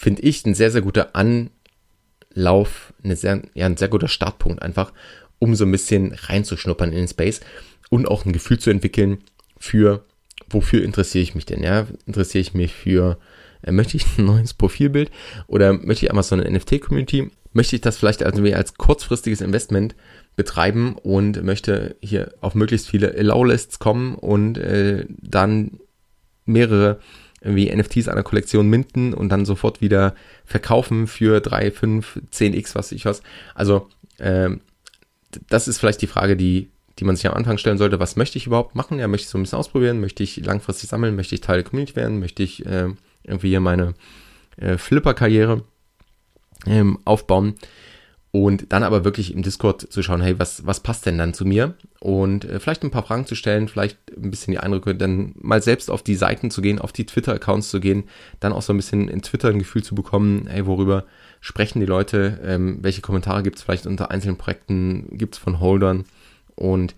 finde 0.00 0.22
ich, 0.22 0.46
ein 0.46 0.54
sehr, 0.54 0.70
sehr 0.70 0.82
guter 0.82 1.10
Anlauf, 1.14 2.92
eine 3.02 3.16
sehr, 3.16 3.42
ja, 3.54 3.66
ein 3.66 3.76
sehr 3.76 3.88
guter 3.88 4.08
Startpunkt 4.08 4.62
einfach, 4.62 4.92
um 5.38 5.54
so 5.54 5.64
ein 5.64 5.72
bisschen 5.72 6.12
reinzuschnuppern 6.14 6.90
in 6.90 6.98
den 6.98 7.08
Space 7.08 7.40
und 7.88 8.06
auch 8.06 8.24
ein 8.24 8.32
Gefühl 8.32 8.58
zu 8.58 8.70
entwickeln 8.70 9.18
für, 9.58 10.04
wofür 10.48 10.84
interessiere 10.84 11.22
ich 11.22 11.34
mich 11.34 11.46
denn? 11.46 11.62
Ja, 11.62 11.86
interessiere 12.06 12.42
ich 12.42 12.54
mich 12.54 12.74
für, 12.74 13.18
äh, 13.62 13.72
möchte 13.72 13.96
ich 13.96 14.06
ein 14.18 14.24
neues 14.26 14.54
Profilbild 14.54 15.10
oder 15.46 15.72
möchte 15.72 16.06
ich 16.06 16.10
einfach 16.10 16.24
so 16.24 16.34
eine 16.34 16.50
NFT-Community? 16.50 17.30
Möchte 17.52 17.76
ich 17.76 17.82
das 17.82 17.98
vielleicht 17.98 18.22
also 18.22 18.42
als 18.44 18.74
kurzfristiges 18.74 19.40
Investment 19.40 19.94
betreiben 20.36 20.94
und 20.94 21.42
möchte 21.42 21.96
hier 22.00 22.32
auf 22.40 22.54
möglichst 22.54 22.88
viele 22.88 23.14
Allow-Lists 23.14 23.78
kommen 23.78 24.14
und 24.14 24.58
äh, 24.58 25.04
dann 25.08 25.80
mehrere 26.46 27.00
irgendwie 27.42 27.74
NFTs 27.74 28.08
einer 28.08 28.22
Kollektion 28.22 28.68
minten 28.68 29.14
und 29.14 29.30
dann 29.30 29.44
sofort 29.44 29.80
wieder 29.80 30.14
verkaufen 30.44 31.06
für 31.06 31.40
3, 31.40 31.70
5, 31.70 32.22
10x, 32.32 32.74
was 32.74 32.92
ich 32.92 33.04
was. 33.04 33.22
Also 33.54 33.88
äh, 34.18 34.50
das 35.48 35.68
ist 35.68 35.78
vielleicht 35.78 36.02
die 36.02 36.06
Frage, 36.06 36.36
die, 36.36 36.70
die 36.98 37.04
man 37.04 37.16
sich 37.16 37.26
am 37.26 37.34
Anfang 37.34 37.56
stellen 37.56 37.78
sollte. 37.78 38.00
Was 38.00 38.16
möchte 38.16 38.36
ich 38.36 38.46
überhaupt 38.46 38.74
machen? 38.74 38.98
Ja, 38.98 39.08
möchte 39.08 39.24
ich 39.24 39.30
so 39.30 39.38
ein 39.38 39.42
bisschen 39.42 39.58
ausprobieren? 39.58 40.00
Möchte 40.00 40.22
ich 40.22 40.44
langfristig 40.44 40.90
sammeln? 40.90 41.16
Möchte 41.16 41.34
ich 41.34 41.40
Teil 41.40 41.56
der 41.56 41.64
Community 41.64 41.96
werden? 41.96 42.18
Möchte 42.18 42.42
ich 42.42 42.66
äh, 42.66 42.88
irgendwie 43.22 43.48
hier 43.48 43.60
meine 43.60 43.94
äh, 44.56 44.76
Flipper-Karriere 44.76 45.62
ähm, 46.66 46.98
aufbauen? 47.04 47.54
Und 48.32 48.72
dann 48.72 48.84
aber 48.84 49.04
wirklich 49.04 49.34
im 49.34 49.42
Discord 49.42 49.92
zu 49.92 50.02
schauen, 50.04 50.20
hey, 50.20 50.38
was, 50.38 50.64
was 50.64 50.80
passt 50.80 51.04
denn 51.04 51.18
dann 51.18 51.34
zu 51.34 51.44
mir? 51.44 51.74
Und 51.98 52.44
äh, 52.44 52.60
vielleicht 52.60 52.84
ein 52.84 52.92
paar 52.92 53.02
Fragen 53.02 53.26
zu 53.26 53.34
stellen, 53.34 53.66
vielleicht 53.66 53.98
ein 54.16 54.30
bisschen 54.30 54.52
die 54.52 54.60
Eindrücke, 54.60 54.94
dann 54.94 55.34
mal 55.36 55.60
selbst 55.60 55.90
auf 55.90 56.04
die 56.04 56.14
Seiten 56.14 56.50
zu 56.52 56.62
gehen, 56.62 56.78
auf 56.78 56.92
die 56.92 57.06
Twitter-Accounts 57.06 57.70
zu 57.70 57.80
gehen, 57.80 58.04
dann 58.38 58.52
auch 58.52 58.62
so 58.62 58.72
ein 58.72 58.76
bisschen 58.76 59.08
in 59.08 59.22
Twitter 59.22 59.48
ein 59.48 59.58
Gefühl 59.58 59.82
zu 59.82 59.96
bekommen, 59.96 60.46
hey, 60.48 60.64
worüber 60.66 61.06
sprechen 61.40 61.80
die 61.80 61.86
Leute, 61.86 62.38
ähm, 62.44 62.78
welche 62.82 63.00
Kommentare 63.00 63.42
gibt 63.42 63.56
es 63.56 63.64
vielleicht 63.64 63.86
unter 63.86 64.12
einzelnen 64.12 64.36
Projekten, 64.36 65.08
gibt 65.10 65.34
es 65.34 65.40
von 65.40 65.58
Holdern? 65.58 66.04
Und 66.54 66.94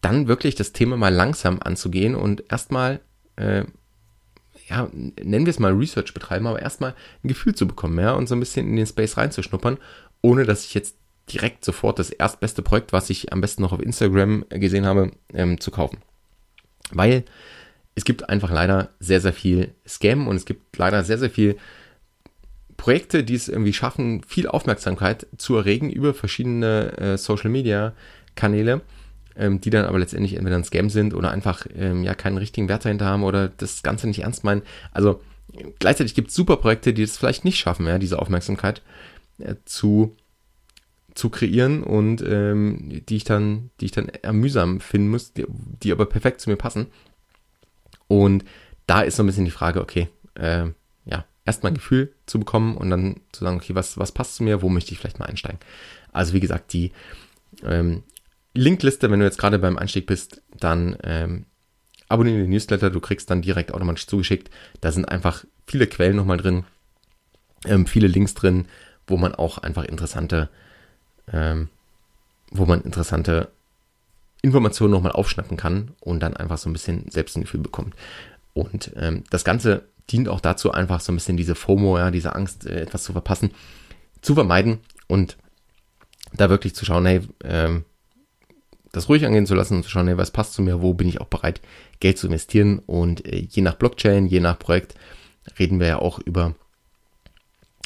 dann 0.00 0.26
wirklich 0.26 0.56
das 0.56 0.72
Thema 0.72 0.96
mal 0.96 1.14
langsam 1.14 1.58
anzugehen 1.62 2.16
und 2.16 2.42
erstmal, 2.50 3.00
äh, 3.36 3.64
ja, 4.68 4.88
nennen 4.92 5.46
wir 5.46 5.50
es 5.50 5.60
mal 5.60 5.72
Research 5.72 6.12
betreiben, 6.12 6.46
aber 6.48 6.60
erstmal 6.60 6.94
ein 7.22 7.28
Gefühl 7.28 7.54
zu 7.54 7.68
bekommen, 7.68 7.98
ja, 8.00 8.14
und 8.14 8.28
so 8.28 8.34
ein 8.34 8.40
bisschen 8.40 8.68
in 8.68 8.76
den 8.76 8.86
Space 8.86 9.16
reinzuschnuppern 9.16 9.78
ohne 10.22 10.44
dass 10.44 10.64
ich 10.64 10.74
jetzt 10.74 10.96
direkt 11.32 11.64
sofort 11.64 11.98
das 11.98 12.10
erstbeste 12.10 12.62
Projekt, 12.62 12.92
was 12.92 13.10
ich 13.10 13.32
am 13.32 13.40
besten 13.40 13.62
noch 13.62 13.72
auf 13.72 13.82
Instagram 13.82 14.44
gesehen 14.50 14.86
habe, 14.86 15.10
ähm, 15.32 15.60
zu 15.60 15.70
kaufen. 15.70 15.98
Weil 16.92 17.24
es 17.94 18.04
gibt 18.04 18.28
einfach 18.28 18.50
leider 18.50 18.90
sehr, 19.00 19.20
sehr 19.20 19.32
viel 19.32 19.74
Scam 19.86 20.28
und 20.28 20.36
es 20.36 20.44
gibt 20.44 20.76
leider 20.76 21.02
sehr, 21.02 21.18
sehr 21.18 21.30
viel 21.30 21.56
Projekte, 22.76 23.24
die 23.24 23.34
es 23.34 23.48
irgendwie 23.48 23.72
schaffen, 23.72 24.22
viel 24.24 24.46
Aufmerksamkeit 24.46 25.26
zu 25.38 25.56
erregen 25.56 25.90
über 25.90 26.14
verschiedene 26.14 26.96
äh, 26.98 27.18
Social 27.18 27.50
Media 27.50 27.94
Kanäle, 28.34 28.82
ähm, 29.34 29.60
die 29.60 29.70
dann 29.70 29.86
aber 29.86 29.98
letztendlich 29.98 30.34
entweder 30.34 30.56
ein 30.56 30.64
Scam 30.64 30.90
sind 30.90 31.14
oder 31.14 31.30
einfach 31.30 31.66
ähm, 31.74 32.04
ja 32.04 32.14
keinen 32.14 32.36
richtigen 32.36 32.68
Wert 32.68 32.84
dahinter 32.84 33.06
haben 33.06 33.24
oder 33.24 33.48
das 33.48 33.82
Ganze 33.82 34.06
nicht 34.06 34.22
ernst 34.22 34.44
meinen. 34.44 34.62
Also 34.92 35.20
gleichzeitig 35.78 36.14
gibt 36.14 36.28
es 36.28 36.34
super 36.34 36.58
Projekte, 36.58 36.92
die 36.92 37.02
es 37.02 37.16
vielleicht 37.16 37.44
nicht 37.44 37.58
schaffen, 37.58 37.86
ja, 37.86 37.98
diese 37.98 38.18
Aufmerksamkeit 38.18 38.82
zu 39.64 40.16
zu 41.16 41.30
kreieren 41.30 41.82
und 41.82 42.22
ähm, 42.22 43.02
die 43.08 43.16
ich 43.16 43.24
dann, 43.24 43.70
die 43.80 43.86
ich 43.86 43.92
dann 43.92 44.10
mühsam 44.32 44.80
finden 44.80 45.08
muss, 45.08 45.32
die, 45.32 45.46
die, 45.48 45.90
aber 45.90 46.04
perfekt 46.06 46.42
zu 46.42 46.50
mir 46.50 46.56
passen. 46.56 46.88
Und 48.06 48.44
da 48.86 49.00
ist 49.00 49.16
so 49.16 49.22
ein 49.22 49.26
bisschen 49.26 49.46
die 49.46 49.50
Frage, 49.50 49.80
okay, 49.80 50.08
äh, 50.34 50.66
ja, 51.06 51.24
erstmal 51.46 51.72
ein 51.72 51.76
Gefühl 51.76 52.12
zu 52.26 52.38
bekommen 52.38 52.76
und 52.76 52.90
dann 52.90 53.20
zu 53.32 53.44
sagen, 53.44 53.56
okay, 53.56 53.74
was, 53.74 53.98
was 53.98 54.12
passt 54.12 54.36
zu 54.36 54.42
mir, 54.42 54.60
wo 54.60 54.68
möchte 54.68 54.92
ich 54.92 54.98
vielleicht 54.98 55.18
mal 55.18 55.24
einsteigen. 55.24 55.58
Also 56.12 56.34
wie 56.34 56.40
gesagt, 56.40 56.72
die 56.74 56.92
ähm, 57.64 58.02
Linkliste, 58.52 59.10
wenn 59.10 59.20
du 59.20 59.26
jetzt 59.26 59.38
gerade 59.38 59.58
beim 59.58 59.78
Einstieg 59.78 60.06
bist, 60.06 60.42
dann 60.58 60.96
ähm, 61.02 61.46
abonniere 62.08 62.38
den 62.38 62.50
Newsletter, 62.50 62.90
du 62.90 63.00
kriegst 63.00 63.30
dann 63.30 63.42
direkt 63.42 63.72
automatisch 63.72 64.06
zugeschickt. 64.06 64.50
Da 64.80 64.92
sind 64.92 65.06
einfach 65.06 65.44
viele 65.66 65.86
Quellen 65.86 66.16
nochmal 66.16 66.38
drin, 66.38 66.64
ähm, 67.64 67.86
viele 67.86 68.06
Links 68.06 68.34
drin, 68.34 68.66
wo 69.06 69.16
man 69.16 69.34
auch 69.34 69.58
einfach 69.58 69.84
interessante, 69.84 70.48
ähm, 71.32 71.68
wo 72.50 72.66
man 72.66 72.82
interessante 72.82 73.48
Informationen 74.42 74.92
nochmal 74.92 75.12
aufschnappen 75.12 75.56
kann 75.56 75.92
und 76.00 76.20
dann 76.20 76.36
einfach 76.36 76.58
so 76.58 76.68
ein 76.70 76.72
bisschen 76.72 77.10
selbst 77.10 77.36
ein 77.36 77.42
Gefühl 77.42 77.60
bekommt. 77.60 77.94
Und 78.54 78.92
ähm, 78.96 79.24
das 79.30 79.44
Ganze 79.44 79.84
dient 80.10 80.28
auch 80.28 80.40
dazu, 80.40 80.72
einfach 80.72 81.00
so 81.00 81.12
ein 81.12 81.16
bisschen 81.16 81.36
diese 81.36 81.54
FOMO, 81.54 81.98
ja, 81.98 82.10
diese 82.10 82.34
Angst, 82.34 82.66
äh, 82.66 82.80
etwas 82.80 83.04
zu 83.04 83.12
verpassen, 83.12 83.50
zu 84.22 84.34
vermeiden 84.34 84.78
und 85.08 85.36
da 86.32 86.48
wirklich 86.50 86.74
zu 86.74 86.84
schauen, 86.84 87.06
hey, 87.06 87.20
ähm, 87.44 87.84
das 88.92 89.08
ruhig 89.08 89.26
angehen 89.26 89.46
zu 89.46 89.54
lassen 89.54 89.76
und 89.76 89.82
zu 89.82 89.90
schauen, 89.90 90.06
hey, 90.06 90.16
was 90.16 90.30
passt 90.30 90.54
zu 90.54 90.62
mir, 90.62 90.80
wo 90.80 90.94
bin 90.94 91.08
ich 91.08 91.20
auch 91.20 91.26
bereit, 91.26 91.60
Geld 92.00 92.18
zu 92.18 92.28
investieren. 92.28 92.80
Und 92.86 93.26
äh, 93.26 93.46
je 93.48 93.62
nach 93.62 93.74
Blockchain, 93.74 94.26
je 94.26 94.40
nach 94.40 94.58
Projekt, 94.58 94.94
reden 95.58 95.80
wir 95.80 95.86
ja 95.86 95.98
auch 95.98 96.18
über 96.18 96.54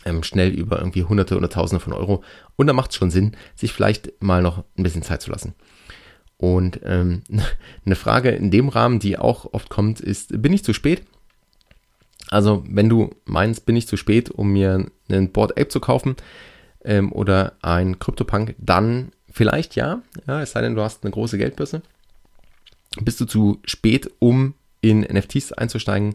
ähm, 0.04 0.22
schnell 0.22 0.50
über 0.50 0.78
irgendwie 0.78 1.04
Hunderte 1.04 1.36
oder 1.36 1.48
Tausende 1.48 1.80
von 1.80 1.92
Euro. 1.92 2.22
Und 2.56 2.66
da 2.66 2.72
macht 2.72 2.90
es 2.90 2.96
schon 2.96 3.10
Sinn, 3.10 3.36
sich 3.54 3.72
vielleicht 3.72 4.22
mal 4.22 4.42
noch 4.42 4.64
ein 4.76 4.82
bisschen 4.82 5.02
Zeit 5.02 5.22
zu 5.22 5.30
lassen. 5.30 5.54
Und 6.36 6.80
ähm, 6.84 7.22
eine 7.84 7.96
Frage 7.96 8.30
in 8.30 8.50
dem 8.50 8.68
Rahmen, 8.68 8.98
die 8.98 9.18
auch 9.18 9.52
oft 9.52 9.68
kommt, 9.68 10.00
ist, 10.00 10.40
bin 10.40 10.52
ich 10.52 10.64
zu 10.64 10.72
spät? 10.72 11.02
Also, 12.28 12.64
wenn 12.68 12.88
du 12.88 13.10
meinst, 13.24 13.66
bin 13.66 13.76
ich 13.76 13.88
zu 13.88 13.96
spät, 13.96 14.30
um 14.30 14.52
mir 14.52 14.86
einen 15.08 15.32
Board 15.32 15.52
Ape 15.52 15.68
zu 15.68 15.80
kaufen 15.80 16.16
ähm, 16.84 17.12
oder 17.12 17.54
ein 17.60 17.98
CryptoPunk, 17.98 18.54
dann 18.58 19.12
vielleicht 19.30 19.74
ja. 19.74 20.02
ja. 20.26 20.40
Es 20.40 20.52
sei 20.52 20.60
denn, 20.60 20.76
du 20.76 20.82
hast 20.82 21.04
eine 21.04 21.10
große 21.10 21.38
Geldbörse. 21.38 21.82
Bist 23.00 23.20
du 23.20 23.24
zu 23.24 23.60
spät, 23.64 24.10
um 24.18 24.54
in 24.80 25.00
NFTs 25.00 25.52
einzusteigen, 25.52 26.14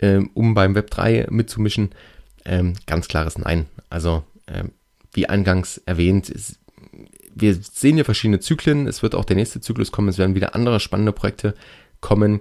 ähm, 0.00 0.30
um 0.34 0.54
beim 0.54 0.74
Web 0.74 0.90
3 0.90 1.28
mitzumischen? 1.30 1.90
Ähm, 2.44 2.74
ganz 2.86 3.08
klares 3.08 3.38
Nein. 3.38 3.66
Also, 3.88 4.24
ähm, 4.46 4.72
wie 5.12 5.28
eingangs 5.28 5.78
erwähnt, 5.86 6.28
ist, 6.30 6.58
wir 7.34 7.54
sehen 7.54 7.96
hier 7.96 8.04
verschiedene 8.04 8.40
Zyklen. 8.40 8.86
Es 8.86 9.02
wird 9.02 9.14
auch 9.14 9.24
der 9.24 9.36
nächste 9.36 9.60
Zyklus 9.60 9.92
kommen. 9.92 10.08
Es 10.08 10.18
werden 10.18 10.34
wieder 10.34 10.54
andere 10.54 10.80
spannende 10.80 11.12
Projekte 11.12 11.54
kommen. 12.00 12.40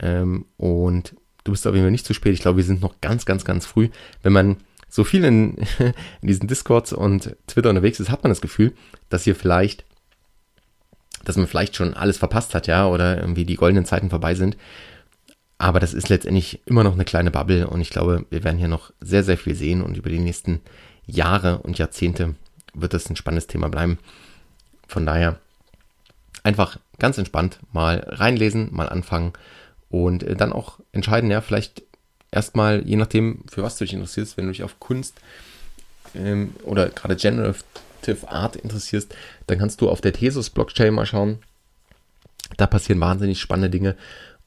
Ähm, 0.00 0.46
und 0.56 1.14
du 1.44 1.52
bist 1.52 1.66
auf 1.66 1.74
jeden 1.74 1.84
Fall 1.84 1.90
nicht 1.90 2.06
zu 2.06 2.14
spät. 2.14 2.34
Ich 2.34 2.40
glaube, 2.40 2.58
wir 2.58 2.64
sind 2.64 2.80
noch 2.80 3.00
ganz, 3.00 3.26
ganz, 3.26 3.44
ganz 3.44 3.66
früh. 3.66 3.88
Wenn 4.22 4.32
man 4.32 4.56
so 4.88 5.04
viel 5.04 5.24
in, 5.24 5.56
in 6.20 6.28
diesen 6.28 6.48
Discords 6.48 6.92
und 6.92 7.36
Twitter 7.46 7.70
unterwegs 7.70 8.00
ist, 8.00 8.10
hat 8.10 8.22
man 8.22 8.30
das 8.30 8.40
Gefühl, 8.40 8.72
dass 9.08 9.24
hier 9.24 9.34
vielleicht, 9.34 9.84
dass 11.24 11.36
man 11.36 11.46
vielleicht 11.46 11.76
schon 11.76 11.94
alles 11.94 12.18
verpasst 12.18 12.54
hat, 12.54 12.66
ja, 12.66 12.86
oder 12.86 13.20
irgendwie 13.20 13.44
die 13.44 13.56
goldenen 13.56 13.84
Zeiten 13.84 14.10
vorbei 14.10 14.34
sind. 14.34 14.56
Aber 15.58 15.80
das 15.80 15.92
ist 15.92 16.08
letztendlich 16.08 16.60
immer 16.66 16.84
noch 16.84 16.94
eine 16.94 17.04
kleine 17.04 17.32
Bubble 17.32 17.66
und 17.66 17.80
ich 17.80 17.90
glaube, 17.90 18.24
wir 18.30 18.44
werden 18.44 18.58
hier 18.58 18.68
noch 18.68 18.92
sehr, 19.00 19.24
sehr 19.24 19.36
viel 19.36 19.56
sehen 19.56 19.82
und 19.82 19.96
über 19.96 20.08
die 20.08 20.20
nächsten 20.20 20.60
Jahre 21.04 21.58
und 21.58 21.78
Jahrzehnte 21.78 22.36
wird 22.74 22.94
das 22.94 23.10
ein 23.10 23.16
spannendes 23.16 23.48
Thema 23.48 23.68
bleiben. 23.68 23.98
Von 24.86 25.04
daher 25.04 25.38
einfach 26.44 26.78
ganz 26.98 27.18
entspannt 27.18 27.58
mal 27.72 28.04
reinlesen, 28.06 28.68
mal 28.72 28.88
anfangen 28.88 29.32
und 29.90 30.22
äh, 30.22 30.36
dann 30.36 30.52
auch 30.52 30.78
entscheiden, 30.92 31.30
ja, 31.30 31.40
vielleicht 31.40 31.82
erstmal, 32.30 32.86
je 32.86 32.96
nachdem, 32.96 33.42
für 33.50 33.62
was 33.62 33.76
du 33.76 33.84
dich 33.84 33.94
interessierst, 33.94 34.36
wenn 34.36 34.46
du 34.46 34.52
dich 34.52 34.62
auf 34.62 34.78
Kunst 34.78 35.20
ähm, 36.14 36.54
oder 36.62 36.88
gerade 36.88 37.16
Generative 37.16 38.28
Art 38.28 38.56
interessierst, 38.56 39.14
dann 39.46 39.58
kannst 39.58 39.80
du 39.80 39.88
auf 39.88 40.00
der 40.00 40.12
Thesis 40.12 40.50
Blockchain 40.50 40.94
mal 40.94 41.06
schauen. 41.06 41.38
Da 42.56 42.66
passieren 42.66 43.00
wahnsinnig 43.00 43.40
spannende 43.40 43.70
Dinge 43.70 43.96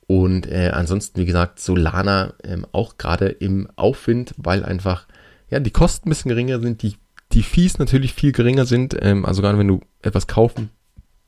und 0.08 0.46
äh, 0.48 0.72
ansonsten, 0.74 1.22
wie 1.22 1.26
gesagt, 1.26 1.60
Solana 1.60 2.34
ähm, 2.44 2.66
auch 2.72 2.98
gerade 2.98 3.28
im 3.28 3.70
Aufwind, 3.76 4.34
weil 4.38 4.66
einfach 4.66 5.08
ja 5.50 5.60
die 5.60 5.72
Kosten 5.72 6.10
ein 6.10 6.12
bisschen 6.12 6.30
geringer 6.30 6.60
sind, 6.60 6.82
die, 6.82 6.96
die 7.32 7.44
Fees 7.44 7.80
natürlich 7.80 8.14
viel 8.14 8.32
geringer 8.32 8.66
sind. 8.66 8.96
Ähm, 9.00 9.26
also 9.26 9.42
gerade 9.42 9.58
wenn 9.58 9.68
du 9.68 9.82
etwas 10.02 10.28
kaufen 10.28 10.70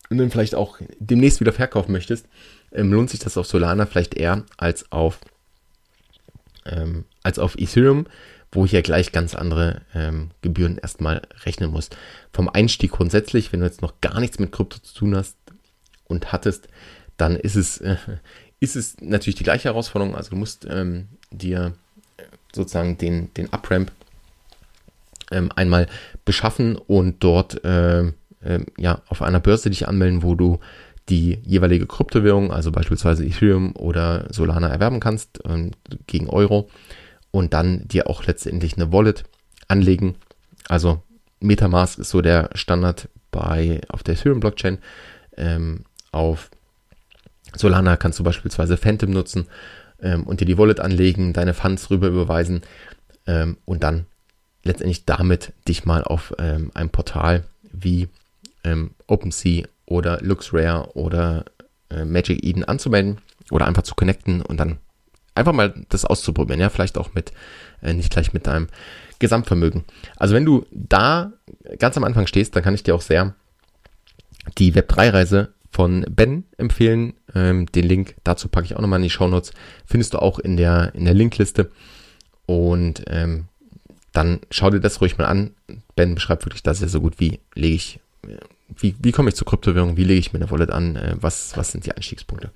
und 0.09 0.17
dann 0.17 0.31
vielleicht 0.31 0.55
auch 0.55 0.79
demnächst 0.99 1.39
wieder 1.39 1.53
verkaufen 1.53 1.91
möchtest, 1.91 2.27
ähm, 2.73 2.91
lohnt 2.91 3.09
sich 3.09 3.19
das 3.19 3.37
auf 3.37 3.47
Solana 3.47 3.85
vielleicht 3.85 4.15
eher 4.15 4.43
als 4.57 4.91
auf, 4.91 5.19
ähm, 6.65 7.05
als 7.21 7.39
auf 7.39 7.55
Ethereum, 7.57 8.05
wo 8.51 8.65
ich 8.65 8.71
ja 8.71 8.81
gleich 8.81 9.11
ganz 9.11 9.35
andere 9.35 9.81
ähm, 9.93 10.31
Gebühren 10.41 10.77
erstmal 10.77 11.21
rechnen 11.45 11.71
muss. 11.71 11.89
Vom 12.33 12.49
Einstieg 12.49 12.91
grundsätzlich, 12.91 13.53
wenn 13.53 13.61
du 13.61 13.65
jetzt 13.65 13.81
noch 13.81 14.01
gar 14.01 14.19
nichts 14.19 14.39
mit 14.39 14.51
Krypto 14.51 14.79
zu 14.79 14.93
tun 14.93 15.15
hast 15.15 15.37
und 16.05 16.31
hattest, 16.31 16.67
dann 17.17 17.35
ist 17.35 17.55
es 17.55 17.79
äh, 17.79 17.97
ist 18.63 18.77
es 18.77 18.95
natürlich 19.01 19.35
die 19.35 19.43
gleiche 19.43 19.65
Herausforderung. 19.65 20.15
Also 20.15 20.29
du 20.29 20.37
musst 20.37 20.65
ähm, 20.69 21.09
dir 21.31 21.73
sozusagen 22.55 22.97
den, 22.97 23.33
den 23.33 23.51
Upramp 23.51 23.91
ähm, 25.31 25.51
einmal 25.53 25.87
beschaffen 26.23 26.77
und 26.77 27.21
dort 27.21 27.61
äh, 27.65 28.03
äh, 28.03 28.65
ja 28.77 29.01
auf 29.09 29.21
einer 29.21 29.41
Börse 29.41 29.69
dich 29.69 29.89
anmelden, 29.89 30.23
wo 30.23 30.35
du 30.35 30.61
die 31.09 31.39
jeweilige 31.43 31.87
Kryptowährung, 31.87 32.53
also 32.53 32.71
beispielsweise 32.71 33.25
Ethereum 33.25 33.75
oder 33.75 34.27
Solana 34.31 34.69
erwerben 34.69 35.01
kannst 35.01 35.41
ähm, 35.43 35.71
gegen 36.07 36.29
Euro. 36.29 36.69
und 37.31 37.53
dann 37.53 37.85
dir 37.89 38.09
auch 38.09 38.25
letztendlich 38.25 38.77
eine 38.77 38.93
Wallet 38.93 39.25
anlegen. 39.67 40.15
Also 40.69 41.03
Metamask 41.41 41.99
ist 41.99 42.11
so 42.11 42.21
der 42.21 42.49
Standard 42.53 43.09
bei 43.29 43.81
auf 43.89 44.03
der 44.03 44.13
Ethereum 44.13 44.39
Blockchain. 44.39 44.77
Ähm, 45.35 45.83
auf 46.13 46.49
Solana 47.55 47.97
kannst 47.97 48.19
du 48.19 48.23
beispielsweise 48.23 48.77
Phantom 48.77 49.11
nutzen 49.11 49.47
ähm, 50.01 50.23
und 50.23 50.41
dir 50.41 50.45
die 50.45 50.57
Wallet 50.57 50.79
anlegen, 50.79 51.33
deine 51.33 51.53
Funds 51.53 51.89
rüber 51.89 52.07
überweisen 52.07 52.61
ähm, 53.27 53.57
und 53.65 53.83
dann 53.83 54.05
letztendlich 54.63 55.05
damit 55.05 55.53
dich 55.67 55.85
mal 55.85 56.03
auf 56.03 56.33
ähm, 56.39 56.71
einem 56.73 56.89
Portal 56.89 57.43
wie 57.71 58.07
ähm, 58.63 58.91
OpenSea 59.07 59.65
oder 59.85 60.19
LuxRare 60.21 60.95
oder 60.95 61.45
äh, 61.89 62.05
Magic 62.05 62.43
Eden 62.43 62.63
anzumelden 62.63 63.17
oder 63.51 63.67
einfach 63.67 63.83
zu 63.83 63.95
connecten 63.95 64.41
und 64.41 64.57
dann 64.57 64.77
einfach 65.35 65.53
mal 65.53 65.73
das 65.89 66.05
auszuprobieren, 66.05 66.61
ja, 66.61 66.69
vielleicht 66.69 66.97
auch 66.97 67.13
mit, 67.13 67.33
äh, 67.81 67.93
nicht 67.93 68.11
gleich 68.11 68.33
mit 68.33 68.47
deinem 68.47 68.67
Gesamtvermögen. 69.19 69.83
Also 70.17 70.35
wenn 70.35 70.45
du 70.45 70.65
da 70.71 71.31
ganz 71.79 71.97
am 71.97 72.03
Anfang 72.03 72.27
stehst, 72.27 72.55
dann 72.55 72.63
kann 72.63 72.75
ich 72.75 72.83
dir 72.83 72.95
auch 72.95 73.01
sehr 73.01 73.33
die 74.57 74.73
Web3-Reise 74.73 75.53
von 75.73 76.05
Ben 76.09 76.43
empfehlen. 76.57 77.13
Ähm, 77.33 77.65
den 77.65 77.85
Link 77.85 78.15
dazu 78.23 78.47
packe 78.47 78.65
ich 78.65 78.75
auch 78.75 78.81
nochmal 78.81 78.99
in 78.99 79.03
die 79.03 79.09
Show 79.09 79.27
Notes. 79.27 79.51
Findest 79.85 80.13
du 80.13 80.19
auch 80.19 80.39
in 80.39 80.55
der, 80.55 80.93
in 80.93 81.05
der 81.05 81.15
Linkliste. 81.15 81.71
Und 82.45 83.03
ähm, 83.07 83.45
dann 84.11 84.41
schau 84.51 84.69
dir 84.69 84.79
das 84.79 85.01
ruhig 85.01 85.17
mal 85.17 85.25
an. 85.25 85.55
Ben 85.95 86.13
beschreibt 86.13 86.45
wirklich 86.45 86.63
das 86.63 86.79
ja 86.79 86.87
so 86.87 87.01
gut, 87.01 87.19
wie 87.19 87.39
lege 87.55 87.75
ich, 87.75 87.99
wie, 88.77 88.95
wie 89.01 89.11
komme 89.11 89.29
ich 89.29 89.35
zur 89.35 89.47
Kryptowährung, 89.47 89.97
wie 89.97 90.03
lege 90.03 90.19
ich 90.19 90.31
mir 90.31 90.39
eine 90.39 90.51
Wallet 90.51 90.69
an, 90.69 90.95
äh, 90.95 91.15
was, 91.19 91.57
was 91.57 91.71
sind 91.71 91.85
die 91.85 91.91
Einstiegspunkte. 91.91 92.51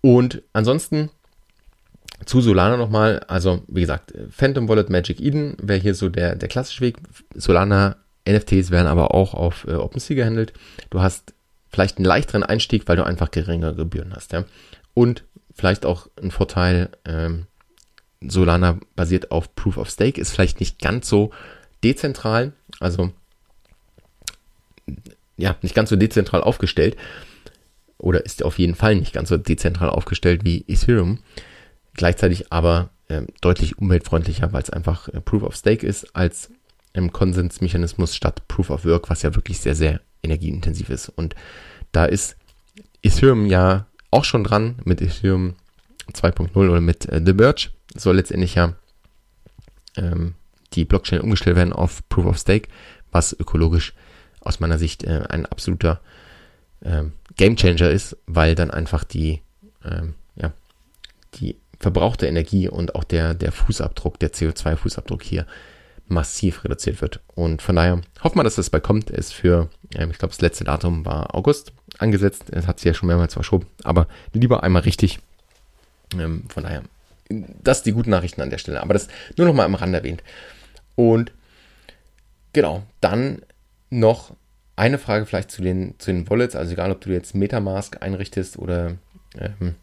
Und 0.00 0.42
ansonsten 0.52 1.10
zu 2.24 2.40
Solana 2.40 2.76
nochmal, 2.76 3.20
also 3.26 3.62
wie 3.66 3.80
gesagt, 3.80 4.14
Phantom 4.30 4.68
Wallet 4.68 4.90
Magic 4.90 5.20
Eden 5.20 5.56
wäre 5.60 5.80
hier 5.80 5.94
so 5.94 6.08
der, 6.08 6.36
der 6.36 6.48
klassische 6.48 6.82
Weg. 6.82 6.98
Solana 7.34 7.96
NFTs 8.28 8.70
werden 8.70 8.86
aber 8.86 9.14
auch 9.14 9.34
auf 9.34 9.66
äh, 9.66 9.74
OpenSea 9.74 10.14
gehandelt. 10.14 10.52
Du 10.90 11.00
hast 11.00 11.34
vielleicht 11.70 11.98
einen 11.98 12.06
leichteren 12.06 12.42
Einstieg, 12.42 12.88
weil 12.88 12.96
du 12.96 13.04
einfach 13.04 13.30
geringere 13.30 13.74
Gebühren 13.74 14.14
hast. 14.14 14.32
Ja? 14.32 14.44
Und 14.94 15.24
vielleicht 15.54 15.86
auch 15.86 16.08
ein 16.20 16.30
Vorteil, 16.30 16.90
ähm, 17.04 17.46
Solana 18.20 18.78
basiert 18.96 19.30
auf 19.30 19.54
Proof 19.54 19.76
of 19.76 19.90
Stake, 19.90 20.20
ist 20.20 20.32
vielleicht 20.32 20.60
nicht 20.60 20.80
ganz 20.80 21.08
so 21.08 21.30
dezentral, 21.84 22.52
also 22.80 23.12
ja, 25.36 25.56
nicht 25.62 25.74
ganz 25.74 25.90
so 25.90 25.96
dezentral 25.96 26.42
aufgestellt 26.42 26.96
oder 27.96 28.24
ist 28.24 28.42
auf 28.42 28.58
jeden 28.58 28.74
Fall 28.74 28.96
nicht 28.96 29.12
ganz 29.12 29.28
so 29.28 29.36
dezentral 29.36 29.90
aufgestellt 29.90 30.44
wie 30.44 30.64
Ethereum. 30.66 31.20
Gleichzeitig 31.94 32.52
aber 32.52 32.90
äh, 33.08 33.22
deutlich 33.40 33.78
umweltfreundlicher, 33.78 34.52
weil 34.52 34.62
es 34.62 34.70
einfach 34.70 35.08
äh, 35.08 35.20
Proof 35.20 35.42
of 35.42 35.56
Stake 35.56 35.86
ist 35.86 36.14
als 36.16 36.50
ähm, 36.94 37.12
Konsensmechanismus 37.12 38.14
statt 38.14 38.46
Proof 38.48 38.70
of 38.70 38.84
Work, 38.84 39.10
was 39.10 39.22
ja 39.22 39.34
wirklich 39.34 39.60
sehr, 39.60 39.74
sehr 39.74 40.00
energieintensiv 40.22 40.90
ist. 40.90 41.08
Und 41.08 41.34
da 41.92 42.04
ist 42.04 42.36
Ethereum 43.02 43.46
ja 43.46 43.86
auch 44.10 44.24
schon 44.24 44.44
dran 44.44 44.76
mit 44.84 45.00
Ethereum 45.00 45.54
2.0 46.12 46.56
oder 46.56 46.80
mit 46.80 47.06
äh, 47.06 47.20
The 47.24 47.32
Merge. 47.32 47.70
Soll 47.94 48.16
letztendlich 48.16 48.54
ja 48.54 48.74
ähm, 49.96 50.34
die 50.74 50.84
Blockchain 50.84 51.20
umgestellt 51.20 51.56
werden 51.56 51.72
auf 51.72 52.06
Proof 52.08 52.26
of 52.26 52.38
Stake, 52.38 52.68
was 53.10 53.38
ökologisch 53.38 53.94
aus 54.40 54.60
meiner 54.60 54.78
Sicht 54.78 55.04
äh, 55.04 55.24
ein 55.28 55.46
absoluter 55.46 56.00
ähm, 56.84 57.12
Gamechanger 57.36 57.90
ist, 57.90 58.16
weil 58.26 58.54
dann 58.54 58.70
einfach 58.70 59.04
die, 59.04 59.42
ähm, 59.84 60.14
ja, 60.36 60.52
die 61.34 61.56
verbrauchte 61.78 62.26
Energie 62.26 62.68
und 62.68 62.94
auch 62.94 63.04
der, 63.04 63.34
der 63.34 63.52
Fußabdruck, 63.52 64.18
der 64.18 64.32
CO2-Fußabdruck 64.32 65.22
hier 65.22 65.46
massiv 66.08 66.64
reduziert 66.64 67.00
wird. 67.00 67.20
Und 67.34 67.62
von 67.62 67.76
daher 67.76 68.00
hoffen 68.22 68.38
wir, 68.38 68.44
dass 68.44 68.56
das 68.56 68.70
bald 68.70 68.84
kommt. 68.84 69.10
Ist 69.10 69.34
für, 69.34 69.68
ähm, 69.94 70.10
ich 70.10 70.18
glaube, 70.18 70.32
das 70.32 70.40
letzte 70.40 70.64
Datum 70.64 71.04
war 71.04 71.34
August 71.34 71.72
angesetzt. 71.98 72.44
Es 72.50 72.66
hat 72.66 72.78
sich 72.78 72.86
ja 72.86 72.94
schon 72.94 73.08
mehrmals 73.08 73.34
verschoben, 73.34 73.66
aber 73.84 74.08
lieber 74.32 74.62
einmal 74.62 74.82
richtig. 74.82 75.20
Ähm, 76.14 76.44
von 76.48 76.62
daher, 76.62 76.82
das 77.28 77.82
die 77.82 77.92
guten 77.92 78.10
Nachrichten 78.10 78.40
an 78.40 78.50
der 78.50 78.58
Stelle. 78.58 78.82
Aber 78.82 78.94
das 78.94 79.08
nur 79.36 79.46
noch 79.46 79.54
mal 79.54 79.64
am 79.64 79.74
Rand 79.74 79.94
erwähnt. 79.94 80.22
Und 80.94 81.32
genau, 82.52 82.82
dann 83.00 83.42
noch 83.90 84.32
eine 84.76 84.98
Frage 84.98 85.26
vielleicht 85.26 85.50
zu 85.50 85.60
den, 85.60 85.94
zu 85.98 86.12
den 86.12 86.28
Wallets, 86.30 86.54
also 86.54 86.72
egal 86.72 86.92
ob 86.92 87.00
du 87.00 87.10
jetzt 87.10 87.34
Metamask 87.34 88.00
einrichtest 88.00 88.58
oder 88.58 88.96
ähm, 89.36 89.74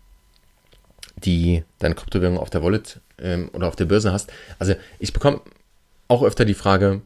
die 1.17 1.63
deine 1.79 1.95
Kryptowährung 1.95 2.37
auf 2.37 2.49
der 2.49 2.63
Wallet 2.63 2.99
ähm, 3.19 3.49
oder 3.53 3.67
auf 3.67 3.75
der 3.75 3.85
Börse 3.85 4.11
hast. 4.11 4.31
Also 4.59 4.75
ich 4.99 5.13
bekomme 5.13 5.41
auch 6.07 6.23
öfter 6.23 6.45
die 6.45 6.53
Frage, 6.53 7.01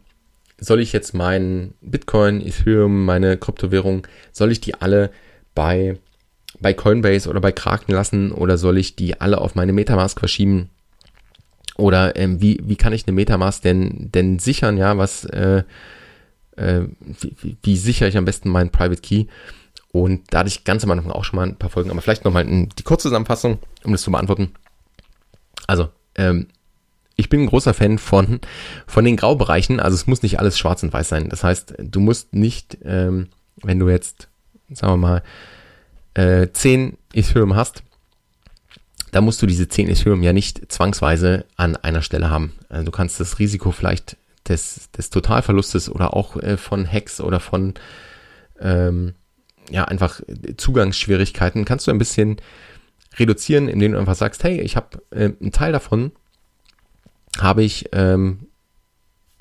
soll 0.59 0.81
ich 0.81 0.91
jetzt 0.91 1.13
meinen 1.13 1.73
Bitcoin, 1.81 2.45
Ethereum, 2.45 3.05
meine 3.05 3.37
Kryptowährung, 3.37 4.07
soll 4.31 4.51
ich 4.51 4.59
die 4.59 4.75
alle 4.75 5.11
bei, 5.55 5.97
bei 6.59 6.73
Coinbase 6.73 7.29
oder 7.29 7.39
bei 7.39 7.51
Kraken 7.51 7.93
lassen 7.93 8.31
oder 8.31 8.57
soll 8.57 8.77
ich 8.77 8.95
die 8.95 9.19
alle 9.21 9.39
auf 9.39 9.55
meine 9.55 9.73
Metamask 9.73 10.19
verschieben? 10.19 10.69
Oder 11.77 12.17
ähm, 12.17 12.41
wie, 12.41 12.59
wie 12.61 12.75
kann 12.75 12.91
ich 12.91 13.07
eine 13.07 13.15
Metamask 13.15 13.61
denn, 13.61 14.11
denn 14.11 14.39
sichern, 14.39 14.77
ja, 14.77 14.97
was 14.97 15.23
äh, 15.25 15.63
äh, 16.59 16.81
wie, 16.99 17.57
wie 17.63 17.77
sichere 17.77 18.09
ich 18.09 18.17
am 18.17 18.25
besten 18.25 18.49
meinen 18.49 18.69
Private 18.69 19.01
Key. 19.01 19.25
Und 19.91 20.31
da 20.31 20.39
hatte 20.39 20.49
ich 20.49 20.65
ganz 20.65 20.83
am 20.83 20.91
Anfang 20.91 21.11
auch 21.11 21.23
schon 21.23 21.37
mal 21.37 21.47
ein 21.47 21.55
paar 21.55 21.69
Folgen, 21.69 21.89
aber 21.89 22.01
vielleicht 22.01 22.25
nochmal 22.25 22.45
die 22.45 22.83
Kurzzusammenfassung, 22.83 23.59
um 23.83 23.91
das 23.91 24.03
zu 24.03 24.11
beantworten. 24.11 24.51
Also, 25.65 25.89
ähm, 26.15 26.47
ich 27.19 27.29
bin 27.29 27.41
ein 27.41 27.47
großer 27.47 27.73
Fan 27.73 27.97
von, 27.97 28.39
von 28.87 29.03
den 29.03 29.17
Graubereichen. 29.17 29.79
Also 29.79 29.95
es 29.95 30.07
muss 30.07 30.23
nicht 30.23 30.39
alles 30.39 30.57
schwarz 30.57 30.83
und 30.83 30.93
weiß 30.93 31.09
sein. 31.09 31.29
Das 31.29 31.43
heißt, 31.43 31.75
du 31.77 31.99
musst 31.99 32.33
nicht, 32.33 32.77
ähm, 32.83 33.27
wenn 33.61 33.77
du 33.77 33.89
jetzt, 33.89 34.29
sagen 34.71 34.93
wir 34.93 34.97
mal, 34.97 35.23
äh, 36.13 36.47
10 36.51 36.97
Ethereum 37.13 37.55
hast, 37.55 37.83
da 39.11 39.19
musst 39.21 39.41
du 39.41 39.47
diese 39.47 39.67
10 39.67 39.89
Ethereum 39.89 40.23
ja 40.23 40.31
nicht 40.31 40.71
zwangsweise 40.71 41.45
an 41.57 41.75
einer 41.75 42.01
Stelle 42.01 42.29
haben. 42.29 42.53
Also 42.69 42.85
du 42.85 42.91
kannst 42.91 43.19
das 43.19 43.39
Risiko 43.39 43.71
vielleicht 43.71 44.15
des, 44.47 44.89
des 44.91 45.09
Totalverlustes 45.09 45.89
oder 45.89 46.13
auch 46.15 46.37
äh, 46.37 46.55
von 46.55 46.89
Hacks 46.89 47.19
oder 47.19 47.41
von 47.41 47.73
ähm, 48.59 49.13
ja 49.69 49.85
einfach 49.85 50.21
Zugangsschwierigkeiten 50.57 51.65
kannst 51.65 51.85
du 51.85 51.91
ein 51.91 51.97
bisschen 51.99 52.37
reduzieren, 53.17 53.67
indem 53.67 53.91
du 53.91 53.99
einfach 53.99 54.15
sagst, 54.15 54.43
hey, 54.43 54.61
ich 54.61 54.75
habe 54.75 55.01
äh, 55.11 55.31
einen 55.39 55.51
Teil 55.51 55.71
davon 55.71 56.11
habe 57.37 57.63
ich 57.63 57.89
ähm, 57.91 58.47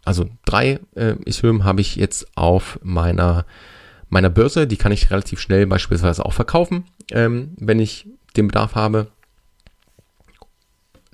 also 0.05 0.27
drei 0.45 0.81
äh, 0.95 1.17
Ethereum 1.27 1.65
habe 1.65 1.81
ich 1.81 1.97
jetzt 1.97 2.27
auf 2.35 2.79
meiner 2.83 3.45
meiner 4.09 4.31
Börse, 4.31 4.67
die 4.67 4.79
kann 4.79 4.91
ich 4.91 5.11
relativ 5.11 5.39
schnell 5.39 5.67
beispielsweise 5.67 6.25
auch 6.25 6.33
verkaufen, 6.33 6.85
ähm, 7.11 7.53
wenn 7.59 7.79
ich 7.79 8.07
den 8.37 8.49
Bedarf 8.49 8.75
habe. 8.75 9.09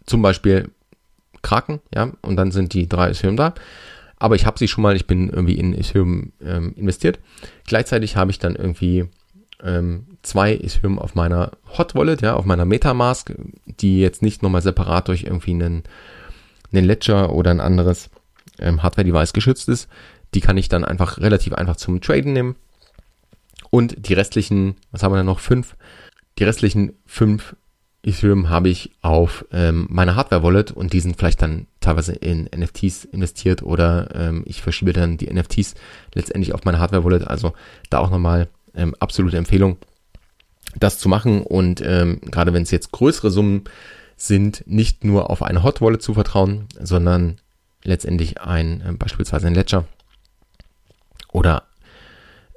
Zum 0.06 0.22
Beispiel 0.22 0.70
Kraken, 1.42 1.80
ja, 1.92 2.12
und 2.22 2.36
dann 2.36 2.52
sind 2.52 2.72
die 2.72 2.88
drei 2.88 3.10
Ethereum 3.10 3.36
da. 3.36 3.54
Aber 4.16 4.36
ich 4.36 4.46
habe 4.46 4.58
sie 4.58 4.68
schon 4.68 4.82
mal, 4.82 4.94
ich 4.94 5.06
bin 5.06 5.28
irgendwie 5.28 5.58
in 5.58 5.74
Ethereum 5.74 6.32
ähm, 6.40 6.72
investiert. 6.76 7.18
Gleichzeitig 7.66 8.16
habe 8.16 8.30
ich 8.30 8.38
dann 8.38 8.54
irgendwie 8.54 9.06
ähm, 9.62 10.06
zwei 10.22 10.54
Ethereum 10.54 10.98
auf 10.98 11.14
meiner 11.14 11.52
Hot 11.76 11.94
Wallet, 11.94 12.22
ja, 12.22 12.34
auf 12.34 12.44
meiner 12.44 12.64
Metamask, 12.64 13.34
die 13.66 14.00
jetzt 14.00 14.22
nicht 14.22 14.42
nochmal 14.42 14.62
separat 14.62 15.08
durch 15.08 15.24
irgendwie 15.24 15.52
einen, 15.52 15.82
einen 16.76 16.86
Ledger 16.86 17.32
oder 17.32 17.50
ein 17.50 17.60
anderes 17.60 18.10
ähm, 18.58 18.82
Hardware-Device 18.82 19.32
geschützt 19.32 19.68
ist. 19.68 19.88
Die 20.34 20.40
kann 20.40 20.56
ich 20.56 20.68
dann 20.68 20.84
einfach 20.84 21.18
relativ 21.18 21.52
einfach 21.54 21.76
zum 21.76 22.00
Traden 22.00 22.32
nehmen. 22.32 22.56
Und 23.70 24.08
die 24.08 24.14
restlichen, 24.14 24.76
was 24.90 25.02
haben 25.02 25.12
wir 25.12 25.16
da 25.16 25.24
noch? 25.24 25.40
Fünf. 25.40 25.76
Die 26.38 26.44
restlichen 26.44 26.92
fünf 27.06 27.56
Ethereum 28.04 28.50
habe 28.50 28.68
ich 28.68 28.92
auf 29.00 29.46
ähm, 29.50 29.86
meine 29.88 30.14
Hardware-Wallet 30.14 30.72
und 30.72 30.92
die 30.92 31.00
sind 31.00 31.16
vielleicht 31.16 31.40
dann 31.40 31.66
teilweise 31.80 32.12
in 32.12 32.48
NFTs 32.54 33.04
investiert 33.06 33.62
oder 33.62 34.14
ähm, 34.14 34.42
ich 34.46 34.62
verschiebe 34.62 34.92
dann 34.92 35.16
die 35.16 35.32
NFTs 35.32 35.74
letztendlich 36.14 36.54
auf 36.54 36.64
meine 36.64 36.78
Hardware-Wallet. 36.78 37.26
Also 37.26 37.54
da 37.90 37.98
auch 37.98 38.10
nochmal 38.10 38.48
ähm, 38.74 38.94
absolute 38.98 39.38
Empfehlung, 39.38 39.78
das 40.78 40.98
zu 40.98 41.08
machen. 41.08 41.42
Und 41.42 41.82
ähm, 41.84 42.20
gerade 42.22 42.52
wenn 42.52 42.64
es 42.64 42.70
jetzt 42.70 42.92
größere 42.92 43.30
Summen 43.30 43.64
sind, 44.16 44.64
nicht 44.66 45.04
nur 45.04 45.30
auf 45.30 45.42
eine 45.42 45.62
Hot 45.62 45.80
Wallet 45.80 46.02
zu 46.02 46.14
vertrauen, 46.14 46.66
sondern 46.80 47.38
letztendlich 47.82 48.40
ein 48.40 48.80
äh, 48.80 48.92
beispielsweise 48.92 49.46
ein 49.46 49.54
Ledger 49.54 49.84
oder 51.32 51.64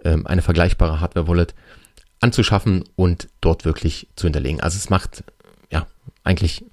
ähm, 0.03 0.27
eine 0.27 0.41
vergleichbare 0.41 0.99
Hardware-Wallet 0.99 1.55
anzuschaffen 2.19 2.83
und 2.95 3.27
dort 3.41 3.65
wirklich 3.65 4.07
zu 4.15 4.25
hinterlegen. 4.25 4.61
Also 4.61 4.77
es 4.77 4.89
macht 4.89 5.23
eigentlich 6.27 6.65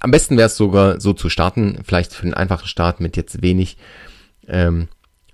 am 0.00 0.10
besten 0.10 0.36
wäre 0.36 0.46
es 0.46 0.56
sogar 0.56 1.00
so 1.00 1.12
zu 1.12 1.28
starten, 1.28 1.78
vielleicht 1.84 2.12
für 2.12 2.26
den 2.26 2.34
einfachen 2.34 2.66
Start 2.66 3.00
mit 3.00 3.16
jetzt 3.16 3.42
wenig, 3.42 3.76
ähm, 4.48 4.88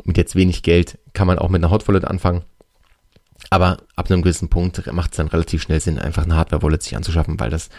mit 0.05 0.19
jetzt 0.19 0.37
wenig 0.37 0.63
Geld 0.63 0.99
kann 1.13 1.27
man 1.27 1.39
auch 1.39 1.49
mit 1.49 1.63
einer 1.63 1.71
Hot 1.71 1.89
Wallet 1.89 2.05
anfangen. 2.05 2.43
Aber 3.49 3.79
ab 3.97 4.11
einem 4.11 4.23
gewissen 4.23 4.49
Punkt 4.49 4.93
macht 4.93 5.13
es 5.13 5.17
dann 5.17 5.29
relativ 5.29 5.63
schnell 5.63 5.81
Sinn, 5.81 5.99
einfach 5.99 6.25
eine 6.25 6.37
Hardware 6.37 6.63
Wallet 6.63 6.83
sich 6.83 6.97
anzuschaffen, 6.97 7.41
weil 7.41 7.51
das 7.51 7.71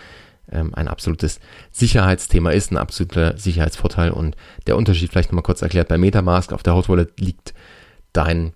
ähm, 0.52 0.74
ein 0.74 0.88
absolutes 0.88 1.40
Sicherheitsthema 1.72 2.52
ist, 2.52 2.72
ein 2.72 2.78
absoluter 2.78 3.38
Sicherheitsvorteil. 3.38 4.12
Und 4.12 4.36
der 4.68 4.78
Unterschied 4.78 5.12
vielleicht 5.12 5.30
nochmal 5.30 5.44
kurz 5.44 5.62
erklärt, 5.62 5.88
bei 5.88 5.98
Metamask 5.98 6.54
auf 6.54 6.64
der 6.64 6.76
Hot 6.76 6.90
Wallet 6.90 7.20
liegt 7.20 7.54
dein, 8.14 8.54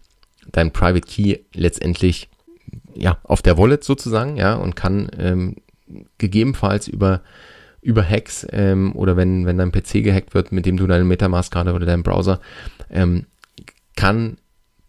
dein 0.52 0.72
Private 0.72 1.08
Key 1.08 1.40
letztendlich 1.54 2.30
ja, 2.94 3.18
auf 3.24 3.42
der 3.42 3.58
Wallet 3.58 3.84
sozusagen, 3.84 4.38
ja, 4.38 4.56
und 4.56 4.76
kann 4.76 5.10
ähm, 5.18 5.58
gegebenenfalls 6.18 6.88
über 6.88 7.22
über 7.82 8.04
Hacks 8.04 8.48
ähm, 8.52 8.96
oder 8.96 9.16
wenn, 9.16 9.46
wenn 9.46 9.60
dein 9.60 9.72
PC 9.72 10.04
gehackt 10.04 10.34
wird, 10.34 10.52
mit 10.52 10.66
dem 10.66 10.76
du 10.76 10.88
deinen 10.88 11.08
Metamask 11.08 11.54
gerade 11.54 11.72
oder 11.74 11.86
deinen 11.86 12.02
Browser, 12.02 12.40
ähm, 12.90 13.28
kann 13.96 14.38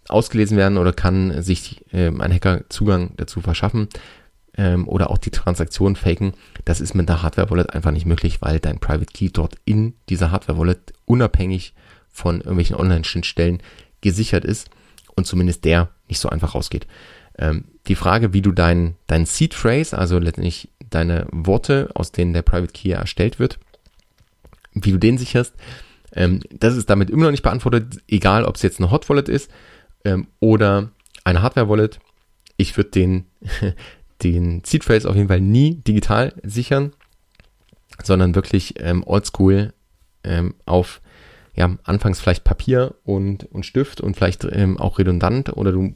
ausgelesen 0.08 0.56
werden 0.56 0.78
oder 0.78 0.94
kann 0.94 1.42
sich 1.42 1.84
ähm, 1.92 2.22
ein 2.22 2.32
Hacker 2.32 2.62
Zugang 2.70 3.10
dazu 3.18 3.42
verschaffen 3.42 3.88
ähm, 4.56 4.88
oder 4.88 5.10
auch 5.10 5.18
die 5.18 5.30
Transaktion 5.30 5.96
faken. 5.96 6.32
Das 6.64 6.80
ist 6.80 6.94
mit 6.94 7.08
der 7.08 7.22
Hardware-Wallet 7.22 7.74
einfach 7.74 7.90
nicht 7.90 8.06
möglich, 8.06 8.40
weil 8.40 8.60
dein 8.60 8.78
Private 8.78 9.12
Key 9.12 9.30
dort 9.30 9.56
in 9.64 9.94
dieser 10.08 10.30
Hardware-Wallet 10.30 10.92
unabhängig 11.04 11.74
von 12.10 12.36
irgendwelchen 12.38 12.76
Online-Schnittstellen 12.76 13.62
gesichert 14.00 14.44
ist 14.44 14.70
und 15.14 15.26
zumindest 15.26 15.64
der 15.64 15.90
nicht 16.08 16.20
so 16.20 16.28
einfach 16.28 16.54
rausgeht. 16.54 16.86
Ähm, 17.38 17.64
die 17.86 17.94
Frage, 17.94 18.32
wie 18.32 18.42
du 18.42 18.52
dein, 18.52 18.96
dein 19.06 19.26
Seed 19.26 19.54
Phrase, 19.54 19.96
also 19.96 20.18
letztendlich 20.18 20.70
deine 20.90 21.26
Worte, 21.30 21.90
aus 21.94 22.12
denen 22.12 22.32
der 22.32 22.42
Private 22.42 22.72
Key 22.72 22.90
erstellt 22.90 23.38
wird, 23.38 23.58
wie 24.72 24.92
du 24.92 24.98
den 24.98 25.18
sicherst. 25.18 25.54
Ähm, 26.12 26.40
das 26.50 26.76
ist 26.76 26.88
damit 26.88 27.10
immer 27.10 27.24
noch 27.24 27.30
nicht 27.30 27.42
beantwortet, 27.42 28.02
egal 28.08 28.44
ob 28.44 28.56
es 28.56 28.62
jetzt 28.62 28.80
eine 28.80 28.90
Hot 28.90 29.08
Wallet 29.08 29.28
ist 29.28 29.50
ähm, 30.04 30.28
oder 30.40 30.90
eine 31.24 31.42
Hardware 31.42 31.68
Wallet. 31.68 31.98
Ich 32.56 32.76
würde 32.76 32.90
den, 32.90 33.26
den 34.22 34.62
Seed 34.64 34.84
Phrase 34.84 35.08
auf 35.08 35.16
jeden 35.16 35.28
Fall 35.28 35.40
nie 35.40 35.76
digital 35.76 36.32
sichern, 36.42 36.92
sondern 38.02 38.34
wirklich 38.34 38.74
ähm, 38.78 39.04
oldschool 39.04 39.72
ähm, 40.24 40.54
auf 40.64 41.00
ja, 41.54 41.76
anfangs 41.84 42.20
vielleicht 42.20 42.44
Papier 42.44 42.94
und, 43.04 43.44
und 43.50 43.64
Stift 43.64 44.00
und 44.00 44.16
vielleicht 44.16 44.44
ähm, 44.44 44.78
auch 44.78 44.98
redundant 44.98 45.56
oder 45.56 45.72
du 45.72 45.94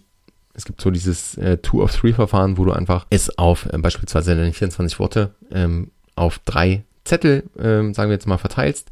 es 0.53 0.65
gibt 0.65 0.81
so 0.81 0.91
dieses 0.91 1.39
äh, 1.39 1.59
Two-of-Three-Verfahren, 1.59 2.59
wo 2.59 2.65
du 2.65 2.73
einfach 2.73 3.07
es 3.11 3.39
auf 3.39 3.67
äh, 3.67 3.79
beispielsweise 3.79 4.35
deine 4.35 4.53
24 4.53 4.99
Worte 4.99 5.35
ähm, 5.53 5.93
auf 6.17 6.41
drei 6.41 6.85
Zettel, 7.05 7.45
ähm, 7.59 7.95
sagen 7.95 8.11
wir 8.11 8.15
jetzt 8.15 8.27
mal, 8.27 8.37
verteilst 8.37 8.91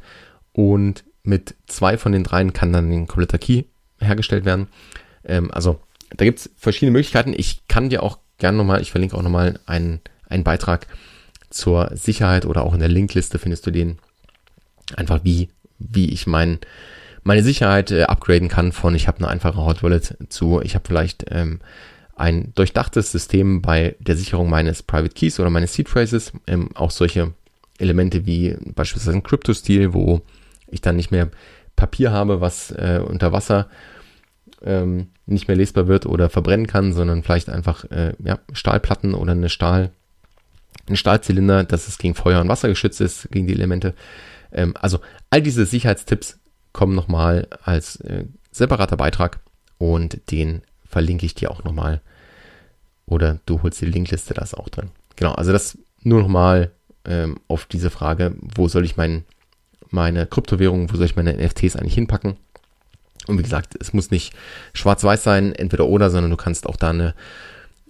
und 0.53 1.03
mit 1.23 1.55
zwei 1.67 1.97
von 1.97 2.11
den 2.11 2.23
dreien 2.23 2.53
kann 2.53 2.73
dann 2.73 2.91
ein 2.91 3.07
kompletter 3.07 3.37
Key 3.37 3.63
hergestellt 3.99 4.45
werden. 4.45 4.67
Ähm, 5.25 5.51
also 5.51 5.79
da 6.15 6.25
gibt 6.25 6.39
es 6.39 6.49
verschiedene 6.55 6.91
Möglichkeiten. 6.91 7.33
Ich 7.35 7.67
kann 7.67 7.89
dir 7.89 8.03
auch 8.03 8.19
gerne 8.39 8.57
nochmal, 8.57 8.81
ich 8.81 8.91
verlinke 8.91 9.15
auch 9.15 9.21
nochmal 9.21 9.59
einen, 9.65 10.01
einen 10.27 10.43
Beitrag 10.43 10.87
zur 11.49 11.91
Sicherheit 11.95 12.45
oder 12.45 12.63
auch 12.63 12.73
in 12.73 12.79
der 12.79 12.89
Linkliste 12.89 13.39
findest 13.39 13.65
du 13.65 13.71
den 13.71 13.97
einfach 14.95 15.21
wie, 15.23 15.49
wie 15.77 16.09
ich 16.09 16.27
meinen 16.27 16.59
meine 17.23 17.43
Sicherheit 17.43 17.91
äh, 17.91 18.03
upgraden 18.03 18.47
kann 18.47 18.71
von 18.71 18.95
ich 18.95 19.07
habe 19.07 19.19
eine 19.19 19.27
einfache 19.27 19.63
Hot 19.63 19.83
Wallet 19.83 20.17
zu 20.29 20.61
ich 20.61 20.75
habe 20.75 20.87
vielleicht 20.87 21.25
ähm, 21.29 21.59
ein 22.19 22.51
durchdachtes 22.53 23.11
System 23.11 23.61
bei 23.61 23.95
der 23.99 24.17
Sicherung 24.17 24.49
meines 24.49 24.83
Private 24.83 25.13
Keys 25.13 25.39
oder 25.39 25.49
meines 25.49 25.73
Seed 25.73 25.87
Phrases. 25.87 26.33
Ähm, 26.47 26.69
auch 26.75 26.91
solche 26.91 27.33
Elemente 27.77 28.25
wie 28.25 28.57
beispielsweise 28.75 29.15
ein 29.15 29.23
Crypto-Stil, 29.23 29.93
wo 29.93 30.21
ich 30.67 30.81
dann 30.81 30.97
nicht 30.97 31.11
mehr 31.11 31.29
Papier 31.77 32.11
habe, 32.11 32.41
was 32.41 32.71
äh, 32.71 33.01
unter 33.03 33.31
Wasser 33.31 33.69
ähm, 34.63 35.07
nicht 35.25 35.47
mehr 35.47 35.57
lesbar 35.57 35.87
wird 35.87 36.05
oder 36.05 36.29
verbrennen 36.29 36.67
kann, 36.67 36.93
sondern 36.93 37.23
vielleicht 37.23 37.49
einfach 37.49 37.85
äh, 37.91 38.13
ja, 38.23 38.39
Stahlplatten 38.53 39.13
oder 39.13 39.31
eine 39.31 39.49
Stahl, 39.49 39.91
ein 40.87 40.95
Stahlzylinder, 40.95 41.63
dass 41.63 41.87
es 41.87 41.97
gegen 41.97 42.15
Feuer 42.15 42.41
und 42.41 42.49
Wasser 42.49 42.67
geschützt 42.67 43.01
ist, 43.01 43.29
gegen 43.31 43.47
die 43.47 43.53
Elemente. 43.53 43.93
Ähm, 44.51 44.75
also 44.79 44.99
all 45.29 45.41
diese 45.41 45.65
Sicherheitstipps 45.65 46.39
kommen 46.73 46.95
nochmal 46.95 47.47
als 47.63 47.97
äh, 47.97 48.25
separater 48.51 48.97
Beitrag 48.97 49.39
und 49.77 50.31
den 50.31 50.61
verlinke 50.85 51.25
ich 51.25 51.35
dir 51.35 51.51
auch 51.51 51.63
nochmal. 51.63 52.01
Oder 53.05 53.39
du 53.45 53.61
holst 53.63 53.81
die 53.81 53.85
Linkliste, 53.85 54.33
da 54.33 54.41
ist 54.41 54.57
auch 54.57 54.69
drin. 54.69 54.91
Genau, 55.15 55.33
also 55.33 55.51
das 55.51 55.77
nur 56.03 56.21
nochmal 56.21 56.71
ähm, 57.05 57.39
auf 57.47 57.65
diese 57.65 57.89
Frage, 57.89 58.35
wo 58.39 58.67
soll 58.67 58.85
ich 58.85 58.97
mein, 58.97 59.25
meine 59.89 60.25
Kryptowährung, 60.27 60.91
wo 60.91 60.97
soll 60.97 61.05
ich 61.05 61.15
meine 61.15 61.33
NFTs 61.33 61.75
eigentlich 61.75 61.95
hinpacken? 61.95 62.37
Und 63.29 63.37
wie 63.37 63.43
gesagt, 63.43 63.75
es 63.79 63.93
muss 63.93 64.11
nicht 64.11 64.33
schwarz-weiß 64.73 65.23
sein, 65.23 65.53
entweder 65.53 65.85
oder, 65.85 66.09
sondern 66.09 66.31
du 66.31 66.37
kannst 66.37 66.67
auch 66.67 66.75
da 66.75 66.89
eine, 66.89 67.15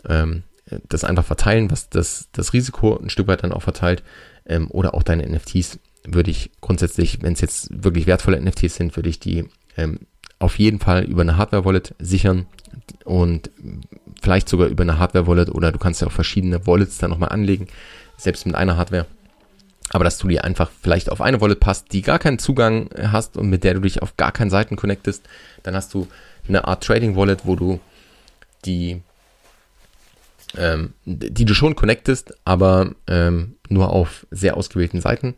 ähm, 0.08 0.44
das 0.88 1.04
einfach 1.04 1.26
verteilen, 1.26 1.72
was 1.72 1.90
das, 1.90 2.30
das 2.32 2.54
Risiko 2.54 2.98
ein 2.98 3.10
Stück 3.10 3.28
weit 3.28 3.44
dann 3.44 3.54
auch 3.54 3.64
verteilt, 3.64 4.04
ähm, 4.46 4.70
oder 4.70 4.94
auch 4.94 5.04
deine 5.04 5.28
NFTs 5.28 5.80
würde 6.06 6.32
ich 6.32 6.52
grundsätzlich, 6.62 7.22
wenn 7.22 7.34
es 7.34 7.42
jetzt 7.42 7.84
wirklich 7.84 8.08
wertvolle 8.08 8.42
NFTs 8.42 8.76
sind, 8.76 8.96
würde 8.96 9.10
ich 9.10 9.20
die 9.20 9.46
ähm, 9.78 10.00
auf 10.40 10.58
jeden 10.58 10.80
Fall 10.80 11.04
über 11.04 11.22
eine 11.22 11.38
Hardware-Wallet 11.38 11.96
sichern 12.00 12.46
und 13.04 13.52
vielleicht 14.22 14.50
sogar 14.50 14.68
über 14.68 14.84
eine 14.84 14.98
Hardware-Wallet 14.98 15.50
oder 15.50 15.72
du 15.72 15.80
kannst 15.80 16.02
ja 16.02 16.08
auch 16.08 16.12
verschiedene 16.12 16.66
Wallets 16.66 16.98
dann 16.98 17.10
nochmal 17.10 17.30
anlegen, 17.30 17.68
selbst 18.18 18.46
mit 18.46 18.56
einer 18.56 18.78
Hardware. 18.78 19.06
Aber 19.92 20.04
dass 20.04 20.18
du 20.18 20.28
dir 20.28 20.44
einfach 20.44 20.70
vielleicht 20.82 21.12
auf 21.12 21.22
eine 21.22 21.42
Wallet 21.42 21.60
passt, 21.60 21.92
die 21.94 22.02
gar 22.02 22.20
keinen 22.20 22.40
Zugang 22.40 22.90
hast 23.02 23.38
und 23.38 23.50
mit 23.50 23.64
der 23.64 23.74
du 23.74 23.82
dich 23.82 24.02
auf 24.02 24.18
gar 24.18 24.32
keinen 24.32 24.52
Seiten 24.52 24.76
connectest, 24.76 25.28
dann 25.64 25.76
hast 25.76 25.94
du 25.94 26.08
eine 26.48 26.68
Art 26.68 26.84
Trading-Wallet, 26.84 27.46
wo 27.46 27.56
du 27.56 27.80
die 28.66 29.02
ähm, 30.58 30.94
die 31.06 31.46
du 31.46 31.54
schon 31.54 31.76
connectest, 31.76 32.34
aber 32.44 32.92
ähm, 33.08 33.56
nur 33.70 33.92
auf 33.92 34.26
sehr 34.32 34.58
ausgewählten 34.58 35.02
Seiten. 35.02 35.36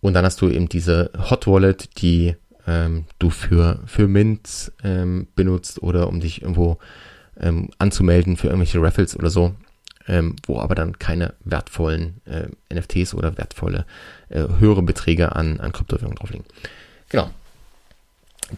Und 0.00 0.14
dann 0.14 0.24
hast 0.24 0.40
du 0.40 0.48
eben 0.48 0.68
diese 0.68 1.10
Hot 1.30 1.46
Wallet, 1.46 2.02
die 2.02 2.36
ähm, 2.66 3.04
du 3.18 3.30
für, 3.30 3.80
für 3.86 4.08
Mint 4.08 4.72
ähm, 4.84 5.28
benutzt 5.34 5.82
oder 5.82 6.08
um 6.08 6.20
dich 6.20 6.42
irgendwo 6.42 6.78
ähm, 7.40 7.70
anzumelden 7.78 8.36
für 8.36 8.48
irgendwelche 8.48 8.82
Raffles 8.82 9.16
oder 9.16 9.30
so, 9.30 9.54
ähm, 10.08 10.36
wo 10.46 10.58
aber 10.58 10.74
dann 10.74 10.98
keine 10.98 11.34
wertvollen 11.44 12.20
äh, 12.26 12.74
NFTs 12.74 13.14
oder 13.14 13.38
wertvolle 13.38 13.84
äh, 14.28 14.46
höhere 14.58 14.82
Beträge 14.82 15.34
an, 15.34 15.60
an 15.60 15.72
Kryptowährungen 15.72 16.16
drauf 16.16 16.30
liegen. 16.30 16.44
Genau. 17.08 17.30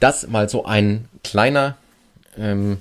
Das 0.01 0.27
mal 0.27 0.49
so 0.49 0.65
ein 0.65 1.09
kleiner, 1.23 1.77
ähm, 2.37 2.79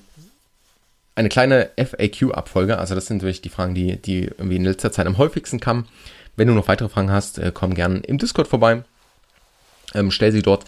eine 1.15 1.29
kleine 1.29 1.69
FAQ-Abfolge. 1.77 2.77
Also 2.77 2.95
das 2.95 3.05
sind 3.05 3.21
wirklich 3.21 3.41
die 3.41 3.49
Fragen, 3.49 3.75
die, 3.75 3.97
die 3.97 4.23
irgendwie 4.23 4.55
in 4.55 4.65
letzter 4.65 4.91
Zeit 4.91 5.05
am 5.05 5.17
häufigsten 5.17 5.59
kamen. 5.59 5.87
Wenn 6.35 6.47
du 6.47 6.53
noch 6.53 6.67
weitere 6.67 6.89
Fragen 6.89 7.11
hast, 7.11 7.37
äh, 7.37 7.51
komm 7.53 7.75
gerne 7.75 7.99
im 7.99 8.17
Discord 8.17 8.47
vorbei. 8.47 8.83
Ähm, 9.93 10.09
stell 10.09 10.31
sie 10.31 10.41
dort 10.41 10.65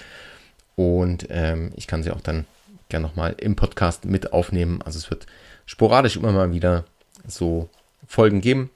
und 0.76 1.28
ähm, 1.30 1.72
ich 1.76 1.88
kann 1.88 2.04
sie 2.04 2.12
auch 2.12 2.22
dann 2.22 2.46
gerne 2.90 3.08
nochmal 3.08 3.36
im 3.40 3.56
Podcast 3.56 4.06
mit 4.06 4.34
aufnehmen. 4.34 4.82
Also 4.84 5.00
es 5.00 5.10
wird 5.10 5.26
sporadisch 5.66 6.18
immer 6.18 6.32
mal 6.32 6.52
wieder 6.52 6.86
so 7.28 7.70
Folgen 8.08 8.42
geben. 8.42 8.70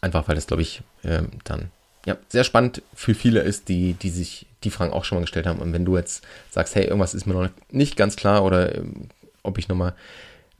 Einfach 0.00 0.28
weil 0.28 0.34
das, 0.34 0.46
glaube 0.46 0.62
ich, 0.62 0.82
ähm, 1.04 1.30
dann 1.44 1.70
ja, 2.04 2.16
sehr 2.28 2.44
spannend 2.44 2.82
für 2.94 3.14
viele 3.14 3.40
ist, 3.40 3.68
die, 3.68 3.94
die 3.94 4.10
sich 4.10 4.46
die 4.62 4.70
Fragen 4.70 4.92
auch 4.92 5.04
schon 5.04 5.16
mal 5.16 5.22
gestellt 5.22 5.46
haben. 5.46 5.58
Und 5.58 5.72
wenn 5.72 5.84
du 5.84 5.96
jetzt 5.96 6.24
sagst, 6.50 6.74
hey, 6.74 6.84
irgendwas 6.84 7.14
ist 7.14 7.26
mir 7.26 7.34
noch 7.34 7.48
nicht 7.70 7.96
ganz 7.96 8.14
klar 8.14 8.44
oder 8.44 8.76
ähm, 8.76 9.08
ob 9.42 9.58
ich 9.58 9.68
nochmal 9.68 9.94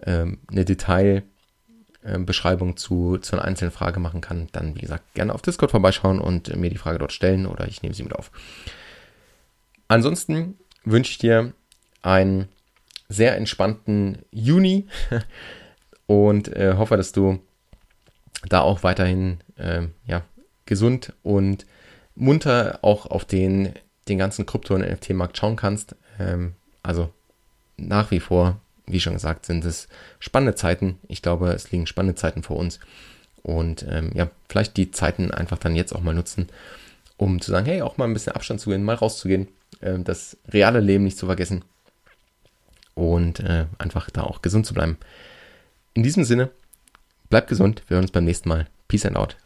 ähm, 0.04 0.38
eine 0.50 0.64
Detail- 0.64 1.22
äh, 2.06 2.18
Beschreibung 2.18 2.76
zu, 2.76 3.18
zu 3.18 3.34
einer 3.34 3.44
einzelnen 3.44 3.72
Frage 3.72 3.98
machen 3.98 4.20
kann, 4.20 4.48
dann 4.52 4.76
wie 4.76 4.80
gesagt 4.80 5.14
gerne 5.14 5.34
auf 5.34 5.42
Discord 5.42 5.72
vorbeischauen 5.72 6.20
und 6.20 6.54
mir 6.56 6.70
die 6.70 6.78
Frage 6.78 6.98
dort 6.98 7.12
stellen 7.12 7.46
oder 7.46 7.66
ich 7.66 7.82
nehme 7.82 7.94
sie 7.94 8.04
mit 8.04 8.14
auf. 8.14 8.30
Ansonsten 9.88 10.56
wünsche 10.84 11.10
ich 11.10 11.18
dir 11.18 11.52
einen 12.02 12.48
sehr 13.08 13.36
entspannten 13.36 14.18
Juni 14.30 14.86
und 16.06 16.48
äh, 16.48 16.74
hoffe, 16.76 16.96
dass 16.96 17.12
du 17.12 17.40
da 18.48 18.60
auch 18.60 18.82
weiterhin 18.82 19.38
äh, 19.56 19.82
ja, 20.06 20.22
gesund 20.66 21.12
und 21.22 21.66
munter 22.14 22.78
auch 22.82 23.06
auf 23.06 23.24
den, 23.24 23.72
den 24.08 24.18
ganzen 24.18 24.46
Krypto- 24.46 24.74
und 24.74 24.82
NFT-Markt 24.82 25.36
schauen 25.36 25.56
kannst. 25.56 25.96
Ähm, 26.18 26.54
also 26.82 27.10
nach 27.76 28.10
wie 28.10 28.20
vor 28.20 28.60
wie 28.86 29.00
schon 29.00 29.14
gesagt, 29.14 29.46
sind 29.46 29.64
es 29.64 29.88
spannende 30.18 30.54
Zeiten. 30.54 30.98
Ich 31.08 31.22
glaube, 31.22 31.50
es 31.50 31.70
liegen 31.70 31.86
spannende 31.86 32.14
Zeiten 32.14 32.42
vor 32.42 32.56
uns. 32.56 32.78
Und 33.42 33.86
ähm, 33.88 34.10
ja, 34.14 34.30
vielleicht 34.48 34.76
die 34.76 34.90
Zeiten 34.90 35.30
einfach 35.30 35.58
dann 35.58 35.76
jetzt 35.76 35.92
auch 35.94 36.00
mal 36.00 36.14
nutzen, 36.14 36.48
um 37.16 37.40
zu 37.40 37.50
sagen, 37.50 37.66
hey, 37.66 37.82
auch 37.82 37.96
mal 37.96 38.04
ein 38.06 38.12
bisschen 38.12 38.34
Abstand 38.34 38.60
zu 38.60 38.70
gehen, 38.70 38.82
mal 38.82 38.94
rauszugehen, 38.94 39.48
äh, 39.80 39.98
das 39.98 40.36
reale 40.48 40.80
Leben 40.80 41.04
nicht 41.04 41.18
zu 41.18 41.26
vergessen 41.26 41.64
und 42.94 43.40
äh, 43.40 43.66
einfach 43.78 44.10
da 44.10 44.22
auch 44.22 44.42
gesund 44.42 44.66
zu 44.66 44.74
bleiben. 44.74 44.98
In 45.96 46.02
diesem 46.02 46.24
Sinne, 46.24 46.50
bleib 47.30 47.48
gesund, 47.48 47.82
wir 47.88 47.94
hören 47.94 48.04
uns 48.04 48.12
beim 48.12 48.26
nächsten 48.26 48.50
Mal. 48.50 48.66
Peace 48.86 49.06
and 49.06 49.16
out. 49.16 49.38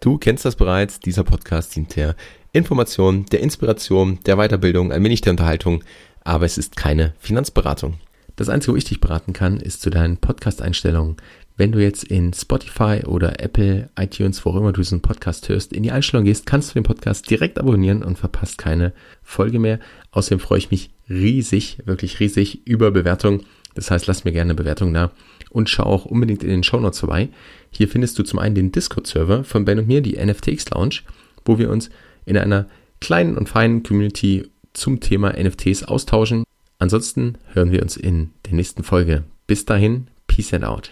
Du 0.00 0.16
kennst 0.16 0.46
das 0.46 0.56
bereits, 0.56 0.98
dieser 0.98 1.24
Podcast 1.24 1.76
dient 1.76 1.94
der 1.94 2.16
Information, 2.52 3.26
der 3.26 3.40
Inspiration, 3.40 4.18
der 4.24 4.38
Weiterbildung, 4.38 4.92
ein 4.92 5.04
wenig 5.04 5.20
der 5.20 5.32
Unterhaltung 5.32 5.84
aber 6.26 6.44
es 6.44 6.58
ist 6.58 6.74
keine 6.74 7.14
Finanzberatung. 7.18 7.98
Das 8.34 8.48
Einzige, 8.48 8.72
wo 8.72 8.76
ich 8.76 8.84
dich 8.84 9.00
beraten 9.00 9.32
kann, 9.32 9.60
ist 9.60 9.80
zu 9.80 9.90
deinen 9.90 10.16
Podcast-Einstellungen, 10.16 11.16
wenn 11.56 11.72
du 11.72 11.80
jetzt 11.80 12.04
in 12.04 12.32
Spotify 12.34 13.02
oder 13.06 13.40
Apple, 13.40 13.88
iTunes, 13.98 14.44
wo 14.44 14.50
auch 14.50 14.56
immer 14.56 14.72
du 14.72 14.80
diesen 14.80 15.00
Podcast 15.00 15.48
hörst, 15.48 15.72
in 15.72 15.82
die 15.82 15.92
Einstellung 15.92 16.24
gehst, 16.24 16.44
kannst 16.44 16.70
du 16.70 16.74
den 16.74 16.82
Podcast 16.82 17.30
direkt 17.30 17.58
abonnieren 17.58 18.02
und 18.02 18.18
verpasst 18.18 18.58
keine 18.58 18.92
Folge 19.22 19.58
mehr. 19.58 19.78
Außerdem 20.10 20.40
freue 20.40 20.58
ich 20.58 20.70
mich 20.70 20.90
riesig, 21.08 21.78
wirklich 21.84 22.20
riesig 22.20 22.66
über 22.66 22.90
Bewertungen. 22.90 23.46
Das 23.76 23.90
heißt, 23.90 24.06
lass 24.08 24.24
mir 24.24 24.32
gerne 24.32 24.50
eine 24.50 24.56
Bewertung 24.56 24.92
da 24.92 25.12
und 25.50 25.70
schau 25.70 25.84
auch 25.84 26.04
unbedingt 26.06 26.42
in 26.42 26.50
den 26.50 26.64
Show 26.64 26.80
Notes 26.80 26.98
vorbei. 26.98 27.28
Hier 27.70 27.88
findest 27.88 28.18
du 28.18 28.24
zum 28.24 28.38
einen 28.40 28.54
den 28.54 28.72
Discord-Server 28.72 29.44
von 29.44 29.64
Ben 29.64 29.78
und 29.78 29.86
mir, 29.86 30.00
die 30.00 30.16
NFTX 30.16 30.70
Lounge, 30.70 31.00
wo 31.44 31.58
wir 31.58 31.70
uns 31.70 31.90
in 32.24 32.36
einer 32.36 32.66
kleinen 33.00 33.36
und 33.36 33.48
feinen 33.48 33.82
Community 33.82 34.50
zum 34.72 35.00
Thema 35.00 35.32
NFTs 35.32 35.84
austauschen. 35.84 36.44
Ansonsten 36.78 37.38
hören 37.52 37.70
wir 37.70 37.82
uns 37.82 37.96
in 37.96 38.30
der 38.46 38.54
nächsten 38.54 38.82
Folge. 38.82 39.24
Bis 39.46 39.64
dahin, 39.64 40.08
Peace 40.26 40.52
and 40.52 40.64
out. 40.64 40.90